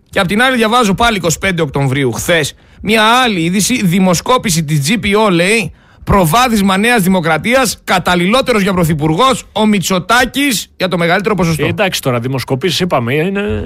Και 0.10 0.20
απ' 0.20 0.28
την 0.28 0.42
άλλη, 0.42 0.56
διαβάζω 0.56 0.94
πάλι 0.94 1.18
25 1.18 1.62
Οκτωβρίου, 1.62 2.12
χθες, 2.12 2.56
μια 2.82 3.04
άλλη 3.04 3.40
είδηση. 3.40 3.86
Δημοσκόπηση 3.86 4.64
της 4.64 4.82
GPO 4.88 5.32
λέει 5.32 5.74
προβάδισμα 6.04 6.78
Νέας 6.78 7.02
Δημοκρατίας, 7.02 7.82
καταλληλότερος 7.84 8.62
για 8.62 8.74
πρωθυπουργός, 8.74 9.48
ο 9.52 9.66
Μητσοτάκης 9.66 10.74
για 10.78 10.88
το 10.88 10.98
μεγαλύτερο 10.98 11.36
ποσοστό. 11.36 11.66
Ε, 11.66 11.70
εντάξει 11.70 12.02
τώρα, 12.02 12.20
δημοσκοπήσεις 12.20 12.80
είπαμε. 12.80 13.14
Είναι. 13.14 13.64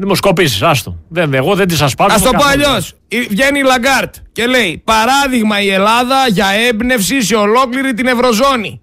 Δημοσκοπήσεις, 0.00 0.62
άστο. 0.62 0.98
Δεν, 1.08 1.34
εγώ 1.34 1.54
δεν 1.54 1.68
τις 1.68 1.76
σα 1.76 1.88
πάρω. 1.88 2.14
Θα 2.14 2.18
το 2.20 2.30
πω 2.30 2.44
αλλιώς. 2.44 2.94
Βγαίνει 3.28 3.58
η 3.58 3.62
Λαγκάρντ 3.62 4.14
και 4.32 4.46
λέει: 4.46 4.82
Παράδειγμα 4.84 5.60
η 5.60 5.68
Ελλάδα 5.68 6.28
για 6.28 6.46
έμπνευση 6.68 7.22
σε 7.22 7.34
ολόκληρη 7.34 7.94
την 7.94 8.06
Ευρωζώνη. 8.06 8.80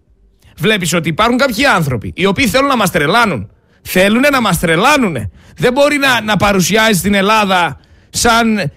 Βλέπεις 0.58 0.94
ότι 0.94 1.10
υπάρχουν 1.10 1.38
κάποιοι 1.38 1.66
άνθρωποι 1.66 2.14
οι 2.16 2.26
οποίοι 2.26 2.48
θέλουν 2.48 2.68
να 2.68 2.76
μας 2.76 2.92
τρελάνουν. 2.92 3.52
Θέλουν 3.82 4.24
να 4.32 4.42
μας 4.42 4.60
τρελάνουν. 4.60 5.32
Δεν 5.58 5.74
μπορεί 5.74 5.98
να, 5.98 6.22
να 6.22 6.38
παρουσιάζεις 6.38 7.02
την 7.02 7.14
Ελλάδα 7.14 7.80
σαν 8.10 8.58
ε, 8.58 8.70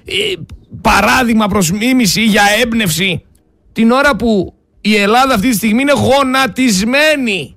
παράδειγμα 0.81 1.46
προς 1.46 1.70
μίμηση 1.70 2.22
για 2.22 2.42
έμπνευση 2.62 3.24
την 3.72 3.90
ώρα 3.90 4.16
που 4.16 4.55
η 4.81 4.96
Ελλάδα 4.96 5.35
αυτή 5.35 5.48
τη 5.48 5.57
στιγμή 5.57 5.83
είναι 5.83 5.92
γονατισμένη. 5.92 7.57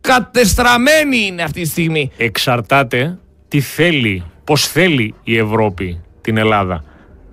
Κατεστραμμένη 0.00 1.26
είναι 1.26 1.42
αυτή 1.42 1.62
τη 1.62 1.68
στιγμή. 1.68 2.10
Εξαρτάται 2.16 3.18
τι 3.48 3.60
θέλει, 3.60 4.22
πώς 4.44 4.66
θέλει 4.66 5.14
η 5.22 5.38
Ευρώπη 5.38 6.00
την 6.20 6.36
Ελλάδα. 6.36 6.84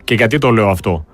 Και 0.03 0.13
γιατί 0.13 0.37
το 0.37 0.49
λέω 0.49 0.69
αυτό. 0.69 1.05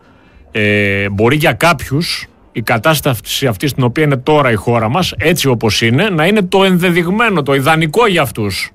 Ε, 0.52 1.10
μπορεί 1.10 1.36
για 1.36 1.54
κάποιους 1.54 2.28
η 2.52 2.62
κατάσταση 2.62 3.48
αυτή 3.48 3.68
στην 3.68 3.84
οποία 3.84 4.04
είναι 4.04 4.18
τώρα 4.18 4.52
η 4.52 4.56
χώρα 4.56 4.90
μας, 4.90 5.14
έτσι 5.18 5.48
όπως 5.48 5.82
είναι, 5.82 6.10
να 6.10 6.26
είναι 6.26 6.42
το 6.42 6.64
ενδεδειγμένο, 6.64 7.42
το 7.42 7.54
ιδανικό 7.54 8.08
για 8.08 8.22
αυτούς. 8.22 8.72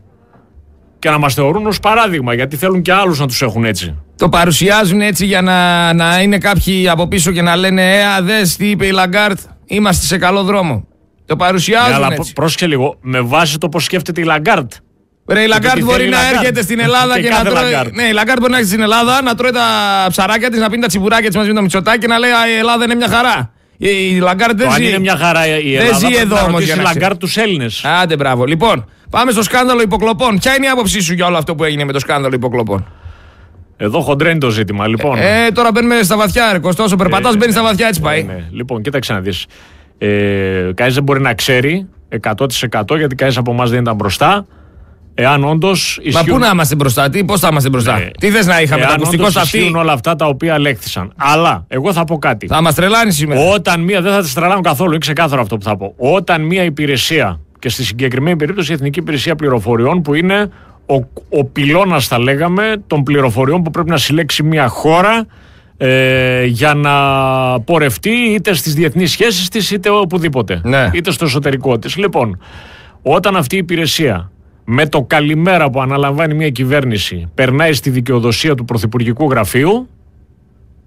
Και 0.99 1.11
να 1.11 1.19
μας 1.19 1.35
θεωρούν 1.35 1.67
ως 1.67 1.81
παράδειγμα, 1.81 2.35
γιατί 2.35 2.57
θέλουν 2.57 2.83
και 2.83 2.93
άλλους 2.93 3.19
να 3.19 3.27
τους 3.27 3.43
έχουν 3.43 3.65
έτσι. 3.65 3.95
Το 4.17 4.29
παρουσιάζουν 4.29 5.01
έτσι 5.01 5.27
για 5.27 5.43
να, 5.43 5.93
να 5.93 6.23
είναι 6.23 6.39
κάποιοι 6.39 6.89
από 6.89 7.09
πίσω 7.09 7.33
και 7.33 7.43
να 7.43 7.57
λένε 7.57 7.97
Ε, 7.97 8.15
α 8.17 8.27
δες 8.27 8.57
τι 8.57 8.71
είπε 8.71 8.87
η 8.87 8.91
Λαγκάρντ, 8.91 9.39
είμαστε 9.65 10.07
σε 10.07 10.19
καλό 10.19 10.43
δρόμο. 10.43 10.87
Το 11.27 11.37
παρουσιάζουν 11.37 11.89
ναι, 11.89 11.95
αλλά 11.95 12.15
έτσι. 12.15 12.33
πρόσεχε 12.33 12.67
λίγο, 12.67 12.97
με 13.01 13.21
βάση 13.21 13.59
το 13.59 13.69
πώς 13.69 13.85
σκέφτεται 13.85 14.21
η 14.21 14.25
Λαγκάρντ. 14.25 14.73
Ρε, 15.27 15.43
η 15.43 15.47
Λαγκάρντ 15.47 15.83
μπορεί 15.83 16.09
να 16.09 16.29
έρχεται 16.29 16.63
στην 16.63 16.81
Ελλάδα 16.81 17.21
και, 17.21 17.29
να 17.29 17.45
τρώει. 17.45 17.73
Ναι, 17.93 18.03
η 18.03 18.13
Λαγκάρντ 18.13 18.41
μπορεί 18.41 18.53
να 18.53 18.59
έρχεται 18.59 18.75
στην 18.77 18.83
Ελλάδα 18.83 19.23
να 19.23 19.35
τρώει 19.35 19.51
τα 19.51 19.67
ψαράκια 20.09 20.51
της, 20.51 20.61
να 20.61 20.71
πίνει 20.71 20.83
τα 20.83 20.89
τσιπουράκια 20.89 21.29
της 21.29 21.37
μαζί 21.37 21.49
με 21.49 21.55
το 21.55 21.63
Μητσοτάκι 21.63 21.99
και 21.99 22.07
να 22.07 22.19
λέει 22.19 22.31
Η 22.55 22.59
Ελλάδα 22.59 22.85
είναι 22.85 22.95
μια 22.95 23.09
χαρά. 23.09 23.53
Η 23.77 24.19
Λαγκάρντ 24.19 24.57
δεν 24.57 24.73
ζει. 24.73 24.87
είναι 24.89 24.99
μια 24.99 25.17
χαρά 25.17 25.59
η 25.59 25.77
Ελλάδα. 25.77 25.99
Δεν 25.99 26.11
ζει 26.11 26.17
εδώ 26.17 26.45
όμως. 26.45 26.69
Η 26.69 26.81
Λαγκάρντ 26.81 27.19
τους 27.19 27.37
Έλληνες. 27.37 27.85
Άντε, 28.03 28.17
μπράβο. 28.17 28.45
Λοιπόν, 28.45 28.89
πάμε 29.11 29.31
στο 29.31 29.43
σκάνδαλο 29.43 29.81
υποκλοπών. 29.83 30.39
Ποια 30.39 30.55
είναι 30.55 30.67
η 30.67 30.69
άποψή 30.69 31.01
σου 31.01 31.15
για 31.15 31.27
όλο 31.27 31.37
αυτό 31.37 31.55
που 31.55 31.65
έγινε 31.65 31.85
με 31.85 31.93
το 31.93 31.99
σκάνδαλο 31.99 32.35
υποκλοπών; 32.35 32.87
Εδώ 33.77 34.01
χοντραίνει 34.01 34.39
το 34.39 34.51
ζήτημα, 34.51 34.87
λοιπόν. 34.89 35.19
Ε, 35.19 35.51
τώρα 35.51 35.71
μπαίνουμε 35.71 36.03
στα 36.03 36.17
βαθιά, 36.17 36.53
ρε 36.53 36.59
Κωστό. 36.59 36.85
Ο 36.93 36.97
περπατάς 36.97 37.35
ε, 37.35 37.37
μπαίνεις 37.37 37.55
στα 37.55 37.63
βαθιά, 37.63 37.87
έτσι 37.87 38.01
πάει. 38.01 38.23
Ναι, 38.23 38.45
Λοιπόν, 38.51 38.83
κοίταξε 38.83 39.13
να 39.13 39.21
δεις. 39.21 39.47
Ε, 39.99 40.71
Κανείς 40.75 40.95
δεν 40.95 41.03
μπορεί 41.03 41.21
να 41.21 41.35
ξέρει 41.35 41.89
100% 42.37 42.97
γιατί 42.97 43.15
κανείς 43.15 43.37
από 43.37 43.53
εμάς 43.53 43.71
δεν 43.71 43.81
ήταν 43.81 43.95
μπροστά. 43.95 44.47
Εάν 45.15 45.45
όντως. 45.45 46.01
Μα 46.13 46.25
πού 46.25 46.39
να 46.39 46.49
είμαστε 46.53 46.75
μπροστά, 46.75 47.09
τι, 47.09 47.25
πώς 47.25 47.41
θα 47.41 47.49
είμαστε 47.51 47.69
μπροστά; 47.69 47.99
Ναι. 47.99 48.11
Τι 48.19 48.31
θες 48.31 48.47
να 48.47 48.61
είχαμε, 48.61 48.83
τα 48.83 48.93
ακουστικό 48.95 49.27
αυτή. 49.27 49.41
Ισχύουν 49.41 49.77
όλα 49.77 49.93
αυτά 49.93 50.17
τα 50.17 50.27
οποία 50.27 50.59
λέχθησαν. 50.59 51.13
Αλλά 51.17 51.65
εγώ 51.69 51.93
θα 51.93 52.05
πω 52.05 52.19
κάτι. 52.19 52.47
Θα 52.47 52.63
μας 52.63 52.75
τρελάνεις 52.75 53.17
σήμερα. 53.17 53.41
Όταν 53.41 53.81
μία. 53.81 54.03
Δεν 54.03 54.13
θα 54.13 54.23
τη 54.23 54.33
τρελάνω 54.33 54.61
καθόλου, 54.61 54.91
είναι 54.91 54.99
ξεκάθαρο 54.99 55.43
αυτό 55.43 55.57
που 55.57 55.65
θα 55.65 55.77
πω. 55.77 55.95
Όταν 55.97 56.43
μία 56.43 56.63
υπηρεσία, 56.63 57.41
και 57.59 57.69
στη 57.69 57.85
συγκεκριμένη 57.85 58.37
περίπτωση 58.37 58.71
η 58.71 58.75
Εθνική 58.75 58.99
Υπηρεσία 58.99 59.37
Πληροφοριών, 59.37 60.03
που 60.03 60.15
είναι 60.15 60.51
ο, 60.87 60.95
ο 61.39 61.45
πυλώνας, 61.45 62.07
θα 62.07 62.19
λέγαμε, 62.19 62.83
των 62.87 63.03
πληροφοριών 63.03 63.63
που 63.63 63.71
πρέπει 63.71 63.91
να 63.91 63.97
συλλέξει 63.97 64.43
μια 64.43 64.69
χώρα 64.69 65.27
ε, 65.77 66.45
για 66.45 66.75
να 66.75 66.93
πορευτεί 67.61 68.11
είτε 68.11 68.55
στις 68.55 68.75
διεθνείς 68.75 69.11
σχέσεις 69.11 69.49
της 69.49 69.71
είτε 69.71 69.91
οπουδήποτε. 69.91 70.61
Ναι. 70.65 70.91
Είτε 70.93 71.11
στο 71.11 71.25
εσωτερικό 71.25 71.79
της. 71.79 71.97
Λοιπόν, 71.97 72.41
όταν 73.03 73.37
αυτή 73.37 73.55
η 73.55 73.59
υπηρεσία 73.59 74.31
με 74.65 74.87
το 74.87 75.03
καλημέρα 75.03 75.71
που 75.71 75.81
αναλαμβάνει 75.81 76.35
μια 76.35 76.51
κυβέρνηση 76.51 77.29
περνάει 77.35 77.73
στη 77.73 77.91
δικαιοδοσία 77.91 78.55
του 78.55 78.65
Πρωθυπουργικού 78.65 79.31
Γραφείου 79.31 79.89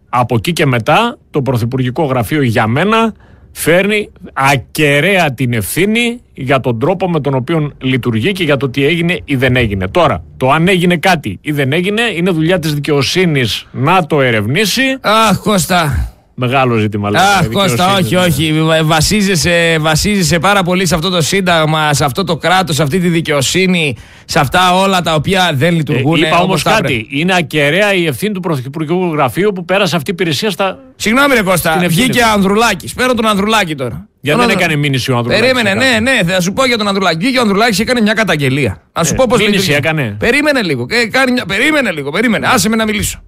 από 0.10 0.36
εκεί 0.36 0.54
και 0.54 0.66
μετά 0.66 1.18
το 1.32 1.42
Πρωθυπουργικό 1.42 2.04
Γραφείο 2.04 2.42
για 2.42 2.68
μένα 2.68 3.14
φέρνει 3.52 4.10
ακεραία 4.34 5.34
την 5.34 5.54
ευθύνη 5.54 6.22
για 6.34 6.60
τον 6.60 6.80
τρόπο 6.80 7.10
με 7.10 7.20
τον 7.20 7.34
οποίο 7.34 7.72
λειτουργεί 7.82 8.32
και 8.32 8.44
για 8.44 8.58
το 8.58 8.70
τι 8.70 8.86
έγινε 8.86 9.20
ή 9.26 9.36
δεν 9.36 9.56
έγινε. 9.56 9.88
Τώρα, 9.88 10.24
το 10.38 10.52
αν 10.52 10.68
έγινε 10.68 10.98
κάτι 10.98 11.40
ή 11.42 11.52
δεν 11.52 11.72
έγινε 11.74 12.02
είναι 12.02 12.32
δουλειά 12.32 12.60
της 12.60 12.74
δικαιοσύνης 12.74 13.68
να 13.72 14.06
το 14.06 14.22
ερευνήσει. 14.22 14.82
Αχ, 15.02 15.40
Κώστα. 15.40 16.12
Μεγάλο 16.40 16.78
ζήτημα. 16.78 17.10
Αχ, 17.14 17.48
Κώστα, 17.48 17.96
όχι, 17.96 18.16
όχι. 18.16 18.54
Βασίζεσαι, 18.84 19.78
βασίζεσαι 19.80 20.40
πάρα 20.40 20.64
πολύ 20.64 20.86
σε 20.86 20.96
αυτό 20.96 21.10
το 21.10 21.22
σύνταγμα, 21.22 21.94
σε 21.94 22.06
αυτό 22.06 22.24
το 22.24 22.38
κράτος, 22.38 22.76
σε 22.76 22.84
αυτή 22.84 23.00
τη 23.00 23.08
δικαιοσύνη, 23.08 23.96
σε 24.26 24.40
αυτά 24.40 24.76
όλα 24.76 25.02
τα 25.02 25.14
οποία 25.14 25.52
δεν 25.54 25.76
λειτουργούν. 25.76 26.24
Ε, 26.24 26.28
είπα 26.28 26.40
όμως 26.40 26.64
κάτι. 26.64 27.08
Είναι 27.10 27.36
ακεραία 27.36 27.94
η 27.94 28.06
ευθύνη 28.06 28.34
του 28.34 28.40
Πρωθυπουργικού 28.40 29.14
Γραφείου 29.14 29.52
που 29.56 29.66
πέρασε 29.66 29.96
αυτή 29.96 30.12
η 30.12 30.14
υπηρεσία 30.14 30.50
στα. 30.50 30.80
Συγγνώμη, 30.96 31.34
Ρε 31.34 31.42
Κώστα. 31.42 31.84
Βγήκε 31.88 32.20
ο 32.20 32.32
Ανδρουλάκης. 32.34 32.94
Παίρνω 32.94 33.14
τον 33.14 33.28
Ανδρουλάκη 33.28 33.76
τώρα. 33.76 34.08
Γιατί 34.22 34.40
δεν 34.40 34.50
έκανε 34.50 34.76
μήνυση 34.76 35.12
ο 35.12 35.18
Ανδρουλάκης. 35.18 35.52
Περίμενε, 35.52 35.74
ναι, 35.86 36.00
ναι, 36.00 36.34
θα 36.34 36.42
σου 36.42 36.54
πω 36.54 36.66
για 36.66 36.78
τον 36.78 36.88
Ανδρουλάκη. 36.88 37.18
Βγήκε 37.18 37.38
ο 37.38 37.42
Ανδρουλάκης 37.42 37.76
και 37.76 37.82
έκανε 37.82 38.02
μια 38.02 38.14
καταγγελία. 38.14 38.82
Α 38.92 39.04
σου 39.04 39.14
ε, 39.14 39.16
πω 39.16 39.26
πώς 39.30 39.40
Μήνυση 39.40 39.72
έκανε. 39.72 40.16
Περίμενε 40.20 40.62
λίγο. 40.62 40.86
Ε, 40.90 41.06
κάνει 41.06 41.32
μια... 41.32 41.46
Περίμενε 41.46 41.92
λίγο. 41.92 42.12
Περίμενε. 42.12 42.48
Άσε 42.48 42.70
με 42.70 42.76
να 42.76 42.86
μιλήσω. 42.86 43.24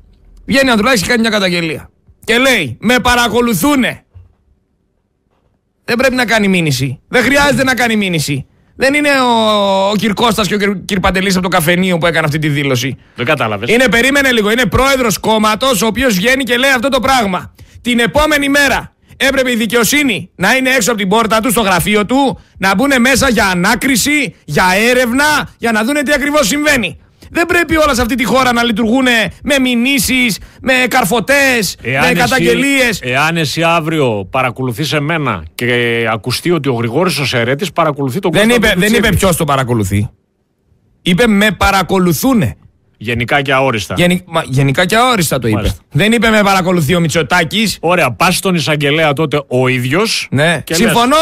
Βγαίνει 0.45 0.69
ο 0.69 0.71
Ανδρουλάκης 0.71 1.01
και 1.01 1.07
κάνει 1.07 1.21
μια 1.21 1.29
καταγγελία 1.29 1.89
και 2.29 2.37
λέει 2.37 2.77
με 2.81 2.99
παρακολουθούνε. 2.99 4.03
Δεν 5.85 5.95
πρέπει 5.97 6.15
να 6.15 6.25
κάνει 6.25 6.47
μήνυση. 6.47 6.99
Δεν 7.07 7.23
χρειάζεται 7.23 7.63
να 7.63 7.73
κάνει 7.73 7.95
μήνυση. 7.95 8.47
Δεν 8.75 8.93
είναι 8.93 9.09
ο, 9.21 9.89
ο 9.89 9.93
κ. 10.01 10.13
Κώστας 10.13 10.47
και 10.47 10.55
ο 10.55 10.57
κ. 10.85 10.99
Παντελής 10.99 11.33
από 11.33 11.43
το 11.43 11.49
καφενείο 11.49 11.97
που 11.97 12.05
έκανε 12.05 12.25
αυτή 12.25 12.39
τη 12.39 12.49
δήλωση. 12.49 12.97
Δεν 13.15 13.25
κατάλαβες. 13.25 13.69
Είναι, 13.69 13.87
περίμενε 13.87 14.31
λίγο, 14.31 14.51
είναι 14.51 14.65
πρόεδρος 14.65 15.17
κόμματος 15.17 15.81
ο 15.81 15.85
οποίος 15.85 16.15
βγαίνει 16.15 16.43
και 16.43 16.57
λέει 16.57 16.71
αυτό 16.71 16.89
το 16.89 16.99
πράγμα. 16.99 17.53
Την 17.81 17.99
επόμενη 17.99 18.49
μέρα 18.49 18.93
έπρεπε 19.17 19.51
η 19.51 19.55
δικαιοσύνη 19.55 20.31
να 20.35 20.55
είναι 20.55 20.69
έξω 20.69 20.91
από 20.91 20.99
την 20.99 21.09
πόρτα 21.09 21.39
του, 21.39 21.51
στο 21.51 21.61
γραφείο 21.61 22.05
του, 22.05 22.39
να 22.57 22.75
μπουν 22.75 22.91
μέσα 22.99 23.29
για 23.29 23.45
ανάκριση, 23.45 24.35
για 24.45 24.65
έρευνα, 24.89 25.49
για 25.57 25.71
να 25.71 25.83
δούνε 25.83 26.01
τι 26.01 26.11
ακριβώς 26.13 26.47
συμβαίνει. 26.47 26.99
Δεν 27.29 27.45
πρέπει 27.45 27.75
όλα 27.75 27.93
σε 27.93 28.01
αυτή 28.01 28.15
τη 28.15 28.23
χώρα 28.23 28.53
να 28.53 28.63
λειτουργούν 28.63 29.05
με 29.43 29.59
μηνύσεις, 29.59 30.39
με 30.61 30.73
καρφωτές, 30.87 31.77
με 31.83 32.11
καταγγελίες. 32.13 32.99
Εάν 33.01 33.37
εσύ 33.37 33.63
αύριο 33.63 34.27
παρακολουθείς 34.31 34.93
εμένα 34.93 35.43
και 35.55 36.05
ακουστεί 36.11 36.51
ότι 36.51 36.69
ο 36.69 36.73
Γρηγόρης 36.73 37.17
ο 37.19 37.25
Σερέτης 37.25 37.71
παρακολουθεί 37.71 38.19
τον 38.19 38.31
κόσμο. 38.31 38.47
Δεν 38.47 38.55
είπε, 38.55 38.73
δεν 38.77 38.93
είπε 38.93 39.09
ποιος 39.09 39.35
το 39.35 39.43
παρακολουθεί. 39.43 40.09
Είπε 41.01 41.27
με 41.27 41.51
παρακολουθούν. 41.51 42.53
Γενικά 43.01 43.41
και 43.41 43.53
αόριστα. 43.53 43.93
Γενι... 43.97 44.23
Μα, 44.25 44.43
γενικά 44.45 44.85
και 44.85 44.95
αόριστα 44.95 45.39
το 45.39 45.47
είπε. 45.47 45.75
Δεν 45.91 46.11
είπε 46.11 46.29
με 46.29 46.41
παρακολουθεί 46.43 46.95
ο 46.95 46.99
Μητσοτάκης. 46.99 47.77
Ωραία, 47.79 48.11
πας 48.11 48.35
στον 48.35 48.55
εισαγγελέα 48.55 49.13
τότε 49.13 49.43
ο 49.47 49.67
ίδιος. 49.67 50.27
Ναι. 50.31 50.63
Συμφωνώ, 50.69 51.15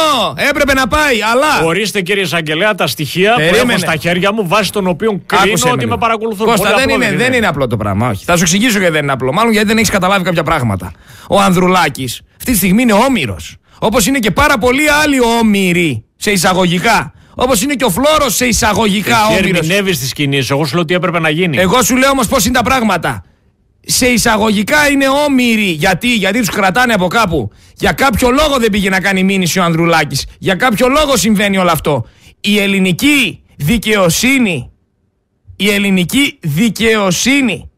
έπρεπε 0.49 0.73
να 0.73 0.87
πάει, 0.87 1.21
αλλά. 1.31 1.65
Ορίστε 1.65 2.01
κύριε 2.01 2.23
εισαγγελέα 2.23 2.75
τα 2.75 2.87
στοιχεία 2.87 3.33
Περίμενε. 3.35 3.63
που 3.63 3.69
έχω 3.69 3.77
στα 3.79 3.95
χέρια 3.95 4.33
μου 4.33 4.47
βάση 4.47 4.71
των 4.71 4.87
οποίων 4.87 5.25
κρίνω 5.25 5.71
ότι 5.71 5.87
με 5.87 5.97
παρακολουθούν. 5.97 6.45
Κώστα, 6.47 6.75
δεν, 6.75 6.89
είναι, 6.89 7.15
δεν 7.15 7.33
είναι 7.33 7.47
απλό 7.47 7.67
το 7.67 7.77
πράγμα. 7.77 8.09
Όχι. 8.09 8.25
Θα 8.25 8.35
σου 8.35 8.41
εξηγήσω 8.41 8.77
γιατί 8.77 8.93
δεν 8.93 9.03
είναι 9.03 9.11
απλό. 9.11 9.33
Μάλλον 9.33 9.51
γιατί 9.51 9.67
δεν 9.67 9.77
έχεις 9.77 9.89
καταλάβει 9.89 10.23
κάποια 10.23 10.43
πράγματα. 10.43 10.91
Ο 11.29 11.39
Ανδρουλάκης 11.39 12.21
αυτή 12.37 12.51
τη 12.51 12.57
στιγμή 12.57 12.81
είναι 12.81 12.93
όμοιρος. 12.93 13.55
Όπως 13.79 14.05
είναι 14.05 14.19
και 14.19 14.31
πάρα 14.31 14.57
πολλοί 14.57 14.89
άλλοι 14.89 15.21
όμοιροι 15.39 16.03
σε 16.15 16.31
εισαγωγικά. 16.31 17.11
Όπως 17.39 17.61
είναι 17.61 17.73
και 17.73 17.83
ο 17.83 17.89
Φλόρος 17.89 18.35
σε 18.35 18.45
εισαγωγικά 18.45 19.25
όμοιρος. 19.25 19.59
ερμηνεύεις 19.59 19.99
τις 19.99 20.13
κινήσεις. 20.13 20.49
Εγώ 20.49 20.65
σου 20.65 20.75
λέω 20.75 20.85
τι 20.85 20.93
έπρεπε 20.93 21.19
να 21.19 21.29
γίνει. 21.29 21.57
Εγώ 21.57 21.83
σου 21.83 21.95
λέω 21.95 22.09
όμως 22.09 22.27
πώς 22.27 22.45
είναι 22.45 22.53
τα 22.53 22.63
πράγματα. 22.63 23.23
Σε 23.85 24.07
εισαγωγικά 24.07 24.89
είναι 24.89 25.07
όμοιροι. 25.07 25.69
Γιατί, 25.69 26.13
γιατί 26.15 26.39
τους 26.39 26.49
κρατάνε 26.49 26.93
από 26.93 27.07
κάπου. 27.07 27.51
Για 27.75 27.91
κάποιο 27.91 28.29
λόγο 28.29 28.57
δεν 28.57 28.69
πήγε 28.69 28.89
να 28.89 28.99
κάνει 28.99 29.23
μήνυση 29.23 29.59
ο 29.59 29.63
Ανδρουλάκης. 29.63 30.25
Για 30.39 30.55
κάποιο 30.55 30.87
λόγο 30.87 31.17
συμβαίνει 31.17 31.57
όλο 31.57 31.71
αυτό. 31.71 32.05
Η 32.41 32.59
ελληνική 32.59 33.43
δικαιοσύνη. 33.55 34.71
Η 35.55 35.69
ελληνική 35.69 36.37
δικαιοσύνη 36.41 37.69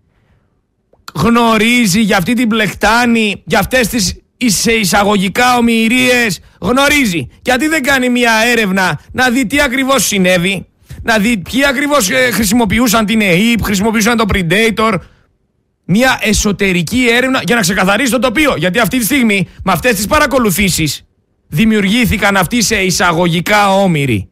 γνωρίζει 1.14 2.02
για 2.02 2.18
αυτή 2.18 2.34
την 2.34 2.48
πλεκτάνη, 2.48 3.42
για 3.46 3.60
αυτές 3.60 3.88
τις 3.88 4.16
σε 4.48 4.72
εισαγωγικά 4.72 5.58
ομοιρίε 5.58 6.28
γνωρίζει. 6.62 7.28
Γιατί 7.42 7.68
δεν 7.68 7.84
κάνει 7.84 8.10
μια 8.10 8.32
έρευνα 8.46 9.00
να 9.12 9.30
δει 9.30 9.46
τι 9.46 9.62
ακριβώς 9.62 10.06
συνέβη, 10.06 10.66
να 11.02 11.18
δει 11.18 11.38
ποιοι 11.38 11.66
ακριβώς 11.66 12.10
ε, 12.10 12.32
χρησιμοποιούσαν 12.32 13.06
την 13.06 13.22
ΕΕΠ, 13.22 13.64
χρησιμοποιούσαν 13.64 14.18
το 14.18 14.26
Predator. 14.34 14.94
Μια 15.86 16.20
εσωτερική 16.22 17.06
έρευνα 17.10 17.42
για 17.46 17.56
να 17.56 17.62
ξεκαθαρίσει 17.62 18.12
το 18.12 18.20
τοπίο. 18.20 18.54
Γιατί 18.58 18.80
αυτή 18.80 18.98
τη 18.98 19.06
στιγμή 19.06 19.48
με 19.64 19.72
αυτές 19.72 19.96
τις 19.96 20.08
παρακολουθήσεις 20.08 21.04
δημιουργήθηκαν 21.48 22.38
αυτοί 22.38 22.62
σε 22.62 22.76
εισαγωγικά 22.76 23.74
όμοιροι. 23.74 24.30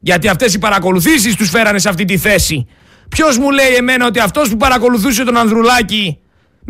Γιατί 0.00 0.28
αυτές 0.28 0.54
οι 0.54 0.58
παρακολουθήσεις 0.58 1.36
τους 1.36 1.50
φέρανε 1.50 1.78
σε 1.78 1.88
αυτή 1.88 2.04
τη 2.04 2.16
θέση. 2.16 2.66
Ποιος 3.08 3.38
μου 3.38 3.50
λέει 3.50 3.74
εμένα 3.74 4.06
ότι 4.06 4.18
αυτός 4.18 4.48
που 4.48 4.56
παρακολουθούσε 4.56 5.24
τον 5.24 5.36
Ανδρουλάκη 5.36 6.18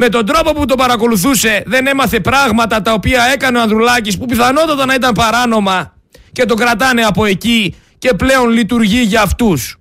με 0.00 0.08
τον 0.08 0.26
τρόπο 0.26 0.52
που 0.52 0.64
τον 0.64 0.76
παρακολουθούσε 0.76 1.62
δεν 1.66 1.86
έμαθε 1.86 2.20
πράγματα 2.20 2.82
τα 2.82 2.92
οποία 2.92 3.22
έκανε 3.34 3.58
ο 3.58 3.60
Ανδρουλάκης 3.62 4.18
που 4.18 4.26
πιθανότατα 4.26 4.86
να 4.86 4.94
ήταν 4.94 5.12
παράνομα 5.12 5.94
και 6.32 6.44
τον 6.44 6.56
κρατάνε 6.56 7.02
από 7.02 7.24
εκεί 7.24 7.74
και 7.98 8.14
πλέον 8.14 8.48
λειτουργεί 8.48 9.00
για 9.00 9.22
αυτούς. 9.22 9.78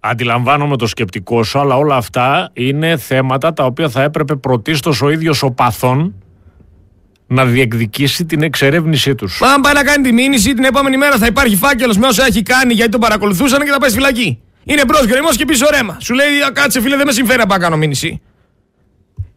Αντιλαμβάνομαι 0.00 0.76
το 0.76 0.86
σκεπτικό 0.86 1.42
σου, 1.42 1.58
αλλά 1.58 1.76
όλα 1.76 1.96
αυτά 1.96 2.50
είναι 2.52 2.96
θέματα 2.96 3.52
τα 3.52 3.64
οποία 3.64 3.88
θα 3.88 4.02
έπρεπε 4.02 4.36
πρωτίστως 4.36 5.02
ο 5.02 5.10
ίδιος 5.10 5.42
ο 5.42 5.50
παθών 5.50 6.14
να 7.26 7.44
διεκδικήσει 7.44 8.24
την 8.24 8.42
εξερεύνησή 8.42 9.14
τους. 9.14 9.40
Μα 9.40 9.48
αν 9.48 9.60
πάει 9.60 9.74
να 9.74 9.84
κάνει 9.84 10.02
τη 10.02 10.12
μήνυση, 10.12 10.54
την 10.54 10.64
επόμενη 10.64 10.96
μέρα 10.96 11.16
θα 11.16 11.26
υπάρχει 11.26 11.56
φάκελος 11.56 11.96
με 11.96 12.06
όσα 12.06 12.26
έχει 12.26 12.42
κάνει 12.42 12.74
γιατί 12.74 12.90
τον 12.90 13.00
παρακολουθούσαν 13.00 13.60
και 13.64 13.70
θα 13.70 13.78
πάει 13.78 13.90
στη 13.90 13.98
φυλακή. 13.98 14.40
Είναι 14.64 14.84
μπρος 14.86 15.06
γκρεμός 15.06 15.36
και 15.36 15.44
πίσω 15.44 15.66
ρέμα. 15.70 15.96
Σου 16.00 16.14
λέει, 16.14 16.26
κάτσε 16.52 16.80
φίλε, 16.80 16.96
δεν 16.96 17.06
με 17.06 17.12
συμφέρει 17.12 17.38
να 17.38 17.46
πάω 17.46 17.58
κάνω 17.58 17.76
μήνυση. 17.76 18.20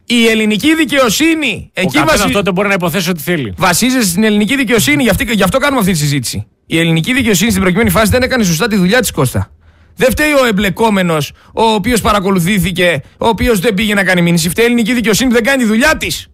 Η 0.05 0.27
ελληνική 0.27 0.75
δικαιοσύνη. 0.75 1.71
Ο 1.75 1.81
εκεί 1.81 1.99
βασι... 2.07 2.29
τότε 2.29 2.51
μπορεί 2.51 2.67
να 2.67 2.73
υποθέσει 2.73 3.09
ό,τι 3.09 3.21
θέλει. 3.21 3.53
Βασίζεται 3.57 4.05
στην 4.05 4.23
ελληνική 4.23 4.55
δικαιοσύνη, 4.55 5.03
γι, 5.03 5.09
αυτή, 5.09 5.33
γι' 5.33 5.43
αυτό 5.43 5.57
κάνουμε 5.57 5.79
αυτή 5.79 5.91
τη 5.91 5.97
συζήτηση. 5.97 6.47
Η 6.65 6.79
ελληνική 6.79 7.13
δικαιοσύνη 7.13 7.49
στην 7.49 7.61
προκειμένη 7.61 7.89
φάση 7.89 8.11
δεν 8.11 8.21
έκανε 8.21 8.43
σωστά 8.43 8.67
τη 8.67 8.75
δουλειά 8.75 8.99
της 8.99 9.11
Κώστα. 9.11 9.51
Δεν 9.95 10.11
φταίει 10.11 10.31
ο 10.33 10.45
εμπλεκόμενος, 10.45 11.31
ο 11.53 11.63
οποίος 11.63 12.01
παρακολουθήθηκε, 12.01 13.01
ο 13.17 13.27
οποίος 13.27 13.59
δεν 13.59 13.73
πήγε 13.73 13.93
να 13.93 14.03
κάνει 14.03 14.21
μήνυση. 14.21 14.49
Φταίει 14.49 14.65
η 14.65 14.67
ελληνική 14.67 14.93
δικαιοσύνη 14.93 15.29
που 15.29 15.35
δεν 15.35 15.43
κάνει 15.43 15.63
τη 15.63 15.69
δουλειά 15.69 15.97
της. 15.97 16.27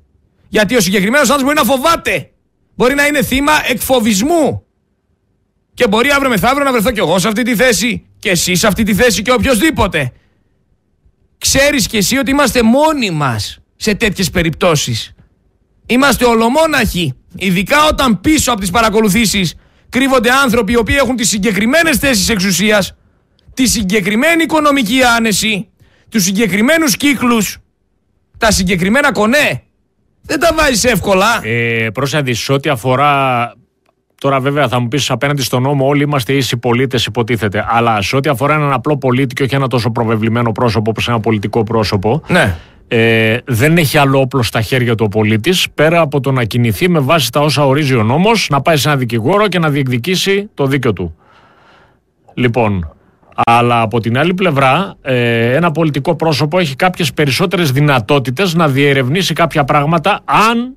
Γιατί 0.47 0.75
ο 0.75 0.79
συγκεκριμένος 0.79 1.29
άνθρωπος 1.29 1.53
μπορεί 1.53 1.67
να 1.67 1.73
φοβάται. 1.73 2.29
Μπορεί 2.75 2.95
να 2.95 3.05
είναι 3.05 3.23
θύμα 3.23 3.51
εκφοβισμού. 3.67 4.63
Και 5.73 5.87
μπορεί 5.87 6.09
αύριο 6.11 6.29
μεθαύριο 6.29 6.63
να 6.63 6.71
βρεθώ 6.71 6.91
κι 6.91 6.99
εγώ 6.99 7.19
σε 7.19 7.27
αυτή 7.27 7.43
τη 7.43 7.55
θέση 7.55 8.05
και 8.19 8.29
εσύ 8.29 8.55
σε 8.55 8.67
αυτή 8.67 8.83
τη 8.83 8.93
θέση 8.93 9.21
και 9.21 9.31
οποιοδήποτε. 9.31 10.11
Ξέρεις 11.37 11.87
κι 11.87 11.97
εσύ 11.97 12.17
ότι 12.17 12.31
είμαστε 12.31 12.61
μόνοι 12.61 13.11
μας 13.11 13.58
σε 13.81 13.95
τέτοιες 13.95 14.29
περιπτώσεις. 14.29 15.13
Είμαστε 15.85 16.25
ολομόναχοι. 16.25 17.13
Ειδικά 17.35 17.87
όταν 17.87 18.21
πίσω 18.21 18.51
από 18.51 18.59
τις 18.59 18.69
παρακολουθήσεις 18.69 19.55
κρύβονται 19.89 20.29
άνθρωποι 20.31 20.71
οι 20.71 20.77
οποίοι 20.77 20.95
έχουν 20.99 21.15
τις 21.15 21.29
συγκεκριμένες 21.29 21.97
θέσεις 21.97 22.29
εξουσίας, 22.29 22.95
τη 23.53 23.67
συγκεκριμένη 23.67 24.43
οικονομική 24.43 25.03
άνεση, 25.17 25.69
τους 26.09 26.23
συγκεκριμένους 26.23 26.97
κύκλους, 26.97 27.57
τα 28.37 28.51
συγκεκριμένα 28.51 29.11
κονέ. 29.11 29.63
Δεν 30.21 30.39
τα 30.39 30.53
βάζεις 30.57 30.83
εύκολα. 30.83 31.45
Ε, 31.45 31.89
σε 32.31 32.53
ό,τι 32.53 32.69
αφορά 32.69 33.53
Τώρα, 34.19 34.39
βέβαια, 34.39 34.67
θα 34.67 34.79
μου 34.79 34.87
πεις 34.87 35.09
απέναντι 35.09 35.41
στον 35.41 35.61
νόμο, 35.61 35.87
όλοι 35.87 36.03
είμαστε 36.03 36.33
ίσοι 36.33 36.57
πολίτες, 36.57 37.05
υποτίθεται. 37.05 37.65
Αλλά 37.69 38.01
σε 38.01 38.15
ό,τι 38.15 38.29
αφορά 38.29 38.53
έναν 38.53 38.73
απλό 38.73 38.97
πολίτη 38.97 39.33
και 39.33 39.43
όχι 39.43 39.55
ένα 39.55 39.67
τόσο 39.67 39.91
προβεβλημένο 39.91 40.51
πρόσωπο 40.51 40.89
όπως 40.89 41.07
ένα 41.07 41.19
πολιτικό 41.19 41.63
πρόσωπο, 41.63 42.23
ναι. 42.27 42.57
Ε, 42.91 43.37
δεν 43.45 43.77
έχει 43.77 43.97
άλλο 43.97 44.19
όπλο 44.19 44.43
στα 44.43 44.61
χέρια 44.61 44.95
του 44.95 45.03
ο 45.07 45.17
πολίτης 45.17 45.67
πέρα 45.73 45.99
από 45.99 46.19
το 46.19 46.31
να 46.31 46.43
κινηθεί 46.43 46.89
με 46.89 46.99
βάση 46.99 47.31
τα 47.31 47.39
όσα 47.39 47.65
ορίζει 47.65 47.95
ο 47.95 48.03
νόμος, 48.03 48.47
να 48.49 48.61
πάει 48.61 48.77
σε 48.77 48.89
ένα 48.89 48.97
δικηγόρο 48.97 49.47
και 49.47 49.59
να 49.59 49.69
διεκδικήσει 49.69 50.49
το 50.53 50.65
δίκιο 50.65 50.93
του. 50.93 51.15
Λοιπόν, 52.33 52.93
αλλά 53.45 53.81
από 53.81 53.99
την 53.99 54.17
άλλη 54.17 54.33
πλευρά, 54.33 54.95
ε, 55.01 55.55
ένα 55.55 55.71
πολιτικό 55.71 56.15
πρόσωπο 56.15 56.59
έχει 56.59 56.75
κάποιες 56.75 57.13
περισσότερες 57.13 57.71
δυνατότητες 57.71 58.53
να 58.53 58.67
διερευνήσει 58.67 59.33
κάποια 59.33 59.63
πράγματα 59.63 60.21
αν 60.25 60.73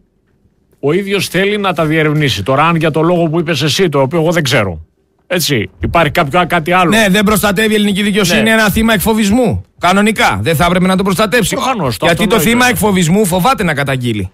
ο 0.81 0.93
ίδιος 0.93 1.29
θέλει 1.29 1.59
να 1.59 1.73
τα 1.73 1.85
διερευνήσει. 1.85 2.43
Τώρα, 2.43 2.65
αν 2.65 2.77
για 2.77 2.91
το 2.91 3.03
λόγο 3.03 3.29
που 3.29 3.41
είπες 3.41 3.63
εσύ, 3.63 3.89
το 3.89 4.01
οποίο 4.01 4.19
εγώ 4.21 4.33
δεν 4.33 4.43
ξέρω. 4.43 4.87
Έτσι, 5.35 5.71
υπάρχει 5.81 6.11
κάποιο 6.11 6.47
κάτι 6.47 6.73
άλλο. 6.73 6.91
Ναι, 6.91 7.07
δεν 7.11 7.25
προστατεύει 7.25 7.73
η 7.73 7.75
ελληνική 7.75 8.03
δικαιοσύνη 8.03 8.43
ναι. 8.43 8.51
ένα 8.51 8.71
θύμα 8.71 8.93
εκφοβισμού. 8.93 9.63
Κανονικά. 9.79 10.39
Δεν 10.43 10.57
θα 10.57 10.65
έπρεπε 10.65 10.87
να 10.87 10.97
το 10.97 11.03
προστατεύσει. 11.03 11.55
Προφανώς, 11.55 11.97
το 11.97 12.07
Γιατί 12.07 12.27
το 12.27 12.41
θύμα 12.41 12.69
εκφοβισμού 12.69 13.27
φοβάται 13.27 13.63
να 13.63 13.75
καταγγείλει. 13.75 14.31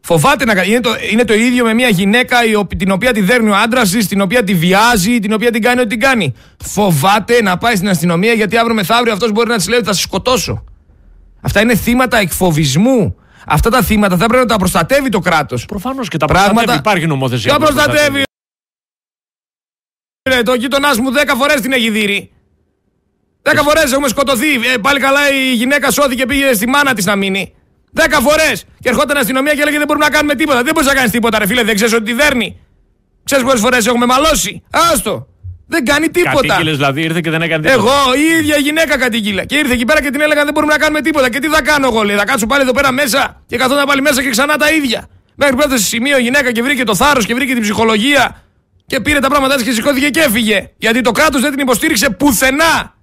Φοβάται 0.00 0.44
να 0.44 0.62
είναι 0.62 0.80
το, 0.80 0.90
είναι 1.12 1.24
το 1.24 1.34
ίδιο 1.34 1.64
με 1.64 1.74
μια 1.74 1.88
γυναίκα 1.88 2.36
την 2.76 2.90
οποία 2.90 3.12
τη 3.12 3.20
δέρνει 3.20 3.50
ο 3.50 3.56
άντρας 3.56 3.90
της, 3.90 4.06
την 4.06 4.20
οποία 4.20 4.44
τη 4.44 4.54
βιάζει, 4.54 5.18
την 5.18 5.32
οποία 5.32 5.50
την 5.50 5.62
κάνει 5.62 5.80
ό,τι 5.80 5.88
την 5.88 6.00
κάνει. 6.00 6.34
Φοβάται 6.64 7.42
να 7.42 7.58
πάει 7.58 7.76
στην 7.76 7.88
αστυνομία 7.88 8.32
γιατί 8.32 8.56
αύριο 8.56 8.74
μεθαύριο 8.74 9.12
αυτός 9.12 9.32
μπορεί 9.32 9.48
να 9.48 9.56
της 9.56 9.68
λέει 9.68 9.78
ότι 9.78 9.86
θα 9.86 9.94
σε 9.94 10.00
σκοτώσω. 10.00 10.64
Αυτά 11.40 11.60
είναι 11.60 11.74
θύματα 11.74 12.18
εκφοβισμού. 12.18 13.14
Αυτά 13.46 13.70
τα 13.70 13.82
θύματα 13.82 14.16
θα 14.16 14.26
πρέπει 14.26 14.42
να 14.42 14.48
τα 14.48 14.56
προστατεύει 14.56 15.08
το 15.08 15.18
κράτος. 15.18 15.64
Προφανώς 15.66 16.08
και 16.08 16.16
τα 16.16 16.26
πράγματα... 16.26 16.52
προστατεύει. 16.52 16.78
Υπάρχει 16.78 17.06
νομοθεσία. 17.06 17.52
Τα 17.52 17.58
προστατεύει. 17.58 18.22
Ρε, 20.28 20.42
το 20.42 20.54
γείτονάς 20.54 20.98
μου 20.98 21.12
10 21.12 21.16
φορές 21.36 21.60
την 21.60 21.72
έχει 21.72 21.90
δει. 21.90 22.30
10 23.42 23.52
φορές 23.64 23.92
έχουμε 23.92 24.08
σκοτωθεί. 24.08 24.54
Ε, 24.54 24.76
πάλι 24.80 25.00
καλά 25.00 25.20
η 25.32 25.54
γυναίκα 25.54 25.90
σώθηκε 25.90 26.26
πήγε 26.26 26.52
στη 26.52 26.68
μάνα 26.68 26.94
της 26.94 27.04
να 27.04 27.16
μείνει. 27.16 27.54
10 27.94 28.00
φορές. 28.22 28.64
Και 28.80 28.88
ερχόταν 28.88 29.16
η 29.16 29.20
αστυνομία 29.20 29.54
και 29.54 29.60
έλεγε 29.60 29.76
δεν 29.76 29.86
μπορούμε 29.86 30.04
να 30.04 30.10
κάνουμε 30.10 30.34
τίποτα. 30.34 30.62
Δεν 30.62 30.72
μπορείς 30.74 30.88
να 30.88 30.94
κάνεις 30.94 31.10
τίποτα, 31.10 31.38
ρε 31.38 31.46
φίλε. 31.46 31.62
Δεν 31.62 31.74
ξέρεις 31.74 31.94
ότι 31.94 32.02
τη 32.02 32.12
δέρνει. 32.12 32.60
Ξέρεις 33.24 33.44
πόσες 33.44 33.60
φορές 33.60 33.86
έχουμε 33.86 34.06
μαλώσει. 34.06 34.62
Άστο. 34.70 35.26
Δεν 35.66 35.84
κάνει 35.84 36.08
τίποτα. 36.08 36.46
Κατήγγειλες 36.46 36.76
δηλαδή, 36.76 37.02
ήρθε 37.02 37.20
και 37.20 37.30
δεν 37.30 37.42
έκανε 37.42 37.68
τίποτα. 37.68 37.90
Εγώ, 37.90 38.14
η 38.14 38.38
ίδια 38.38 38.56
γυναίκα 38.56 38.98
κατήγγειλε. 38.98 39.44
Και 39.44 39.56
ήρθε 39.56 39.72
εκεί 39.72 39.84
πέρα 39.84 40.02
και 40.02 40.10
την 40.10 40.20
έλεγα 40.20 40.44
δεν 40.44 40.52
μπορούμε 40.52 40.72
να 40.72 40.78
κάνουμε 40.78 41.00
τίποτα. 41.00 41.30
Και 41.30 41.38
τι 41.38 41.48
θα 41.48 41.62
κάνω 41.62 41.86
εγώ, 41.86 42.02
λέει. 42.02 42.16
Θα 42.16 42.24
κάτσω 42.24 42.46
πάλι 42.46 42.62
εδώ 42.62 42.72
πέρα 42.72 42.92
μέσα 42.92 43.42
και 43.46 43.56
καθόταν 43.56 43.86
πάλι 43.86 44.00
μέσα 44.00 44.22
και 44.22 44.30
ξανά 44.30 44.56
τα 44.56 44.70
ίδια. 44.70 45.08
Μέχρι 45.34 45.54
που 45.54 45.62
έφτασε 45.62 45.84
σημείο 45.84 46.18
η 46.18 46.22
γυναίκα 46.22 46.52
και 46.52 46.62
βρήκε 46.62 46.84
το 46.84 46.94
θάρρος 46.94 47.26
και 47.26 47.34
βρήκε 47.34 47.52
την 47.52 47.62
ψυχολογία 47.62 48.42
και 48.90 49.00
πήρε 49.00 49.18
τα 49.18 49.28
πράγματα 49.28 49.54
έτσι 49.54 49.66
και 49.66 49.72
σηκώθηκε 49.72 50.08
και 50.08 50.20
έφυγε. 50.20 50.70
Γιατί 50.76 51.00
το 51.00 51.12
κράτος 51.12 51.40
δεν 51.40 51.50
την 51.50 51.60
υποστήριξε 51.60 52.10
πουθενά. 52.10 52.94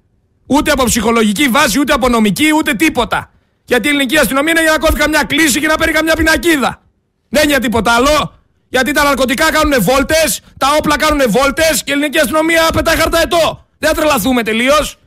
Ούτε 0.46 0.72
από 0.72 0.84
ψυχολογική 0.84 1.48
βάση, 1.48 1.80
ούτε 1.80 1.94
από 1.94 2.10
νομική, 2.10 2.48
ούτε 2.58 2.74
τίποτα. 2.74 3.32
Γιατί 3.66 3.88
η 3.88 3.90
ελληνική 3.90 4.18
αστυνομία 4.18 4.52
είναι 4.52 4.62
για 4.62 4.72
να 4.72 4.78
κόβει 4.78 5.00
καμιά 5.00 5.24
κλίση 5.24 5.60
και 5.60 5.68
να 5.68 5.76
παίρνει 5.76 5.94
καμιά 5.94 6.16
πινακίδα. 6.16 6.82
Δεν 7.30 7.42
είναι 7.44 7.52
για 7.52 7.60
τίποτα 7.60 7.92
άλλο. 7.92 8.34
Γιατί 8.70 8.92
τα 8.92 9.04
ναρκωτικά 9.04 9.52
κάνουν 9.52 9.74
βόλτες, 9.82 10.42
τα 10.58 10.68
όπλα 10.78 10.98
κάνουν 10.98 11.22
βόλτες 11.28 11.84
και 11.84 11.92
η 11.92 11.92
ελληνική 11.92 12.20
αστυνομία 12.20 12.70
πετάει 12.74 12.96
χαρταετό. 12.96 13.66
Δεν 13.78 13.90
θα 13.90 13.96
τρελαθούμε 13.96 14.44
τελείως. 14.44 14.98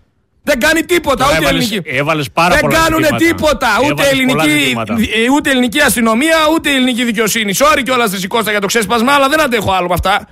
Δεν 0.43 0.61
κάνει 0.61 0.83
τίποτα. 0.83 1.27
ούτε 1.27 1.37
έβαλες, 1.37 1.71
ελληνική. 1.71 1.91
Έβαλες 1.91 2.31
πάρα 2.31 2.55
Δεν 2.55 2.71
κάνουν 2.71 3.05
τίποτα. 3.17 3.69
Ούτε 3.91 4.09
ελληνική, 4.09 4.77
ε, 5.25 5.31
ούτε 5.35 5.51
ελληνική 5.51 5.81
αστυνομία, 5.81 6.37
ούτε 6.55 6.71
ελληνική 6.71 7.05
δικαιοσύνη. 7.05 7.53
Sorry 7.59 7.81
κιόλας 7.85 8.11
στη 8.11 8.27
Κώστα 8.27 8.51
για 8.51 8.61
το 8.61 8.67
ξέσπασμα, 8.67 9.13
αλλά 9.13 9.29
δεν 9.29 9.41
αντέχω 9.41 9.73
άλλο 9.73 9.89
με 9.89 9.95
αυτά. 9.95 10.27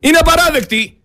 Είναι 0.00 0.18
απαράδεκτη. 0.18 0.98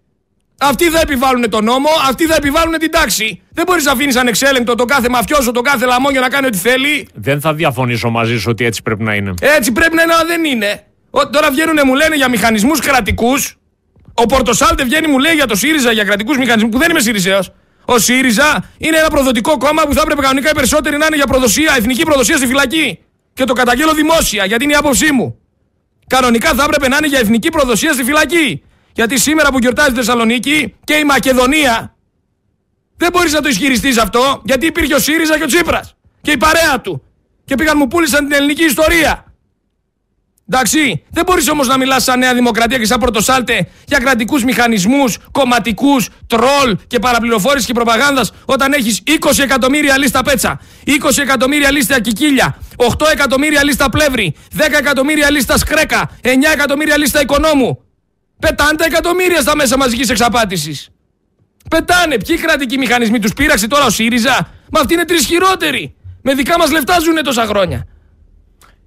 Αυτοί 0.58 0.90
θα 0.90 1.00
επιβάλλουν 1.00 1.50
τον 1.50 1.64
νόμο, 1.64 1.90
αυτοί 2.08 2.26
θα 2.26 2.36
επιβάλλουν 2.36 2.78
την 2.78 2.92
τάξη. 2.92 3.42
Δεν 3.52 3.66
μπορείς 3.68 3.84
να 3.84 3.92
αφήνεις 3.92 4.16
ανεξέλεγκτο 4.16 4.76
τον 4.76 4.88
κάθε 4.88 5.10
μαφιόζο, 5.10 5.52
τον 5.52 5.64
κάθε 5.64 5.86
λαμόγιο 5.86 6.22
να 6.22 6.30
κάνει 6.30 6.46
ό,τι 6.46 6.58
θέλει. 6.58 7.08
Δεν 7.14 7.42
θα 7.42 7.54
διαφωνήσω 7.54 8.10
μαζί 8.10 8.38
σου 8.40 8.48
ότι 8.50 8.66
έτσι 8.66 8.82
πρέπει 8.82 9.04
να 9.04 9.14
είναι. 9.16 9.34
Έτσι 9.40 9.72
πρέπει 9.72 9.96
να 9.96 10.02
είναι, 10.02 10.14
αλλά 10.14 10.26
δεν 10.26 10.44
είναι. 10.44 10.84
Ο, 11.10 11.30
τώρα 11.30 11.52
βγαίνουν 11.52 11.78
μου 11.86 11.94
λένε 11.96 12.16
για 12.16 12.30
μηχανισμούς 12.30 12.80
κρατικούς. 12.80 13.58
Ο 14.14 14.26
Πορτοσάλτε 14.26 14.84
βγαίνει 14.84 15.08
μου 15.08 15.20
λέει 15.20 15.34
για 15.34 15.46
το 15.46 15.56
ΣΥΡΙΖΑ 15.56 15.92
για 15.92 16.04
κρατικούς 16.04 16.38
μηχανισμούς 16.38 16.72
που 16.72 16.78
δεν 16.78 16.90
είμαι 16.90 17.00
ΣΥΡΙΖΑ. 17.00 17.46
Ο 17.86 17.98
ΣΥΡΙΖΑ 17.98 18.70
είναι 18.78 18.98
ένα 18.98 19.08
προδοτικό 19.08 19.58
κόμμα 19.58 19.84
που 19.84 19.94
θα 19.94 20.02
έπρεπε 20.02 20.22
κανονικά 20.22 20.50
οι 20.50 20.54
περισσότεροι 20.54 20.98
να 20.98 21.06
είναι 21.06 21.16
για 21.16 21.28
προδοσία, 21.28 21.74
εθνική 21.78 22.04
προδοσία 22.04 22.38
στη 22.38 22.48
φυλακή. 22.48 23.00
Και 23.34 23.44
το 23.44 23.54
καταγγέλω 23.54 23.94
δημόσια 23.94 24.46
γιατί 24.46 24.64
είναι 24.64 24.74
η 24.74 24.76
άποψή 24.76 25.12
μου. 25.12 25.38
Κανονικά 26.08 26.54
θα 26.54 26.64
έπρεπε 26.64 26.88
να 26.88 26.98
είναι 26.98 27.08
για 27.08 27.20
εθνική 27.20 27.50
προδοσία 27.50 27.94
στη 27.94 28.04
φυλακή. 28.04 28.64
Γιατί 28.94 29.18
σήμερα 29.18 29.52
που 29.52 29.58
γιορτάζει 29.58 29.92
η 29.92 29.96
Θεσσαλονίκη 29.96 30.76
και 30.84 30.94
η 30.94 31.04
Μακεδονία 31.04 31.96
δεν 32.98 33.10
μπορείς 33.12 33.34
να 33.34 33.42
το 33.42 33.50
ισχυριστείς 33.50 33.98
αυτό 33.98 34.42
γιατί 34.46 34.66
υπήρχε 34.66 34.94
ο 34.94 35.00
ΣΥΡΙΖΑ 35.00 35.38
και 35.38 35.44
ο 35.44 35.48
Τσίπρας 35.48 35.96
και 36.22 36.32
η 36.32 36.38
παρέα 36.38 36.82
του. 36.82 37.04
Και 37.46 37.56
πήγαν 37.56 37.78
μου 37.78 37.88
πούλησαν 37.88 38.28
την 38.28 38.34
ελληνική 38.34 38.64
ιστορία. 38.64 39.26
Εντάξει, 40.50 41.04
δεν 41.10 41.24
μπορείς 41.26 41.50
όμως 41.50 41.68
να 41.68 41.78
μιλάς 41.78 42.04
σαν 42.04 42.20
Νέα 42.20 42.34
Δημοκρατία 42.34 42.78
και 42.78 42.86
σαν 42.86 43.00
Πρωτοσάλτε 43.00 43.68
για 43.86 43.98
κρατικούς 43.98 44.44
μηχανισμούς, 44.44 45.18
κομματικούς, 45.32 46.10
τρόλ 46.28 46.78
και 46.88 47.00
παραπληροφόρηση 47.00 47.66
και 47.66 47.74
προπαγάνδας 47.74 48.32
όταν 48.46 48.74
έχεις 48.74 49.02
20 49.06 49.44
εκατομμύρια 49.44 49.98
λίστα 49.98 50.24
πέτσα, 50.24 50.60
20 50.86 51.22
εκατομμύρια 51.22 51.72
λίστα 51.72 52.02
κικίλια, 52.02 52.58
8 52.76 52.86
εκατομμύρια 53.12 53.64
λίστα 53.64 53.90
πλεύρη, 53.90 54.36
10 54.58 54.78
εκατομμύρια 54.78 55.32
λίστα 55.32 55.58
σκρέκα, 55.58 56.10
9 56.22 56.52
εκατομμύρια 56.54 56.98
λίστα 56.98 57.22
οικονόμου. 57.22 57.84
Πετάνε 58.46 58.76
τα 58.78 58.86
εκατομμύρια 58.86 59.42
στα 59.42 59.56
μέσα 59.56 59.78
μαζικής 59.78 60.10
εξαπάτησης. 60.10 60.90
Πετάνε. 61.70 62.18
Ποιοι 62.28 62.38
κρατικοί 62.38 62.78
μηχανισμοί 62.78 63.20
τους 63.20 63.34
πείραξε 63.34 63.68
τώρα 63.68 63.86
ο 63.86 63.90
ΣΥΡΙΖΑ; 63.90 64.50
Μα 64.72 64.80
αυτοί 64.80 64.94
είναι 64.94 65.06
τρεις 65.06 65.26
χειρότεροι. 65.26 65.96
Με 66.22 66.34
δικά 66.34 66.58
μας 66.58 66.72
λεφτά 66.72 67.00
ζουν 67.00 67.24
τόσα 67.24 67.46
χρόνια. 67.46 67.86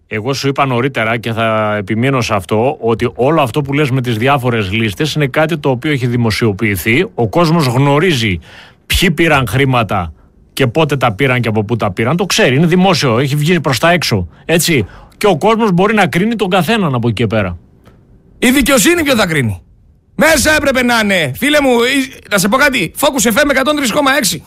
Εγώ 0.07 0.33
σου 0.33 0.49
είπα 0.49 0.67
νωρίτερα 0.67 1.17
και 1.17 1.33
θα 1.33 1.77
επιμείνω 1.77 2.21
σε 2.21 2.35
αυτό 2.35 2.77
ότι 2.81 3.11
όλο 3.15 3.43
αυτό 3.43 3.63
που 3.63 3.73
λες 3.73 3.91
με 3.91 4.01
τις 4.01 4.17
διάφορες 4.17 4.73
λίστες 4.73 5.15
είναι 5.15 5.27
κάτι 5.27 5.59
το 5.59 5.71
οποίο 5.71 5.91
έχει 5.91 6.07
δημοσιοποιηθεί. 6.07 7.07
Ο 7.15 7.29
κόσμος 7.29 7.67
γνωρίζει 7.67 8.39
ποιοι 8.87 9.11
πήραν 9.11 9.47
χρήματα 9.49 10.13
και 10.53 10.67
πότε 10.67 10.97
τα 10.97 11.13
πήραν 11.13 11.41
και 11.41 11.49
από 11.49 11.65
πού 11.65 11.77
τα 11.77 11.93
πήραν. 11.93 12.17
Το 12.17 12.25
ξέρει, 12.25 12.57
είναι 12.57 12.67
δημόσιο, 12.67 13.19
έχει 13.19 13.37
βγει 13.37 13.61
προς 13.61 13.79
τα 13.79 13.91
έξω. 13.91 14.29
Έτσι. 14.45 14.87
Και 15.17 15.27
ο 15.27 15.37
κόσμος 15.39 15.73
μπορεί 15.73 15.95
να 15.95 16.07
κρίνει 16.07 16.35
τον 16.37 16.49
καθέναν 16.49 16.95
από 16.95 17.09
εκεί 17.09 17.17
και 17.23 17.27
πέρα. 17.27 17.59
Η 18.39 18.51
δικαιοσύνη 18.51 19.03
ποιο 19.03 19.17
θα 19.17 19.27
κρίνει; 19.27 19.63
Μέσα 20.15 20.55
έπρεπε 20.55 20.83
να 20.83 21.01
είναι. 21.03 21.33
Φίλε 21.37 21.61
μου, 21.61 21.71
να 22.31 22.39
σε 22.39 22.49
πω 22.49 22.57
κάτι. 22.57 22.95
Focus 23.01 23.33
FM 23.33 23.51
103,6. 24.33 24.41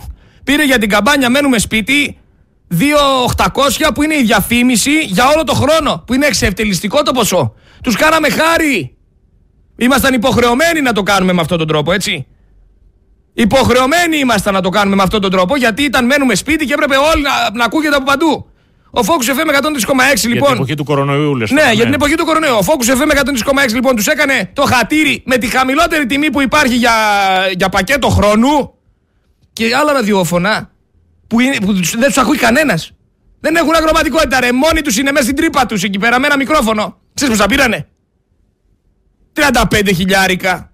Πήρε 0.44 0.64
για 0.64 0.78
την 0.78 0.90
καμπάνια 0.90 1.30
Μένουμε 1.30 1.58
σπίτι 1.58 2.18
2.800 3.36 3.90
που 3.94 4.04
είναι 4.04 4.16
η 4.16 4.24
διαφήμιση 4.24 5.00
για 5.00 5.28
όλο 5.28 5.44
το 5.44 5.54
χρόνο. 5.54 6.04
Που 6.08 6.14
είναι 6.14 6.26
εξευτελιστικό 6.26 7.04
το 7.04 7.12
ποσό. 7.12 7.54
Τους 7.84 7.96
κάναμε 7.96 8.30
χάρη. 8.30 8.98
Ήμασταν 9.78 10.14
υποχρεωμένοι 10.14 10.82
να 10.82 10.94
το 10.94 11.04
κάνουμε 11.04 11.34
με 11.34 11.42
αυτόν 11.42 11.58
τον 11.58 11.68
τρόπο, 11.68 11.92
έτσι. 11.92 12.28
Υποχρεωμένοι 13.34 14.18
ήμασταν 14.18 14.54
να 14.54 14.62
το 14.62 14.70
κάνουμε 14.70 14.96
με 14.96 15.04
αυτόν 15.04 15.22
τον 15.22 15.32
τρόπο 15.32 15.56
γιατί 15.56 15.84
ήταν 15.84 16.06
μένουμε 16.06 16.36
σπίτι 16.36 16.66
και 16.66 16.74
έπρεπε 16.74 16.96
όλοι 16.96 17.22
να, 17.22 17.30
να 17.54 17.66
ακούγεται 17.66 17.96
από 17.96 18.06
παντού. 18.06 18.52
Ο 18.92 19.00
Focus 19.02 19.30
FM 19.30 19.50
103,6 20.16 20.28
λοιπόν. 20.28 20.30
Για 20.30 20.38
την 20.38 20.52
εποχή 20.54 20.76
του 20.76 20.84
κορονοϊού, 20.84 21.36
λες. 21.36 21.52
Ναι, 21.52 21.72
για 21.74 21.84
την 21.84 21.94
εποχή 21.94 22.16
του 22.16 22.26
κορονοϊού. 22.26 22.54
Ο 22.56 22.66
Focus 22.66 22.86
FM 22.86 23.12
103,6 23.66 23.74
λοιπόν 23.74 23.96
τους 23.96 24.08
έκανε 24.08 24.52
το 24.54 24.62
χατήρι 24.62 25.24
με 25.26 25.38
τη 25.38 25.48
χαμηλότερη 25.48 26.06
τιμή 26.06 26.32
που 26.32 26.42
υπάρχει 26.42 26.76
για, 26.76 26.92
για 27.58 27.70
πακέτο 27.70 28.10
χρόνου 28.10 28.74
και 29.54 29.76
άλλα 29.76 29.94
ραδιόφωνα 29.94 30.72
που, 31.28 31.40
είναι, 31.40 31.56
που 31.60 31.74
δεν 31.74 32.08
τους 32.08 32.18
ακούει 32.18 32.38
κανένας. 32.38 32.92
Δεν 33.40 33.56
έχουν 33.56 33.76
αγροματικότητα, 33.76 34.40
ρε. 34.40 34.52
Μόνοι 34.52 34.82
τους 34.82 34.98
είναι 34.98 35.12
μέσα 35.12 35.24
στην 35.24 35.36
τρύπα 35.36 35.66
τους 35.66 35.84
εκεί 35.84 36.00
πέρα 36.00 36.20
με 36.20 36.26
ένα 36.26 36.38
μικρόφωνο. 36.38 36.98
Ξέρεις 37.14 37.36
πώς 37.36 37.44
τα 37.46 37.50
πήρανε; 37.50 37.88
35 39.34 39.92
χιλιάρικα. 39.96 40.72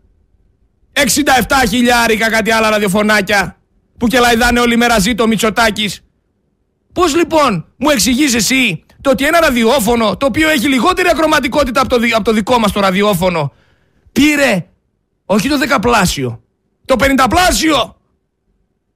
67 0.93 1.67
χιλιάρικα 1.69 2.29
κάτι 2.29 2.51
άλλα 2.51 2.69
ραδιοφωνάκια 2.69 3.57
που 3.97 4.07
κελαϊδάνε 4.07 4.59
όλη 4.59 4.77
μέρα 4.77 4.99
ζήτω 4.99 5.27
Μητσοτάκης. 5.27 6.03
Πώς 6.95 7.15
λοιπόν 7.15 7.65
μου 7.77 7.89
εξηγείς 7.89 8.33
εσύ 8.33 8.85
το 9.01 9.09
ότι 9.09 9.25
ένα 9.25 9.39
ραδιόφωνο 9.39 10.17
το 10.17 10.25
οποίο 10.25 10.49
έχει 10.49 10.67
λιγότερη 10.67 11.09
ακροματικότητα 11.09 11.81
από 11.81 11.89
το, 11.89 11.99
από 12.15 12.23
το 12.23 12.31
δικό 12.31 12.59
μας 12.59 12.71
το 12.71 12.79
ραδιόφωνο 12.79 13.53
πήρε 14.11 14.67
όχι 15.25 15.49
το 15.49 15.57
δεκαπλάσιο, 15.57 16.43
το 16.85 16.95
πενηνταπλάσιο 16.95 17.97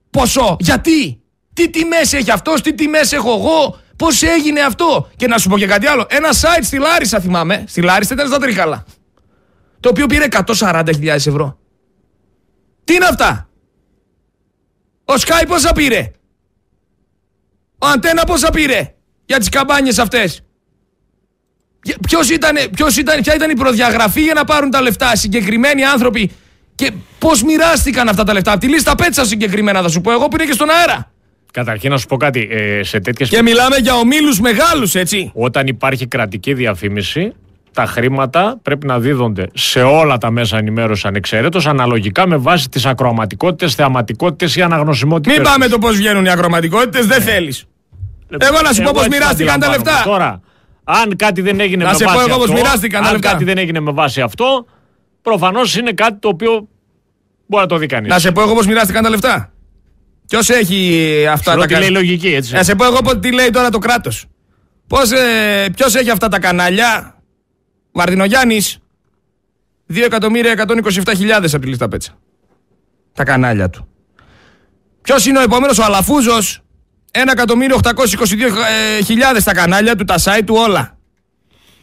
ποσό. 0.10 0.56
Γιατί, 0.60 1.22
τι 1.54 1.70
τιμές 1.70 2.14
έχει 2.14 2.32
αυτός, 2.32 2.62
τι 2.62 2.74
τιμές 2.74 3.12
έχω 3.12 3.30
εγώ, 3.32 3.80
πώς 3.96 4.24
έγινε 4.24 4.62
αυτό; 4.62 5.10
Και 5.16 5.28
να 5.28 5.38
σου 5.38 5.50
πω 5.50 5.58
και 5.58 5.68
κάτι 5.68 5.88
άλλο, 5.88 6.06
ένα 6.10 6.30
site 6.30 6.64
στη 6.64 6.78
Λάρισα 6.78 7.20
θυμάμαι, 7.20 7.64
στη 7.68 7.82
Λάρισα 7.82 8.14
ήταν 8.14 8.28
στα 8.28 8.38
Τρίκαλα, 8.38 8.86
το 9.80 9.90
οποίο 9.90 10.06
πήρε 10.06 10.26
140.000 10.60 11.06
ευρώ. 11.06 11.60
Τι 12.84 12.94
είναι 12.94 13.06
αυτά; 13.06 13.50
Ο 15.06 15.14
Sky 15.14 15.46
πόσα 15.48 15.72
πήρε; 15.72 16.12
Ο 17.80 17.88
Αντένα 17.88 18.24
πόσα 18.24 18.50
πήρε 18.50 18.94
για 19.26 19.38
τις 19.38 19.50
καμπάνιες 19.50 20.00
αυτές; 20.00 20.44
Ποιος 22.08 22.30
ήταν, 22.30 22.58
ποιος 22.72 22.98
ήταν, 22.98 23.22
ποια 23.22 23.36
ήταν 23.36 23.50
η 23.50 23.56
προδιαγραφή 23.56 24.22
για 24.22 24.34
να 24.34 24.44
πάρουν 24.44 24.70
τα 24.70 24.82
λεφτά 24.82 25.16
συγκεκριμένοι 25.16 25.84
άνθρωποι 25.84 26.32
και 26.76 26.92
πώς 27.20 27.44
μοιράστηκαν 27.44 28.10
αυτά 28.10 28.24
τα 28.24 28.34
λεφτά; 28.34 28.52
Από 28.52 28.60
τη 28.60 28.68
λίστα 28.68 28.96
πέτσα 28.96 29.26
συγκεκριμένα 29.26 29.82
θα 29.82 29.90
σου 29.90 30.02
πω 30.02 30.12
εγώ 30.12 30.28
που 30.28 30.36
είναι 30.36 30.46
και 30.46 30.54
στον 30.54 30.70
αέρα. 30.70 31.12
Καταρχήν 31.54 31.92
να 31.92 31.98
σου 31.98 32.06
πω 32.06 32.18
κάτι. 32.18 32.48
Ε, 32.52 32.84
σε 32.84 33.00
τέτοιες... 33.00 33.30
Και 33.30 33.42
μιλάμε 33.42 33.76
για 33.76 33.96
ομίλους 33.96 34.40
μεγάλους 34.40 34.96
έτσι. 34.96 35.32
Όταν 35.34 35.68
υπάρχει 35.68 36.08
κρατική 36.08 36.54
διαφήμιση 36.54 37.34
τα 37.80 37.86
χρήματα 37.86 38.60
πρέπει 38.62 38.88
να 38.88 39.00
δίδονται 39.00 39.48
σε 39.54 39.82
όλα 39.82 40.18
τα 40.18 40.32
μέσα 40.32 40.58
ενημέρωσης 40.58 41.06
ανεξαίρετο, 41.06 41.60
αναλογικά 41.66 42.28
με 42.28 42.38
βάση 42.38 42.70
τις 42.70 42.86
ακροαματικότητες, 42.86 43.76
θεαματικότητες 43.76 44.56
ή 44.56 44.62
αναγνωσιμότητες. 44.62 45.38
Μην 45.38 45.46
πάμε 45.46 45.68
το 45.68 45.78
πώς 45.78 45.96
βγαίνουν 45.96 46.26
οι 46.26 46.30
ακροαματικότητες, 46.30 47.06
δεν 47.06 47.18
ναι. 47.18 47.32
θέλεις. 47.32 47.66
Εγώ 48.38 48.62
να 48.62 48.74
σου 48.74 48.84
πω 48.84 48.92
πώς 48.94 49.08
μοιράστηκαν 49.08 49.60
τα 49.60 49.70
λεφτά. 49.70 50.02
Τώρα, 50.04 50.42
αν 50.84 51.16
κάτι 51.16 51.42
δεν 51.42 51.60
έγινε 51.60 51.84
να 51.84 51.90
με 51.92 52.06
βάση 52.06 52.28
πω 52.28 52.34
αυτό, 52.34 52.54
μοιράστηκαν 52.54 53.06
αν 53.06 53.20
κάτι 53.20 53.44
δεν 53.44 53.58
έγινε 53.58 53.80
με 53.80 53.92
βάση 53.92 54.22
αυτό, 54.22 54.66
προφανώς 55.22 55.76
είναι 55.76 55.92
κάτι 55.92 56.20
το 56.20 56.28
οποίο 56.28 56.68
μπορεί 57.46 57.64
να 57.64 57.70
το 57.70 57.78
δει 57.78 57.86
κανείς. 57.86 58.10
Να 58.10 58.20
σε 58.20 58.32
πω 58.32 58.42
εγώ 58.42 58.54
πώς 58.54 58.68
μοιράστηκαν 58.68 59.04
τα 59.04 59.10
λεφτά. 59.10 59.52
Ποιος 60.28 60.50
έχει 60.50 61.26
αυτά 61.32 61.52
Ξέρω 61.52 61.62
τα 61.62 61.68
κανάλια. 61.68 61.92
λέει 61.92 62.02
λογική, 62.04 62.34
έτσι. 62.34 62.54
Να 62.54 62.64
σε 62.64 62.76
πω 62.76 62.86
εγώ 62.86 63.20
τι 63.20 63.32
λέει 63.34 63.50
τώρα 63.50 63.70
το 63.70 63.78
κράτος. 63.78 64.26
Ε, 65.12 65.70
Ποιος 65.76 65.96
έχει 65.96 66.10
αυτά 66.10 66.28
τα 66.28 66.40
κανάλια, 66.40 67.19
Μαρτινογιάννη, 68.00 68.62
2.127.000 69.94 71.50
από 71.52 71.60
τη 71.60 71.68
λίστα 71.68 71.88
πέτσα. 71.88 72.18
Τα 73.14 73.24
κανάλια 73.24 73.70
του. 73.70 73.88
Ποιος 75.02 75.26
είναι 75.26 75.40
ο 75.40 75.42
επόμενος, 75.42 75.78
ο 75.78 75.84
Αλαφούζος, 75.84 76.62
1.822.000 77.12 79.44
τα 79.44 79.54
κανάλια 79.54 79.96
του, 79.96 80.04
τα 80.04 80.16
site 80.24 80.42
του 80.46 80.56
όλα. 80.56 80.98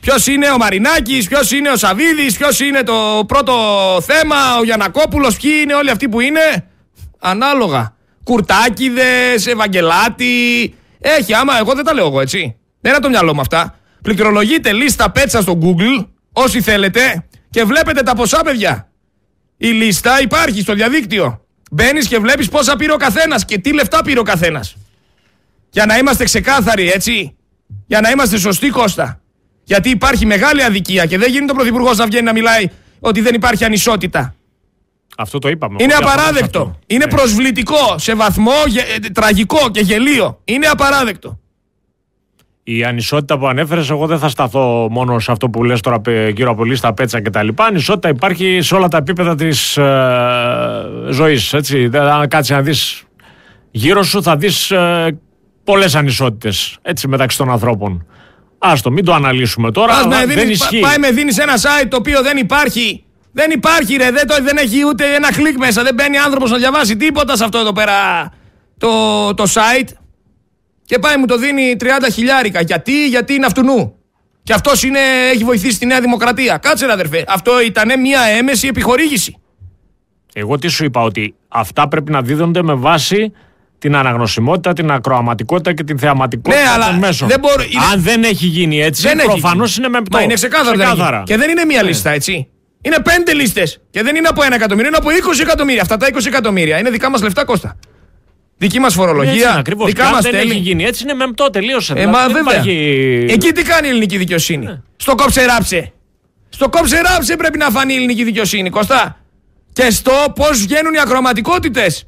Ποιος 0.01 0.27
είναι 0.27 0.51
ο 0.51 0.57
Μαρινάκης, 0.57 1.29
ποιος 1.29 1.53
είναι 1.53 1.71
ο 1.71 1.77
Σαββίδης, 1.77 2.37
ποιος 2.37 2.61
είναι 2.61 2.83
το 2.83 3.25
πρώτο 3.27 3.55
θέμα, 4.03 4.59
ο 4.59 4.65
Γιανακόπουλος, 4.65 5.37
ποιοι 5.37 5.53
είναι 5.63 5.75
όλοι 5.75 5.91
αυτοί 5.91 6.09
που 6.09 6.21
είναι. 6.21 6.67
Ανάλογα. 7.19 7.95
Κουρτάκιδε, 8.25 9.35
Ευαγγελάτη. 9.47 10.75
Έχει, 10.99 11.35
άμα 11.35 11.59
εγώ 11.59 11.75
δεν 11.75 11.85
τα 11.85 11.95
λέω 11.95 12.07
εγώ 12.07 12.21
έτσι. 12.21 12.57
Δεν 12.81 12.93
είναι 12.93 13.01
το 13.01 13.09
μυαλό 13.09 13.35
μου 13.35 13.41
αυτά. 13.41 13.79
Πληκτρολογείτε 14.07 14.73
λίστα 14.73 15.11
πέτσα 15.11 15.43
στο 15.43 15.59
Google, 15.63 16.07
όσοι 16.33 16.61
θέλετε, 16.61 17.25
και 17.51 17.65
βλέπετε 17.65 18.03
τα 18.03 18.15
ποσά, 18.15 18.41
παιδιά. 18.43 18.89
Η 19.57 19.67
λίστα 19.69 20.21
υπάρχει 20.21 20.61
στο 20.61 20.75
διαδίκτυο. 20.75 21.41
Μπαίνεις 21.71 22.09
και 22.09 22.19
βλέπεις 22.19 22.49
πόσα 22.49 22.77
πήρε 22.77 22.93
ο 22.93 22.97
καθένας 22.97 23.45
και 23.45 23.59
τι 23.59 23.73
λεφτά 23.73 24.03
πήρε 24.03 24.19
ο 24.19 24.23
καθένας. 24.23 24.77
Για 25.71 25.87
να 25.87 25.99
είμαστε 25.99 26.25
ξεκάθαροι, 26.25 26.91
έτσι. 26.91 27.37
Για 27.87 28.01
να 28.01 28.11
είμαστε 28.11 28.39
σωστοί, 28.39 28.69
Κώστα. 28.69 29.21
Γιατί 29.65 29.91
υπάρχει 29.91 30.27
μεγάλη 30.27 30.63
αδικία 30.63 31.07
και 31.07 31.19
δεν 31.19 31.31
γίνεται 31.31 31.53
ο 31.53 31.55
Πρωθυπουργός 31.55 31.97
να 31.97 32.07
βγαίνει 32.07 32.25
να 32.25 32.33
μιλάει 32.33 32.67
ότι 33.01 33.21
δεν 33.21 33.35
υπάρχει 33.35 33.65
ανισότητα. 33.65 34.35
Αυτό 35.17 35.39
το 35.39 35.49
είπαμε. 35.49 35.77
Είναι 35.83 35.95
απαράδεκτο. 35.95 36.79
Είναι 36.87 37.05
ναι. 37.05 37.11
προσβλητικό 37.11 37.99
σε 37.99 38.15
βαθμό 38.15 38.55
ε, 38.95 39.09
τραγικό 39.09 39.71
και 39.71 39.81
γελίο. 39.81 40.41
Είναι 40.45 40.67
απαράδεκτο. 40.67 41.41
Η 42.69 42.85
ανισότητα 42.85 43.39
που 43.39 43.47
ανέφερες, 43.47 43.91
εγώ 43.91 44.07
δεν 44.07 44.19
θα 44.19 44.29
σταθώ 44.29 44.89
μόνο 44.91 45.19
σε 45.19 45.33
αυτό 45.33 45.49
που 45.49 45.65
λες 45.65 45.81
τώρα 45.81 46.01
γύρω 46.35 46.51
από 46.51 46.65
λίστα 46.65 46.95
πέτσα 46.95 47.23
κτλ. 47.23 47.49
Ανισότητα 47.55 48.09
υπάρχει 48.09 48.59
σε 48.63 48.75
όλα 48.75 48.89
τα 48.89 48.97
επίπεδα 48.97 49.35
της 49.35 49.77
ε, 49.77 49.87
ζωής. 51.11 51.55
Αν 51.93 52.29
κάτσεις 52.29 52.57
να 52.57 52.63
δεις 52.63 53.03
γύρω 53.71 54.03
σου, 54.03 54.23
θα 54.23 54.37
δεις 54.37 54.71
ε, 54.71 55.19
πολλές 55.65 55.95
ανισότητες 55.95 56.79
μεταξύ 57.07 57.39
των 57.39 57.51
ανθρώπων. 57.51 58.07
Άστο, 58.59 58.91
μην 58.91 59.05
το 59.05 59.13
αναλύσουμε 59.15 59.71
τώρα. 59.71 59.93
Ας 59.93 60.07
με 60.07 60.35
δεν 60.35 60.51
ισχύει. 60.51 60.81
Πάει 60.81 60.99
με 60.99 61.11
δίνεις 61.11 61.39
ένα 61.39 61.55
site 61.57 61.87
το 61.89 61.97
οποίο 61.97 62.23
δεν 62.23 62.37
υπάρχει. 62.37 63.05
Δεν 63.33 63.51
υπάρχει, 63.51 63.97
ρε. 63.97 64.11
Δεν, 64.11 64.27
το, 64.27 64.35
δεν 64.43 64.57
έχει 64.57 64.87
ούτε 64.87 65.15
ένα 65.15 65.33
κλικ 65.33 65.59
μέσα. 65.59 65.83
Δεν 65.83 65.95
μπαίνει 65.95 66.19
άνθρωπος 66.19 66.51
να 66.51 66.57
διαβάσει 66.57 66.97
τίποτα 66.97 67.37
σε 67.37 67.45
αυτό 67.45 67.59
εδώ 67.59 67.73
πέρα 67.73 67.95
το, 68.79 68.89
το 69.35 69.45
site 69.47 69.89
και 70.87 70.99
πάει 70.99 71.17
μου 71.17 71.27
το 71.27 71.39
δίνει 71.39 71.77
30 71.81 71.85
χιλιάρικα. 72.13 72.61
Γιατί, 72.61 73.09
γιατί 73.09 73.35
είναι 73.35 73.47
αυτού 73.47 73.63
Και 74.43 74.53
αυτός 74.53 74.85
έχει 75.33 75.45
βοηθήσει 75.45 75.79
τη 75.79 75.87
Νέα 75.87 76.01
Δημοκρατία. 76.01 76.57
Κάτσε, 76.57 76.87
αδερφέ. 76.91 77.25
Αυτό 77.29 77.61
ήταν 77.61 78.01
μια 78.01 78.21
έμεση 78.21 78.67
επιχορήγηση. 78.67 79.37
Εγώ 80.35 80.59
τι 80.59 80.69
σου 80.69 80.85
είπα, 80.85 81.03
ότι 81.03 81.35
αυτά 81.49 81.89
πρέπει 81.89 82.11
να 82.11 82.23
δίδονται 82.23 82.63
με 82.63 82.75
βάση 82.75 83.33
την 83.79 83.97
αναγνωσιμότητα, 83.97 84.73
την 84.73 84.91
ακροαματικότητα 84.91 85.73
και 85.73 85.85
την 85.85 85.99
θεαματικότητα 85.99 86.63
ναι, 86.63 86.69
αλλά 86.69 86.87
των 86.87 86.99
μέσων. 86.99 87.29
Δεν 87.29 87.39
μπορεί, 87.39 87.69
Αν 87.93 88.03
δεν 88.03 88.23
έχει 88.23 88.47
γίνει 88.47 88.81
έτσι, 88.83 89.09
προφανώς 89.25 89.77
είναι 89.77 89.89
με 89.89 90.03
πτώση. 90.03 90.25
είναι 90.25 90.35
ξεκάθαρα. 90.35 91.23
Και 91.27 91.37
δεν 91.37 91.51
είναι 91.51 91.65
μία 91.65 91.83
ναι. 91.83 91.89
λίστα, 91.89 92.11
έτσι. 92.11 92.49
Είναι 92.83 92.97
πέντε 93.03 93.35
λίστες. 93.35 93.81
Και 93.91 94.03
δεν 94.03 94.17
είναι 94.17 94.29
από 94.29 94.43
ένα 94.43 94.55
εκατομμύριο, 94.55 94.89
είναι 94.89 94.97
από 94.97 95.09
20 95.09 95.41
εκατομμύρια. 95.41 95.83
Αυτά 95.83 95.97
τα 95.97 96.07
20 96.13 96.27
εκατομμύρια 96.27 96.79
είναι 96.79 96.91
δικά 96.91 97.11
μας 97.11 97.23
λεφτά, 97.23 97.45
Κώστα. 97.45 97.77
Δική 98.59 98.79
μας 98.81 98.95
φορολογία. 98.95 99.33
Έτσι, 99.33 99.59
ακριβώς. 99.59 99.87
δικά 99.87 100.11
μας 100.11 100.25
τέλη. 100.25 100.51
έχει 100.51 100.59
γίνει 100.59 100.85
έτσι, 100.85 101.03
είναι 101.03 101.15
μεμπτό, 101.15 101.51
τελείωσε. 101.51 101.93
Ε, 101.97 102.07
μα 102.07 102.27
βέβαια. 102.27 102.41
Υπάρχει... 102.41 103.27
Εκεί 103.29 103.53
τι 103.53 103.63
κάνει 103.63 103.87
η 103.87 103.91
ελληνική 103.91 104.17
δικαιοσύνη; 104.17 104.67
Ναι. 104.67 104.81
Στο 104.97 105.15
κόψε 105.15 105.45
ράψε. 105.45 105.93
Στο 106.49 106.69
κόψε 106.69 107.01
ράψε 107.01 107.37
πρέπει 107.37 107.59
να 107.59 107.71
φανεί 107.71 107.93
η 107.93 107.97
ελληνική 107.97 108.25
δικαιοσύνη, 108.25 108.71
Κωστά. 108.71 109.21
Και 109.73 109.91
στο 109.91 110.13
πώς 110.35 110.61
βγαίνουν 110.61 110.95
οι 110.95 110.99
ακροματικότητες. 110.99 112.07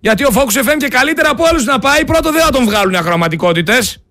Γιατί 0.00 0.24
ο 0.24 0.30
Fox 0.34 0.58
FM 0.58 0.76
και 0.78 0.88
καλύτερα 0.88 1.30
από 1.30 1.44
όλου 1.52 1.64
να 1.64 1.78
πάει, 1.78 2.04
πρώτο 2.04 2.32
δεν 2.32 2.42
θα 2.42 2.50
τον 2.50 2.64
βγάλουν 2.64 2.92
οι 2.92 2.96
ακροματικότητες. 2.96 4.02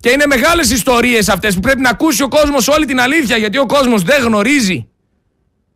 Και 0.00 0.10
είναι 0.10 0.26
μεγάλες 0.26 0.70
ιστορίες 0.70 1.28
αυτές 1.28 1.54
που 1.54 1.60
πρέπει 1.60 1.80
να 1.80 1.90
ακούσει 1.90 2.22
ο 2.22 2.28
κόσμος 2.28 2.68
όλη 2.68 2.86
την 2.86 3.00
αλήθεια. 3.00 3.36
Γιατί 3.36 3.58
ο 3.58 3.66
κόσμος 3.66 4.02
δεν 4.02 4.22
γνωρίζει. 4.22 4.88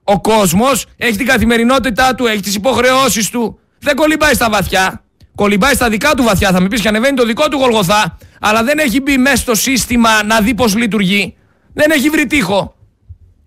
Ο 0.05 0.21
κόσμος 0.21 0.87
έχει 0.97 1.17
την 1.17 1.27
καθημερινότητά 1.27 2.15
του, 2.15 2.27
έχει 2.27 2.41
τις 2.41 2.55
υποχρεώσεις 2.55 3.31
του. 3.31 3.59
Δεν 3.79 3.97
κολυμπάει 3.97 4.35
στα 4.35 4.51
βαθιά. 4.51 5.05
Κολυμπάει 5.35 5.75
στα 5.75 5.89
δικά 5.89 6.15
του 6.15 6.23
βαθιά. 6.23 6.51
Θα 6.53 6.61
με 6.61 6.69
πεις 6.69 6.81
και 6.81 6.89
ανεβαίνει 6.89 7.17
το 7.17 7.25
δικό 7.25 7.49
του 7.49 7.57
γολγοθά. 7.59 8.19
Αλλά 8.41 8.65
δεν 8.65 8.79
έχει 8.79 9.01
μπει 9.01 9.19
μέσα 9.19 9.37
στο 9.37 9.55
σύστημα 9.55 10.23
να 10.23 10.41
δει 10.41 10.55
πώς 10.55 10.77
λειτουργεί. 10.77 11.37
Δεν 11.73 11.91
έχει 11.91 12.09
βρει 12.09 12.27
τείχο. 12.27 12.75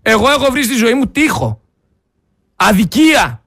Εγώ 0.02 0.30
έχω 0.30 0.50
βρει 0.50 0.62
στη 0.62 0.74
ζωή 0.74 0.94
μου 0.94 1.06
τείχο. 1.06 1.60
Αδικία. 2.56 3.42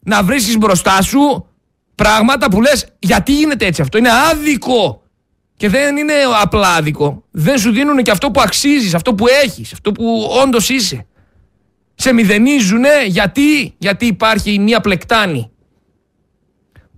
Να 0.00 0.22
βρίσκεις 0.22 0.58
μπροστά 0.58 1.02
σου 1.02 1.46
πράγματα 1.94 2.50
που 2.50 2.60
λες 2.60 2.86
γιατί 2.98 3.32
γίνεται 3.32 3.66
έτσι 3.66 3.82
αυτό; 3.82 3.98
Είναι 3.98 4.10
άδικο. 4.30 5.02
Και 5.56 5.68
δεν 5.68 5.96
είναι 5.96 6.12
απλά 6.40 6.74
άδικο. 6.74 7.24
Δεν 7.30 7.58
σου 7.58 7.70
δίνουν 7.70 8.02
και 8.02 8.10
αυτό 8.10 8.30
που 8.30 8.40
αξίζεις, 8.40 8.94
αυτό 8.94 9.14
που 9.14 9.26
έχεις, 9.44 9.72
αυτό 9.72 9.92
που 9.92 10.28
όντως 10.42 10.68
είσαι. 10.68 11.06
Σε 11.94 12.12
μηδενίζουνε 12.12 13.04
γιατί, 13.06 13.74
γιατί 13.78 14.06
υπάρχει 14.06 14.58
μία 14.58 14.80
πλεκτάνη. 14.80 15.50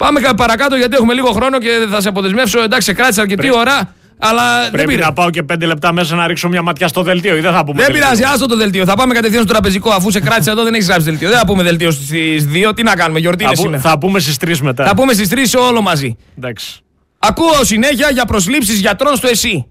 Πάμε 0.05 0.21
παρακάτω 0.37 0.77
γιατί 0.77 0.97
έχουμε 0.97 1.15
λίγο 1.15 1.31
χρόνο 1.33 1.59
και 1.59 1.69
θα 1.91 2.01
σε 2.01 2.09
αποδεσμεύσω. 2.09 2.63
Εντάξει, 2.63 2.87
σε 2.87 2.93
κράτησε 2.93 3.21
αρκετή 3.21 3.41
Πρέπει- 3.41 3.57
ώρα. 3.57 3.95
Αλλά 4.25 4.61
δεν 4.63 4.71
Πρέπει 4.71 4.89
πειράζει. 4.89 5.07
να 5.07 5.13
πάω 5.13 5.31
και 5.31 5.43
πέντε 5.43 5.67
λεπτά 5.67 5.93
μέσα 5.93 6.15
να 6.17 6.27
ρίξω 6.27 6.49
μια 6.49 6.63
ματιά 6.63 6.89
στο 6.89 7.03
δελτίο 7.03 7.37
ή 7.37 7.41
δεν 7.41 7.53
θα 7.53 7.65
πούμε. 7.65 7.77
Δεν 7.83 7.87
δελτίο. 7.93 8.03
πειράζει, 8.03 8.23
άστο 8.35 8.47
το 8.47 8.57
δελτίο. 8.57 8.85
Θα 8.85 8.95
πάμε 8.97 9.15
κατευθείαν 9.15 9.43
στο 9.43 9.53
τραπεζικό. 9.53 9.91
Αφού 9.91 10.11
σε 10.11 10.21
κράτησε 10.21 10.51
εδώ, 10.51 10.63
δεν 10.63 10.75
έχεις 10.75 10.87
γράψει 10.87 11.05
δελτίο. 11.05 11.29
Δεν 11.29 11.39
θα 11.39 11.47
πούμε 11.47 11.63
δελτίο 11.63 11.91
στις 11.91 12.47
2. 12.47 12.73
Τι 12.75 12.83
να 12.83 12.95
κάνουμε, 12.97 13.19
γιορτή 13.19 13.43
είναι 13.43 13.53
Θα, 13.53 13.57
πού- 13.63 13.65
σήμερα. 13.71 13.83
θα 13.91 13.99
πούμε 13.99 14.19
στις 14.19 14.37
τρεις 14.37 14.61
μετά. 14.61 14.85
Θα 14.87 14.95
πούμε 14.95 15.13
στις 15.13 15.29
3 15.29 15.59
όλο 15.59 15.81
μαζί. 15.83 16.17
Εντάξει. 16.39 16.81
Ακούω 17.19 17.65
συνέχεια 17.65 18.11
για 18.11 18.25
προσλήψεις 18.25 18.81
γιατρών 18.81 19.17
στο 19.17 19.29
ΕΣΥ. 19.29 19.67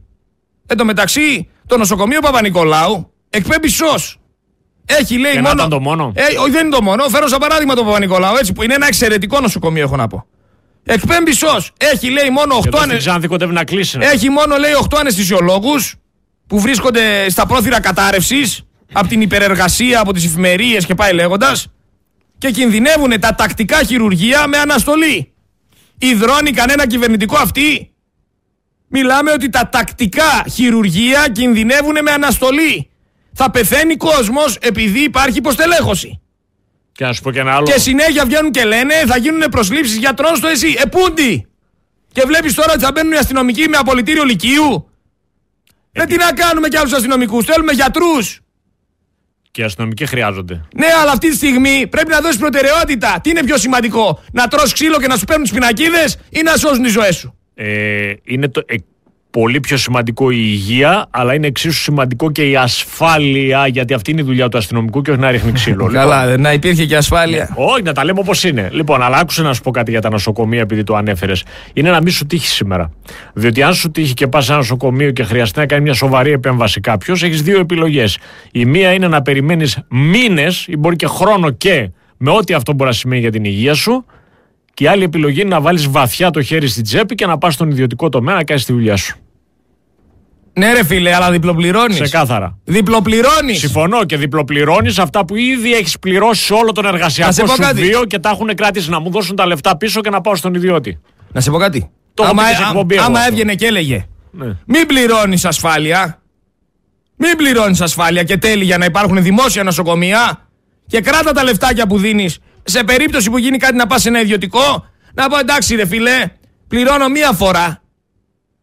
Εν 0.68 0.78
τω 0.78 0.86
μεταξύ, 0.86 1.50
το 1.68 1.78
νοσοκομείο 1.78 2.20
Παπα-Νικολάου 2.20 3.12
εκπέμπει 3.30 3.68
ΣΟΣ. 3.70 4.18
Έχει 4.86 5.18
λέει 5.18 5.32
Και 5.32 5.38
να 5.38 5.44
μόνο. 5.48 5.54
ήταν 5.56 5.70
το 5.70 5.80
μόνο. 5.80 6.12
Ε, 6.16 6.22
όχι, 6.40 6.52
δεν 6.52 6.66
είναι 6.66 6.76
το 6.76 6.82
μόνο. 6.84 7.08
Φέρω 7.10 7.28
σαν 7.28 7.40
παράδειγμα 7.40 7.76
το 7.76 7.84
Παπα-Νικολάου, 7.84 8.36
έτσι 8.36 8.54
που 8.54 8.64
είναι 8.64 8.74
ένα 8.74 8.88
εξαιρετικό 8.88 9.40
νοσοκομείο, 9.40 9.84
έχω 9.84 9.96
να 9.96 10.08
πω. 10.08 10.26
Εκπέμπει 10.84 11.34
ΣΟΣ. 11.34 11.72
Έχει 11.78 12.10
λέει 12.10 12.30
μόνο 12.30 12.56
8 12.58 12.62
Και 12.62 12.68
εδώ 12.68 12.78
ανε... 12.78 12.88
στην 12.94 12.98
Ξάνθη 13.00 13.28
κοντεύει 13.28 13.54
να 13.54 13.64
κλείσει. 13.64 13.98
ναι. 13.98 14.06
Έχει 14.06 14.30
μόνο 14.30 14.58
λέει 14.58 14.72
8 14.90 14.98
αναισθησιολόγους 15.00 15.96
που 16.48 16.60
βρίσκονται 16.60 17.30
στα 17.30 17.46
πρόθυρα 17.46 17.80
κατάρρευσης 17.80 18.62
από 18.94 19.08
την 19.08 19.22
υπερεργασία, 19.22 20.00
από 20.00 20.14
τις 20.14 20.26
εφημερίες 20.26 20.86
και 20.86 20.96
πάει 20.96 21.14
λέγοντας. 21.14 21.68
Και 22.38 22.52
κινδυνεύουν 22.52 23.20
τα 23.20 23.36
τακτικά 23.36 23.84
χειρουργεία 23.84 24.48
με 24.48 24.58
αναστολή. 24.58 25.32
Υδρώνει 25.98 26.52
κανένα 26.52 26.88
κυβερνητικό 26.88 27.38
αυτή. 27.38 27.92
Μιλάμε 28.88 29.32
ότι 29.32 29.50
τα 29.50 29.70
τακτικά 29.70 30.44
χειρουργεία 30.54 31.28
κινδυνεύουν 31.32 31.96
με 32.04 32.12
αναστολή. 32.12 32.91
Θα 33.34 33.52
πεθαίνει 33.52 33.96
κόσμος 33.96 34.58
επειδή 34.62 35.00
υπάρχει 35.00 35.38
υποστελέχωση. 35.38 36.22
Και 36.92 37.06
να 37.06 37.14
σου 37.14 37.22
πω 37.22 37.32
και 37.32 37.40
ένα 37.40 37.56
άλλο. 37.56 37.66
Και 37.66 37.80
συνέχεια 37.80 38.26
βγαίνουν 38.26 38.52
και 38.52 38.64
λένε 38.64 38.94
θα 39.06 39.18
γίνουν 39.18 39.42
προσλήψεις 39.52 39.98
γιατρών 39.98 40.36
στο 40.36 40.48
ΕΣΥ. 40.48 40.76
Επούντι! 40.78 41.46
Και 42.12 42.24
βλέπεις 42.28 42.54
τώρα 42.54 42.72
ότι 42.74 42.84
θα 42.84 42.92
μπαίνουν 42.92 43.12
οι 43.12 43.18
αστυνομικοί 43.18 43.70
με 43.70 43.78
απολυτήριο 43.78 44.24
λυκείου. 44.24 44.90
Δεν 45.92 46.08
τι 46.08 46.16
να 46.16 46.34
κάνουμε 46.34 46.68
κι 46.68 46.78
άλλους 46.78 46.94
αστυνομικούς. 46.94 47.46
Θέλουμε 47.46 47.72
γιατρούς. 47.72 48.40
Και 49.52 49.62
οι 49.62 49.64
αστυνομικοί 49.64 50.06
χρειάζονται. 50.06 50.62
Ναι, 50.76 50.88
αλλά 51.02 51.12
αυτή 51.12 51.30
τη 51.30 51.36
στιγμή 51.36 51.88
πρέπει 51.88 52.10
να 52.10 52.20
δώσεις 52.20 52.38
προτεραιότητα. 52.38 53.20
Τι 53.24 53.30
είναι 53.30 53.44
πιο 53.44 53.58
σημαντικό, 53.58 54.24
να 54.32 54.48
τρως 54.48 54.74
ξύλο 54.74 55.00
και 55.00 55.08
να 55.08 55.16
σου 55.16 55.26
παίρνουν 55.26 55.44
τις 55.44 55.54
πινακίδες 55.54 56.18
ή 56.30 56.42
να 56.42 56.56
σώζουν 56.58 56.84
τις 56.84 56.92
ζωές 56.92 57.16
σου; 57.16 57.38
Ε, 57.54 58.14
είναι 58.24 58.48
το, 58.48 58.64
ε, 58.66 58.76
πολύ 59.32 59.60
πιο 59.60 59.78
σημαντικό 59.78 60.32
η 60.32 60.38
υγεία, 60.40 61.08
αλλά 61.10 61.34
είναι 61.34 61.48
εξίσου 61.48 61.82
σημαντικό 61.82 62.32
και 62.32 62.50
η 62.50 62.56
ασφάλεια, 62.56 63.68
γιατί 63.68 63.94
αυτή 63.94 64.12
είναι 64.12 64.22
η 64.22 64.24
δουλειά 64.24 64.50
του 64.50 64.58
αστυνομικού 64.58 65.02
και 65.02 65.12
όχι 65.12 65.20
να 65.20 65.32
ρίχνει 65.32 65.52
ξύλο. 65.52 65.76
Λοιπόν, 65.82 65.94
Καλά, 65.94 66.38
να 66.38 66.54
υπήρχε 66.54 66.86
και 66.86 66.96
ασφάλεια. 66.96 67.54
Όχι, 67.56 67.82
να 67.82 67.94
τα 67.94 68.04
λέμε 68.06 68.20
όπως 68.20 68.44
είναι. 68.44 68.70
Λοιπόν, 68.72 69.02
αλλά 69.02 69.18
άκουσε 69.18 69.42
να 69.42 69.54
σου 69.54 69.62
πω 69.62 69.72
κάτι 69.72 69.92
για 69.92 70.02
τα 70.02 70.10
νοσοκομεία, 70.10 70.62
επειδή 70.62 70.84
το 70.84 70.96
ανέφερες. 70.96 71.44
Είναι 71.74 71.90
να 71.90 72.02
μην 72.02 72.12
σου 72.12 72.26
τύχει 72.26 72.48
σήμερα. 72.48 72.92
Διότι 73.34 73.64
αν 73.64 73.74
σου 73.74 73.92
τύχει 73.92 74.14
και 74.14 74.28
πας 74.28 74.46
σε 74.46 74.52
ένα 74.52 74.60
νοσοκομείο 74.60 75.12
και 75.12 75.24
χρειαστεί 75.24 75.60
να 75.60 75.66
κάνει 75.66 75.82
μια 75.82 75.94
σοβαρή 75.94 76.32
επέμβαση 76.32 76.80
κάποιος, 76.80 77.24
έχεις 77.24 77.42
δύο 77.42 77.60
επιλογές. 77.60 78.18
Η 78.52 78.66
μία 78.66 78.94
είναι 78.94 79.08
να 79.08 79.22
περιμένεις 79.22 79.80
μήνες 79.90 80.66
ή 80.68 80.78
μπορεί 80.78 80.96
και 80.96 81.08
χρόνο 81.08 81.50
και 81.50 81.90
με 82.18 82.32
ό,τι 82.32 82.54
αυτό 82.54 82.74
μπορεί 82.74 82.90
να 82.90 82.96
σημαίνει 82.96 83.22
για 83.22 83.32
την 83.32 83.44
υγεία 83.44 83.74
σου. 83.74 84.06
Και 84.74 84.84
η 84.84 84.88
άλλη 84.88 85.04
επιλογή 85.04 85.42
είναι 85.42 85.50
να 85.50 85.62
βάλεις 85.62 85.88
βαθιά 85.88 86.30
το 86.30 86.42
χέρι 86.42 86.68
στην 86.68 86.84
τσέπη 86.84 87.16
και 87.16 87.26
να 87.26 87.38
πας 87.38 87.54
στον 87.54 87.70
ιδιωτικό 87.70 88.10
τομέα 88.10 88.36
να 88.36 88.44
κάνεις 88.44 88.66
τη 88.66 88.74
δουλειά 88.74 88.96
σου. 88.96 89.16
Ναι, 90.54 90.74
ρε 90.74 90.86
φίλε, 90.86 91.16
αλλά 91.16 91.32
διπλοπληρώνεις. 91.32 92.00
Ξεκάθαρα. 92.00 92.58
Διπλοπληρώνεις. 92.64 93.60
Συμφωνώ 93.60 94.04
και 94.06 94.18
διπλοπληρώνεις 94.18 95.00
αυτά 95.00 95.26
που 95.26 95.36
ήδη 95.36 95.74
έχεις 95.74 96.00
πληρώσει 96.00 96.44
σε 96.44 96.54
όλο 96.54 96.72
τον 96.72 96.84
Να 96.84 96.90
σε 96.90 96.96
εργασιακό 96.96 97.44
πω 97.46 97.54
σου 97.56 97.62
κάτι. 97.62 97.82
βίο 97.82 98.06
και 98.06 98.20
τα 98.20 98.30
έχουν 98.30 98.56
κρατήσει 98.56 98.90
να 98.90 99.00
μου 99.00 99.10
δώσουν 99.12 99.36
τα 99.36 99.46
λεφτά 99.46 99.78
πίσω 99.78 100.02
και 100.02 100.10
να 100.10 100.22
πάω 100.22 100.36
στον 100.36 100.54
ιδιώτη. 100.54 101.00
Να 101.32 101.42
σε 101.42 101.52
πω 101.52 101.58
κάτι. 101.58 101.90
Το 102.14 102.24
έχω 102.24 102.32
άμα 102.32 102.44
πει 102.44 102.50
και 102.50 102.56
σε 102.56 102.64
εκπομπή 102.64 102.96
εγώ 102.96 103.04
άμα 103.04 103.20
αυτό. 103.20 103.32
έβγαινε 103.32 103.56
και 103.56 103.66
έλεγε 103.66 104.06
Ναι. 104.32 104.58
Μην 104.66 104.86
πληρώνεις 104.86 105.46
ασφάλεια. 105.46 106.22
Μην 107.16 107.38
πληρώνεις 107.38 107.82
ασφάλεια 107.82 108.24
και 108.24 108.38
τέλη 108.38 108.64
για 108.64 108.78
να 108.78 108.86
υπάρχουν 108.86 109.24
δημόσια 109.24 109.64
νοσοκομεία 109.64 110.48
και 110.88 111.02
κράτα 111.02 111.32
τα 111.32 111.44
λεφτάκια 111.44 111.88
που 111.88 111.98
δίνεις 111.98 112.40
σε 112.64 112.84
περίπτωση 112.84 113.30
που 113.30 113.38
γίνει 113.38 113.57
κάτι 113.57 113.76
να 113.76 113.88
πας 113.88 114.01
σε 114.01 114.07
ένα 114.07 114.22
ιδιωτικό. 114.22 114.86
Να 115.14 115.30
πω 115.30 115.38
εντάξει, 115.38 115.76
ρε 115.76 115.86
φίλε, 115.86 116.30
πληρώνω 116.68 117.07
μία 117.09 117.32
φορά. 117.32 117.82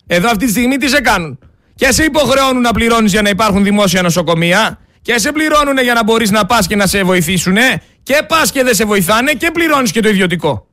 Εδώ 0.07 0.29
αυτή 0.29 0.45
τη 0.45 0.51
στιγμή 0.51 0.77
τι 0.77 0.89
σε 0.89 1.01
κάνουν; 1.01 1.39
Και 1.75 1.93
σε 1.93 2.05
υποχρεώνουν 2.05 2.63
να 2.63 2.73
πληρώνεις 2.73 3.13
για 3.13 3.23
να 3.23 3.29
υπάρχουν 3.29 3.65
δημόσια 3.65 4.03
νοσοκομεία. 4.03 4.79
Και 5.03 5.19
σε 5.19 5.33
πληρώνουν 5.33 5.79
για 5.79 5.95
να 5.95 6.05
μπορείς 6.05 6.31
να 6.31 6.47
πας 6.47 6.67
και 6.67 6.77
να 6.77 6.87
σε 6.87 7.03
βοηθήσουν. 7.03 7.57
Και 8.03 8.23
πας 8.29 8.53
και 8.53 8.63
δεν 8.63 8.75
σε 8.75 8.85
βοηθάνε 8.85 9.33
και 9.33 9.51
πληρώνεις 9.51 9.91
και 9.91 10.01
το 10.01 10.09
ιδιωτικό. 10.09 10.67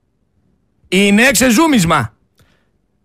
Είναι 0.87 1.31
ξεζούμισμα. 1.31 2.13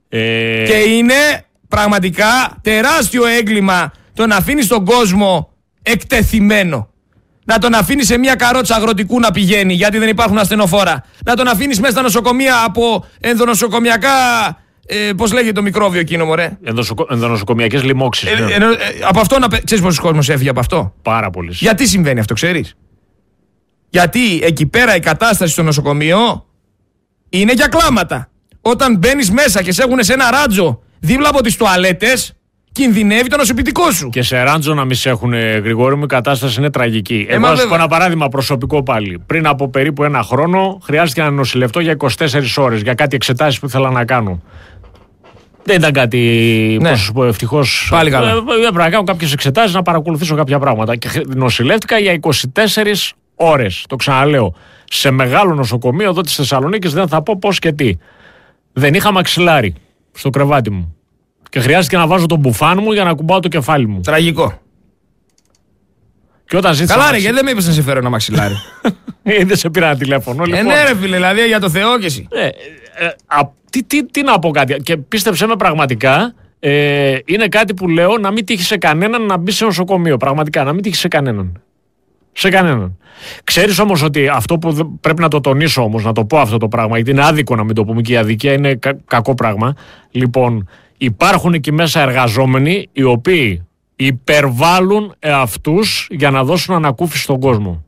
Ε, 0.09 0.65
Και 0.67 0.75
είναι 0.75 1.45
πραγματικά 1.69 2.59
τεράστιο 2.63 3.27
έγκλημα 3.27 3.93
το 4.15 4.27
να 4.27 4.37
αφήνεις 4.37 4.67
τον 4.67 4.85
κόσμο 4.85 5.53
εκτεθειμένο. 5.83 6.90
Να 7.51 7.59
τον 7.59 7.75
αφήνεις 7.75 8.07
σε 8.07 8.19
μια 8.19 8.35
καρότσα 8.35 8.75
αγροτικού 8.75 9.21
να 9.21 9.31
πηγαίνει 9.31 9.75
γιατί 9.75 9.99
δεν 9.99 10.09
υπάρχουν 10.09 10.39
ασθενοφόρα. 10.39 11.05
Να 11.25 11.35
τον 11.35 11.49
αφήνεις 11.49 11.81
μέσα 11.81 11.93
στα 11.93 12.03
νοσοκομεία 12.03 12.63
από 12.65 13.05
ενδονοσοκομιακά. 13.21 14.09
Ε, 14.87 15.13
Πώς 15.17 15.33
λέγεται 15.33 15.53
το 15.53 15.63
μικρόβιο 15.63 16.01
εκείνο, 16.01 16.25
μωρέ; 16.25 16.59
ενδοσοκο... 16.65 17.07
ενδονοσοκομιακές 17.11 17.83
λοιμώξεις. 17.83 18.29
Ε, 18.29 18.33
ε, 18.33 18.55
ε, 18.55 18.59
από 19.09 19.21
αυτό 19.21 19.39
να. 19.39 19.49
πε- 19.49 19.65
Ξέρεις 19.65 19.85
πόσος 19.85 19.99
κόσμος 19.99 20.29
έφυγε 20.29 20.49
από 20.49 20.61
αυτό; 20.61 20.95
Πάρα 21.03 21.31
πολύ. 21.31 21.51
Γιατί 21.53 21.87
συμβαίνει 21.87 22.21
αυτό, 22.21 22.35
ξέρεις; 22.35 22.75
Γιατί 23.91 24.41
εκεί 24.43 24.67
πέρα 24.67 24.97
η 24.97 25.01
κατάσταση 25.01 25.53
στο 25.53 25.63
νοσοκομείο 25.63 26.47
είναι 27.29 27.53
για 27.53 27.67
κλάματα. 27.67 28.31
Όταν 28.61 28.97
μπαίνεις 28.97 29.31
μέσα 29.31 29.63
και 29.63 29.73
σε 29.73 29.83
έχουν 29.83 30.03
σε 30.03 30.13
ένα 30.13 30.31
ράτζο 30.31 30.81
δίπλα 31.01 31.29
από 31.29 31.43
τις 31.43 31.57
τουαλέτες, 31.57 32.33
κινδυνεύει 32.73 33.29
το 33.29 33.37
νοσοποιητικό 33.37 33.91
σου. 33.91 34.09
Και 34.09 34.23
σε 34.23 34.43
ράντζο 34.43 34.75
να 34.75 34.85
μη 34.85 34.95
σε 34.95 35.09
έχουν, 35.09 35.33
Γρηγόρη 35.35 35.97
μου, 35.97 36.03
η 36.05 36.07
κατάσταση 36.07 36.61
είναι 36.61 36.71
τραγική. 36.71 37.27
Ε, 37.29 37.33
Εγώ 37.35 37.41
μα 37.41 37.47
θα 37.49 37.55
σου 37.55 37.63
πω 37.63 37.69
βέβαια. 37.69 37.79
ένα 37.85 37.89
παράδειγμα 37.89 38.29
προσωπικό 38.29 38.83
πάλι. 38.83 39.23
Πριν 39.27 39.47
από 39.47 39.69
περίπου 39.69 40.05
ένα 40.05 40.23
χρόνο, 40.23 40.79
χρειάστηκε 40.83 41.23
να 41.23 41.31
νοσηλευτώ 41.31 41.81
για 41.81 41.97
24 41.99 42.57
ώρες 42.57 42.81
για 42.83 42.95
κάτι 42.95 43.17
εξετάσεις 43.17 43.61
που 43.61 43.67
ήθελα 43.67 43.91
να 43.91 44.05
κάνω. 44.05 44.43
Δεν 45.65 45.77
ήταν 45.77 45.93
κάτι, 45.93 46.19
Ναι. 46.81 46.89
πώς 46.89 46.99
να 46.99 47.05
σου 47.05 47.13
πω, 47.13 47.25
ευτυχώς. 47.25 47.87
Πάλι 47.91 48.11
καλά. 48.11 48.31
Έπρεπε 48.31 48.73
να 48.83 48.91
κάνω 48.91 49.05
κάποιες 49.05 49.33
εξετάσεις, 49.33 49.75
να 49.75 49.83
παρακολουθήσω 49.83 50.35
κάποια 50.37 50.59
πράγματα. 50.59 50.97
Και 50.97 51.09
χρ- 51.09 51.35
νοσηλεύτηκα 51.35 51.99
για 51.99 52.13
24 52.13 53.15
ώρες. 53.35 53.85
Το 53.89 53.97
ξαναλέω. 53.97 54.55
Σε 54.85 55.11
μεγάλο 55.11 55.55
νοσοκομείο 55.55 56.09
εδώ 56.11 56.21
της 56.21 56.35
Θεσσαλονίκης 56.35 56.93
δεν 56.93 57.09
θα 57.09 57.23
πω 57.23 57.39
πώς 57.39 57.59
και 57.59 57.73
τι. 57.73 57.97
Δεν 58.73 58.95
είχα 58.95 59.13
μαξιλάρι 59.13 59.75
στο 60.13 60.31
κρεβάτι 60.31 60.71
μου. 60.71 60.95
Και 61.51 61.61
χρειάστηκε 61.61 61.97
να 61.97 62.07
βάζω 62.07 62.27
τον 62.27 62.39
μπουφάν 62.39 62.79
μου 62.83 62.93
για 62.93 63.05
να 63.05 63.15
κουμπάω 63.15 63.41
το 63.41 63.49
κεφάλι 63.49 63.87
μου. 63.87 64.01
Τραγικό. 64.01 64.59
Και 66.47 66.57
όταν 66.57 66.75
ζήτησα. 66.75 66.95
Καλά, 66.95 67.05
ρε, 67.07 67.11
μαξι- 67.11 67.23
γιατί 67.27 67.37
δεν 67.37 67.45
με 67.45 67.51
είπες 67.51 67.67
να 67.67 67.73
σε 67.73 67.83
φέρω 67.83 67.99
ένα 67.99 68.09
μαξιλάρι; 68.09 68.55
Ε, 69.23 69.45
δεν 69.45 69.57
σε 69.57 69.71
πήρα 69.71 69.87
ένα 69.87 69.97
τηλέφωνο. 69.97 70.43
ε, 70.43 70.47
Λοιπόν. 70.47 70.65
ναι, 70.65 70.83
ρε 70.83 70.97
φίλε, 70.97 71.17
δηλαδή 71.17 71.47
για 71.47 71.61
το 71.61 71.71
Θεό 71.71 71.99
και 71.99 72.07
εσύ. 72.07 72.29
Ε, 72.31 72.47
ε, 72.47 72.51
α, 73.27 73.39
τι, 73.71 73.83
τι, 73.85 74.07
τι 74.07 74.23
να 74.23 74.39
πω 74.39 74.51
κάτι. 74.51 74.75
Και 74.83 74.97
πίστεψέ 74.97 75.47
με 75.47 75.57
πραγματικά, 75.57 76.35
ε, 76.61 77.17
είναι 77.25 77.49
κάτι 77.49 77.75
που 77.75 77.89
λέω 77.89 78.19
να 78.19 78.31
μην 78.31 78.45
τύχει 78.45 78.63
σε 78.63 78.77
κανέναν 78.77 79.27
να 79.27 79.37
μπει 79.37 79.51
σε 79.51 79.65
νοσοκομείο. 79.65 80.17
Πραγματικά, 80.17 80.65
να 80.65 80.73
μην 80.73 80.83
τύχει 80.83 80.97
σε 80.97 81.09
κανέναν. 81.09 81.63
Σε 82.33 82.49
κανέναν. 82.49 82.97
Ξέρεις 83.45 83.79
όμως 83.79 84.03
ότι 84.03 84.29
αυτό 84.29 84.59
που 84.59 84.73
δεν- 84.73 84.99
πρέπει 85.01 85.21
να 85.21 85.29
το 85.29 85.41
τονίσω 85.41 85.83
όμως, 85.83 86.05
να 86.05 86.13
το 86.13 86.25
πω 86.25 86.39
αυτό 86.39 86.57
το 86.57 86.69
πράγμα, 86.69 86.97
γιατί 86.97 87.11
είναι 87.11 87.25
άδικο 87.27 87.57
να 87.57 87.65
μην 87.65 87.75
το 87.75 87.85
πούμε 87.85 88.01
και 88.03 88.13
η 88.13 88.17
αδικία 88.17 88.53
είναι 88.53 88.75
κα- 88.75 88.99
κακό 89.07 89.35
πράγμα. 89.35 89.75
Λοιπόν, 90.11 90.69
υπάρχουν 91.03 91.53
εκεί 91.53 91.73
μέσα 91.73 92.01
εργαζόμενοι 92.01 92.89
οι 92.93 93.03
οποίοι 93.03 93.67
υπερβάλλουν 93.97 95.15
εαυτούς 95.19 96.07
για 96.11 96.31
να 96.31 96.45
δώσουν 96.45 96.75
ανακούφιση 96.75 97.23
στον 97.23 97.41
κόσμο. 97.41 97.85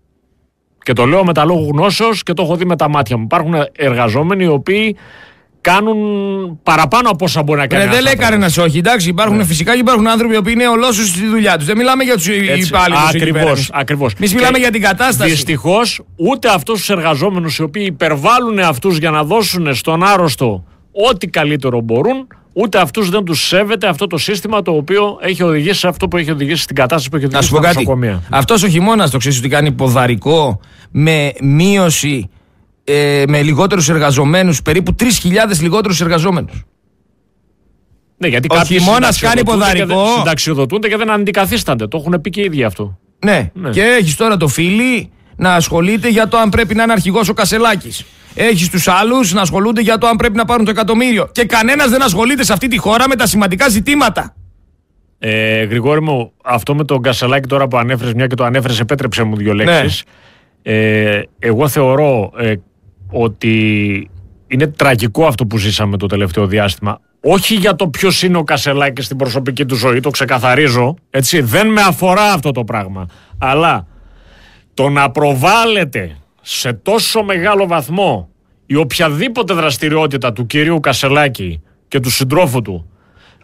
Και 0.79 0.93
το 0.93 1.07
λέω 1.07 1.25
με 1.25 1.33
τα 1.33 1.45
λόγου 1.45 1.69
γνώσεως 1.73 2.23
και 2.23 2.33
το 2.33 2.43
έχω 2.43 2.57
δει 2.57 2.65
με 2.65 2.77
τα 2.77 2.89
μάτια 2.89 3.17
μου. 3.17 3.23
Υπάρχουν 3.23 3.55
εργαζόμενοι 3.73 4.45
οι 4.45 4.47
οποίοι 4.47 4.97
κάνουν 5.61 5.99
παραπάνω 6.63 7.11
από 7.11 7.25
όσα 7.25 7.43
μπορεί 7.43 7.61
να 7.61 7.67
κάνει. 7.67 7.85
Ρε, 7.85 7.89
δεν 7.91 7.99
ένας 7.99 8.05
λέει 8.05 8.13
άνθρωπος. 8.13 8.39
κανένας 8.39 8.59
όχι. 8.59 8.79
Εντάξει, 8.79 9.09
υπάρχουν 9.09 9.45
φυσικά 9.45 9.73
και 9.73 9.79
υπάρχουν 9.79 10.09
άνθρωποι 10.09 10.35
οι 10.35 10.37
οποίοι 10.37 10.53
είναι 10.57 10.69
ολόσου 10.69 11.07
στη 11.07 11.27
δουλειά 11.27 11.57
τους. 11.57 11.67
Δεν 11.67 11.77
μιλάμε 11.77 12.05
για 12.05 12.15
τους 12.15 12.29
Έτσι. 12.29 12.69
υπάλληλου. 12.69 12.99
Ακριβώς, 13.15 13.71
ακριβώς. 13.73 14.15
Εμείς 14.15 14.35
μιλάμε 14.35 14.53
Και 14.53 14.63
για 14.63 14.71
την 14.71 14.83
κατάσταση. 14.83 15.31
Δυστυχώς, 15.31 16.01
ούτε 16.17 16.49
αυτούς 16.49 16.79
τους 16.79 16.91
εργαζόμενους 16.91 17.57
οι 17.57 17.63
οποίοι 17.63 17.85
υπερβάλλουν 17.87 18.59
αυτού 18.59 18.91
για 18.91 19.11
να 19.11 19.25
δώσουν 19.25 19.75
στον 19.75 20.03
άρρωστο 20.03 20.65
ό,τι 21.11 21.27
καλύτερο 21.27 21.81
μπορούν, 21.81 22.27
ούτε 22.53 22.79
αυτούς 22.81 23.11
δεν 23.11 23.25
τους 23.25 23.47
σέβεται 23.47 23.87
αυτό 23.89 24.07
το 24.07 24.19
σύστημα 24.19 24.63
το 24.63 24.73
οποίο 24.73 25.19
έχει 25.21 25.43
οδηγήσει 25.43 25.79
σε 25.79 25.89
αυτό 25.89 26.09
που 26.09 26.17
έχει 26.17 26.31
οδηγήσει 26.31 26.63
στην 26.63 26.77
κατάσταση 26.77 27.09
που 27.09 27.17
έχει 27.17 27.25
Να 27.25 27.39
οδηγήσει 27.39 27.49
σου 27.55 27.61
πω 27.61 27.63
στα 27.63 27.73
κάτι. 27.73 27.85
νοσοκομεία. 27.85 28.23
Αυτός 28.31 28.63
ο 28.63 28.69
χειμώνας 28.69 29.11
το 29.11 29.19
ξέρεις 29.19 29.39
ότι 29.39 29.49
κάνει 29.49 29.73
ποδαρικό 29.73 30.61
με 30.91 31.33
μείωση 31.43 32.31
ε, 32.85 33.23
με 33.29 33.43
λιγότερους 33.43 33.89
εργαζομένους, 33.89 34.63
περίπου 34.63 34.95
3.000 34.99 35.07
λιγότερους 35.61 36.01
εργαζόμενους. 36.01 36.63
Ναι, 38.17 38.29
γιατί 38.29 38.49
Ο 38.51 38.55
κάποιοι 38.55 38.79
χειμώνας 38.79 39.19
κάνει 39.21 39.39
συνταξιοδοτούνται 39.39 39.73
και 39.73 39.79
δεν- 39.79 39.87
ποδαρικό. 39.97 40.19
Συνταξιοδοτούνται 40.19 40.89
και 40.89 40.97
δεν 40.97 41.11
αντικαθίστανται. 41.11 41.87
Το 41.87 41.99
έχουν 42.05 42.21
πει 42.21 42.31
και 42.31 42.41
οι 42.41 42.45
ίδιοι 42.45 42.65
αυτό. 42.65 42.99
Ναι. 43.25 43.51
Ναι. 43.55 43.71
Και 43.71 43.83
έχεις 43.83 44.17
τώρα 44.17 44.37
το 44.37 44.49
φίλι 44.49 45.11
να 45.37 45.55
ασχολείται 45.55 46.09
για 46.09 46.29
το 46.29 46.37
αν 46.39 46.49
πρέπει 46.49 46.75
να 46.75 46.83
είναι 46.83 46.93
αρχηγός 46.93 47.29
ο 47.29 47.33
Κασελάκης. 47.33 48.05
Έχεις 48.35 48.71
τους 48.71 48.89
άλλους 48.89 49.33
να 49.33 49.41
ασχολούνται 49.41 49.81
για 49.81 49.99
το 49.99 50.07
αν 50.07 50.17
πρέπει 50.17 50.37
να 50.37 50.45
πάρουν 50.45 50.65
το 50.65 50.71
εκατομμύριο. 50.71 51.29
Και 51.33 51.45
κανένας 51.45 51.91
δεν 51.91 52.03
ασχολείται 52.03 52.45
σε 52.45 52.53
αυτή 52.53 52.69
τη 52.69 52.77
χώρα 52.77 53.09
με 53.09 53.17
τα 53.17 53.27
σημαντικά 53.27 53.69
ζητήματα. 53.69 54.35
Ε, 55.19 55.65
Γρηγόρη 55.65 56.03
μου, 56.03 56.33
αυτό 56.45 56.75
με 56.75 56.85
τον 56.85 57.03
Κασελάκη 57.03 57.49
τώρα 57.49 57.69
που 57.69 57.77
ανέφερες, 57.77 58.15
μια 58.15 58.27
και 58.27 58.35
το 58.35 58.45
ανέφερες, 58.45 58.81
επέτρεψε 58.81 59.23
μου 59.23 59.37
δύο 59.37 59.55
λέξεις. 59.55 60.05
Ε, 60.63 61.23
εγώ 61.39 61.69
θεωρώ 61.69 62.33
ε, 62.37 62.55
ότι 63.11 64.11
είναι 64.47 64.67
τραγικό 64.67 65.27
αυτό 65.27 65.47
που 65.47 65.59
ζήσαμε 65.59 65.97
το 65.97 66.07
τελευταίο 66.07 66.47
διάστημα. 66.47 67.01
Όχι 67.21 67.55
για 67.55 67.75
το 67.75 67.89
ποιος 67.89 68.23
είναι 68.23 68.37
ο 68.37 68.45
Κασελάκης 68.45 69.05
στην 69.05 69.17
προσωπική 69.17 69.67
του 69.67 69.75
ζωή, 69.75 70.01
το 70.01 70.11
ξεκαθαρίζω. 70.11 70.95
Έτσι, 71.11 71.41
δεν 71.41 71.67
με 71.67 71.81
αφορά 71.81 72.33
αυτό 72.33 72.53
το 72.53 72.65
πράγμα. 72.65 73.07
Αλλά 73.39 73.87
το 74.75 74.89
να 74.89 75.11
προβάλλεται 75.11 76.17
σε 76.43 76.73
τόσο 76.73 77.23
μεγάλο 77.23 77.67
βαθμό 77.67 78.29
η 78.67 78.77
οποιαδήποτε 78.77 79.55
δραστηριότητα 79.55 80.33
του 80.33 80.47
κυρίου 80.47 80.81
Κασελάκη 80.81 81.63
και 81.89 82.01
του 82.01 82.11
συντρόφου 82.11 82.63
του 82.63 82.93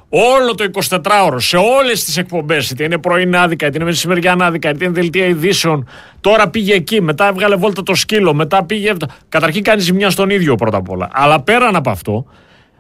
όλο 0.09 0.55
το 0.55 0.65
24ωρο 0.73 1.37
σε 1.37 1.57
όλες 1.57 2.05
τις 2.05 2.17
εκπομπές, 2.17 2.71
είτε 2.71 2.85
είναι 2.85 2.99
πρωινάδικα, 2.99 3.67
είτε 3.67 3.77
είναι 3.77 3.85
μεσημεριανάδικα, 3.85 4.71
είτε 4.71 4.85
είναι 4.85 4.95
δελτία 4.95 5.27
ειδήσεων. 5.27 5.89
Τώρα 6.21 6.49
πήγε 6.49 6.75
εκεί, 6.75 7.03
μετά 7.03 7.29
έβγαλε 7.29 7.57
βόλτα 7.57 7.83
το 7.83 7.95
σκύλο, 7.95 8.35
μετά 8.35 8.65
πήγε. 8.65 8.93
Καταρχήν 9.29 9.63
κάνει 9.63 9.81
ζημιά 9.81 10.11
στον 10.11 10.31
ίδιο 10.31 10.55
πρώτα 10.55 10.77
απ' 10.77 10.91
όλα. 10.91 11.09
Αλλά 11.13 11.41
πέραν 11.41 11.77
από 11.77 11.91
αυτό, 11.91 12.25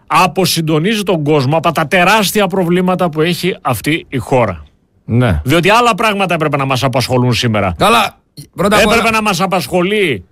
αποσυντονίζει 0.07 1.03
τον 1.03 1.25
κόσμο 1.25 1.57
από 1.57 1.73
τα 1.73 1.87
τεράστια 1.87 2.47
προβλήματα 2.47 3.09
που 3.09 3.21
έχει 3.21 3.57
αυτή 3.61 4.07
η 4.09 4.17
χώρα. 4.17 4.63
Ναι. 5.05 5.41
Διότι 5.45 5.71
άλλα 5.71 5.95
πράγματα 5.95 6.35
έπρεπε 6.35 6.57
να 6.57 6.65
μας 6.65 6.85
απασχολούν 6.85 7.33
σήμερα. 7.33 7.75
Καλά. 7.79 8.17
Πρώτα 8.55 8.77
απ' 8.77 8.87
όλα. 8.87 8.95
Έπρεπε 8.97 9.15
να 9.15 9.23
μας 9.23 9.41
απασχολεί 9.41 10.25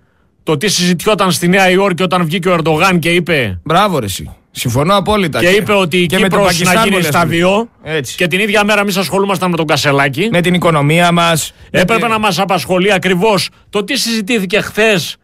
το 0.43 0.57
τι 0.57 0.67
συζητιόταν 0.67 1.31
στη 1.31 1.47
Νέα 1.47 1.69
Υόρκη 1.69 2.03
όταν 2.03 2.25
βγήκε 2.25 2.49
ο 2.49 2.53
Ερντογάν 2.53 2.99
και 2.99 3.09
είπε 3.09 3.59
Μπράβο, 3.63 3.99
ρε, 3.99 4.05
εσύ. 4.05 4.35
Συμφωνώ 4.51 4.95
απόλυτα. 4.95 5.39
και 5.39 5.47
είπε 5.47 5.73
ότι 5.73 5.97
η 5.97 6.05
και 6.05 6.15
με 6.19 6.21
το 6.21 6.27
Κύπρος 6.27 6.45
Πακιστάν 6.45 6.73
να 6.73 6.79
γίνει 6.79 6.91
πολλές 6.91 7.07
σταδιο 7.07 7.69
Έτσι. 7.83 8.15
και 8.15 8.27
την 8.27 8.39
ίδια 8.39 8.63
μέρα 8.63 8.81
εμείς 8.81 8.97
ασχολούμασταν 8.97 9.49
με 9.49 9.57
τον 9.57 9.65
Κασελάκη. 9.65 10.27
Με 10.31 10.41
την 10.41 10.53
οικονομία 10.53 11.11
μας. 11.11 11.53
Έπρεπε 11.69 12.07
να 12.07 12.19
μας 12.19 12.39
απασχολεί 12.39 12.93
ακριβώς 12.93 13.49
το 13.69 13.83
τι 13.83 13.97
συζητήθηκε 13.97 14.61
χθες 14.61 15.17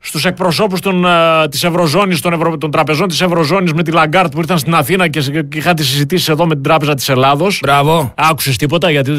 στους 0.00 0.24
εκπροσώπους 0.24 0.80
των, 0.80 1.06
α, 1.06 1.48
της 1.48 1.64
Ευρωζώνης, 1.64 2.20
των, 2.20 2.32
Ευρω... 2.32 2.58
των 2.58 2.70
τραπεζών 2.70 3.08
της 3.08 3.20
Ευρωζώνης 3.20 3.72
με 3.72 3.82
τη 3.82 3.90
Λαγκάρντ 3.90 4.32
που 4.32 4.38
ήρθαν 4.38 4.58
στην 4.58 4.74
Αθήνα 4.74 5.08
και, 5.08 5.20
και 5.20 5.58
είχαν 5.58 5.74
τις 5.74 5.86
συζητήσεις 5.88 6.28
εδώ 6.28 6.46
με 6.46 6.54
την 6.54 6.62
Τράπεζα 6.62 6.94
της 6.94 7.08
Ελλάδος. 7.08 7.58
Μπράβο. 7.62 8.12
Άκουσες 8.16 8.56
τίποτα 8.56 8.90
γιατί 8.90 9.12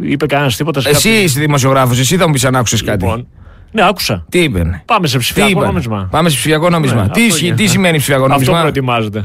είπε 0.00 0.26
κανένας 0.26 0.56
τίποτα 0.56 0.80
σε 0.80 0.88
Εσύ 0.88 1.08
κάποιο- 1.08 1.22
είσαι 1.24 1.40
δημοσιογράφος, 1.40 1.98
εσύ 1.98 2.16
θα 2.16 2.26
μου 2.26 2.32
πεις 2.32 2.44
αν 2.44 2.56
άκουσες 2.56 2.82
κάτι. 2.82 3.04
Λοιπόν, 3.04 3.26
ναι, 3.72 3.82
άκουσα. 3.88 4.24
Τι 4.28 4.42
είπε. 4.42 4.82
Πάμε 4.84 5.06
σε 5.06 5.16
Τι 5.16 5.22
ψηφιακό 5.22 5.50
είπαν. 5.50 5.64
νόμισμα. 5.66 6.08
Πάμε 6.10 6.28
σε 6.28 6.34
ψηφιακό 6.36 6.70
νόμισμα. 6.70 6.96
Ναι, 7.02 7.02
τι, 7.02 7.08
αυτό 7.10 7.20
ισχύει- 7.22 7.42
γίνεται. 7.42 7.62
τι 7.62 7.68
σημαίνει 7.68 7.96
ψηφιακό 7.96 8.22
Αυτό 8.22 8.32
νόμισμα; 8.34 8.58
προετοιμάζεται. 8.60 9.24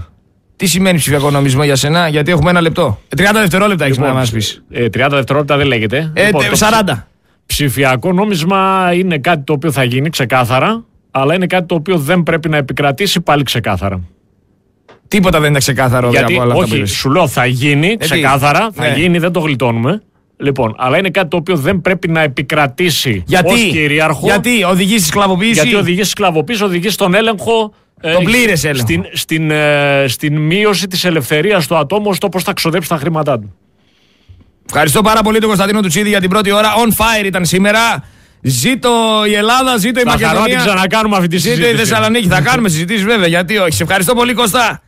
Τι 0.56 0.68
σημαίνει 0.68 0.98
ψηφιακό 0.98 1.32
νόμισμα 1.32 1.66
για 1.66 1.76
σένα, 1.76 2.08
γιατί 2.08 2.32
έχουμε 2.32 2.50
ένα 2.50 2.62
λεπτό. 2.62 3.00
Ε, 3.10 3.16
30 3.16 3.40
δευτερόλεπτα 3.40 3.86
έχεις 3.86 3.98
να 3.98 4.14
μας 4.14 4.32
πεις. 4.32 4.64
ε, 4.70 4.86
30 4.90 5.08
δευτερόλεπτα 5.10 5.58
δεν 5.58 5.68
λέγεται. 5.68 6.12
Ε, 6.14 6.26
Λοιπόν, 6.26 6.42
τε- 6.42 6.50
το 6.50 6.56
40. 6.56 7.08
Ψηφιακό 7.56 8.14
νόμισμα 8.14 8.92
είναι 8.94 9.18
κάτι 9.18 9.44
το 9.44 9.54
οποίο 9.54 9.72
θα 9.72 9.84
γίνει 9.84 10.10
ξεκάθαρα, 10.10 10.84
αλλά 11.12 11.34
είναι 11.36 11.46
κάτι 11.46 11.66
το 11.66 11.76
οποίο 11.76 11.98
δεν 11.98 12.24
πρέπει 12.24 12.50
να 12.50 12.58
επικρατήσει 12.58 13.22
πάλι 13.22 13.44
ξεκάθαρα. 13.44 14.02
Τίποτα 15.08 15.40
δεν 15.40 15.50
είναι 15.50 15.60
ξεκάθαρο 15.60 16.10
βέβαια, 16.10 16.20
Γιατί, 16.20 16.34
από 16.34 16.44
όλα 16.44 16.52
αυτά 16.54 16.64
που 16.66 16.70
όχι, 16.72 16.78
είπες. 16.78 16.92
σου 16.92 17.10
λέω 17.10 17.28
θα 17.28 17.46
γίνει 17.46 17.88
τι; 17.88 17.98
ξεκάθαρα, 17.98 18.70
θα 18.74 18.88
Ναι. 18.88 18.94
γίνει, 18.98 19.18
δεν 19.20 19.32
το 19.32 19.40
γλιτώνουμε. 19.40 20.02
Λοιπόν, 20.38 20.76
αλλά 20.78 20.98
είναι 20.98 21.10
κάτι 21.10 21.28
το 21.28 21.38
οποίο 21.38 21.56
δεν 21.56 21.82
πρέπει 21.82 22.08
να 22.08 22.22
επικρατήσει 22.22 23.24
Γιατί, 23.28 23.54
ως 23.54 23.62
κυρίαρχο. 23.62 24.26
γιατί; 24.26 24.64
Οδηγείς 24.64 25.00
στη 25.00 25.10
σκλαβοποίηση; 25.10 25.54
γιατί 25.54 25.76
οδηγείς 25.76 26.06
στη 26.06 26.12
σκλαβοποίηση, 26.12 26.64
οδηγείς 26.64 26.94
στον 26.94 27.14
έλεγχο. 27.14 27.74
ε, 28.02 28.14
Τον 28.14 28.24
πλήρες 28.24 28.64
έλεγχο. 28.64 28.82
Στην, 28.88 29.04
στην, 29.12 29.52
ε, 29.52 30.06
στην 30.08 30.38
μείωση 30.38 30.88
της 30.88 31.06
ελευθερίας 31.06 31.68
του 31.68 31.76
ατόμου 31.78 32.14
στο 32.14 32.30
πώ 32.30 32.40
θα 32.40 32.54
ξοδέψει 32.54 32.90
τα 32.90 32.98
χρήματά 32.98 33.40
του. 33.40 33.56
Ευχαριστώ 34.74 35.02
πάρα 35.02 35.22
πολύ 35.22 35.40
τον 35.40 35.48
Κωνσταντίνο 35.48 35.82
Τουτσίδη 35.82 36.10
για 36.10 36.20
την 36.20 36.30
πρώτη 36.30 36.52
ώρα. 36.52 36.74
On 36.76 36.90
fire 36.90 37.26
ήταν 37.26 37.46
σήμερα. 37.46 38.04
Ζήτω 38.42 38.90
η 39.28 39.34
Ελλάδα, 39.34 39.78
ζήτω 39.78 40.00
η 40.00 40.04
Θα 40.04 40.10
χαρώ 40.10 40.22
να 40.22 40.28
την 40.28 40.40
Μακεδονία. 40.40 40.58
ξανακάνουμε 40.66 41.16
αυτή 41.16 41.28
τη 41.28 41.38
Ζήτω 41.38 41.54
η 41.54 41.56
συζήτηση. 41.58 41.84
Θεσσαλονίκη. 41.84 42.28
Θα 42.28 42.42
κάνουμε 42.42 42.70
συζητήσεις 42.70 43.04
βέβαια, 43.04 43.28
γιατί 43.28 43.58
όχι. 43.58 43.72
Σε 43.72 43.84
ευχαριστώ 43.84 44.14
πολύ, 44.14 44.34
Κώστα. 44.34 44.82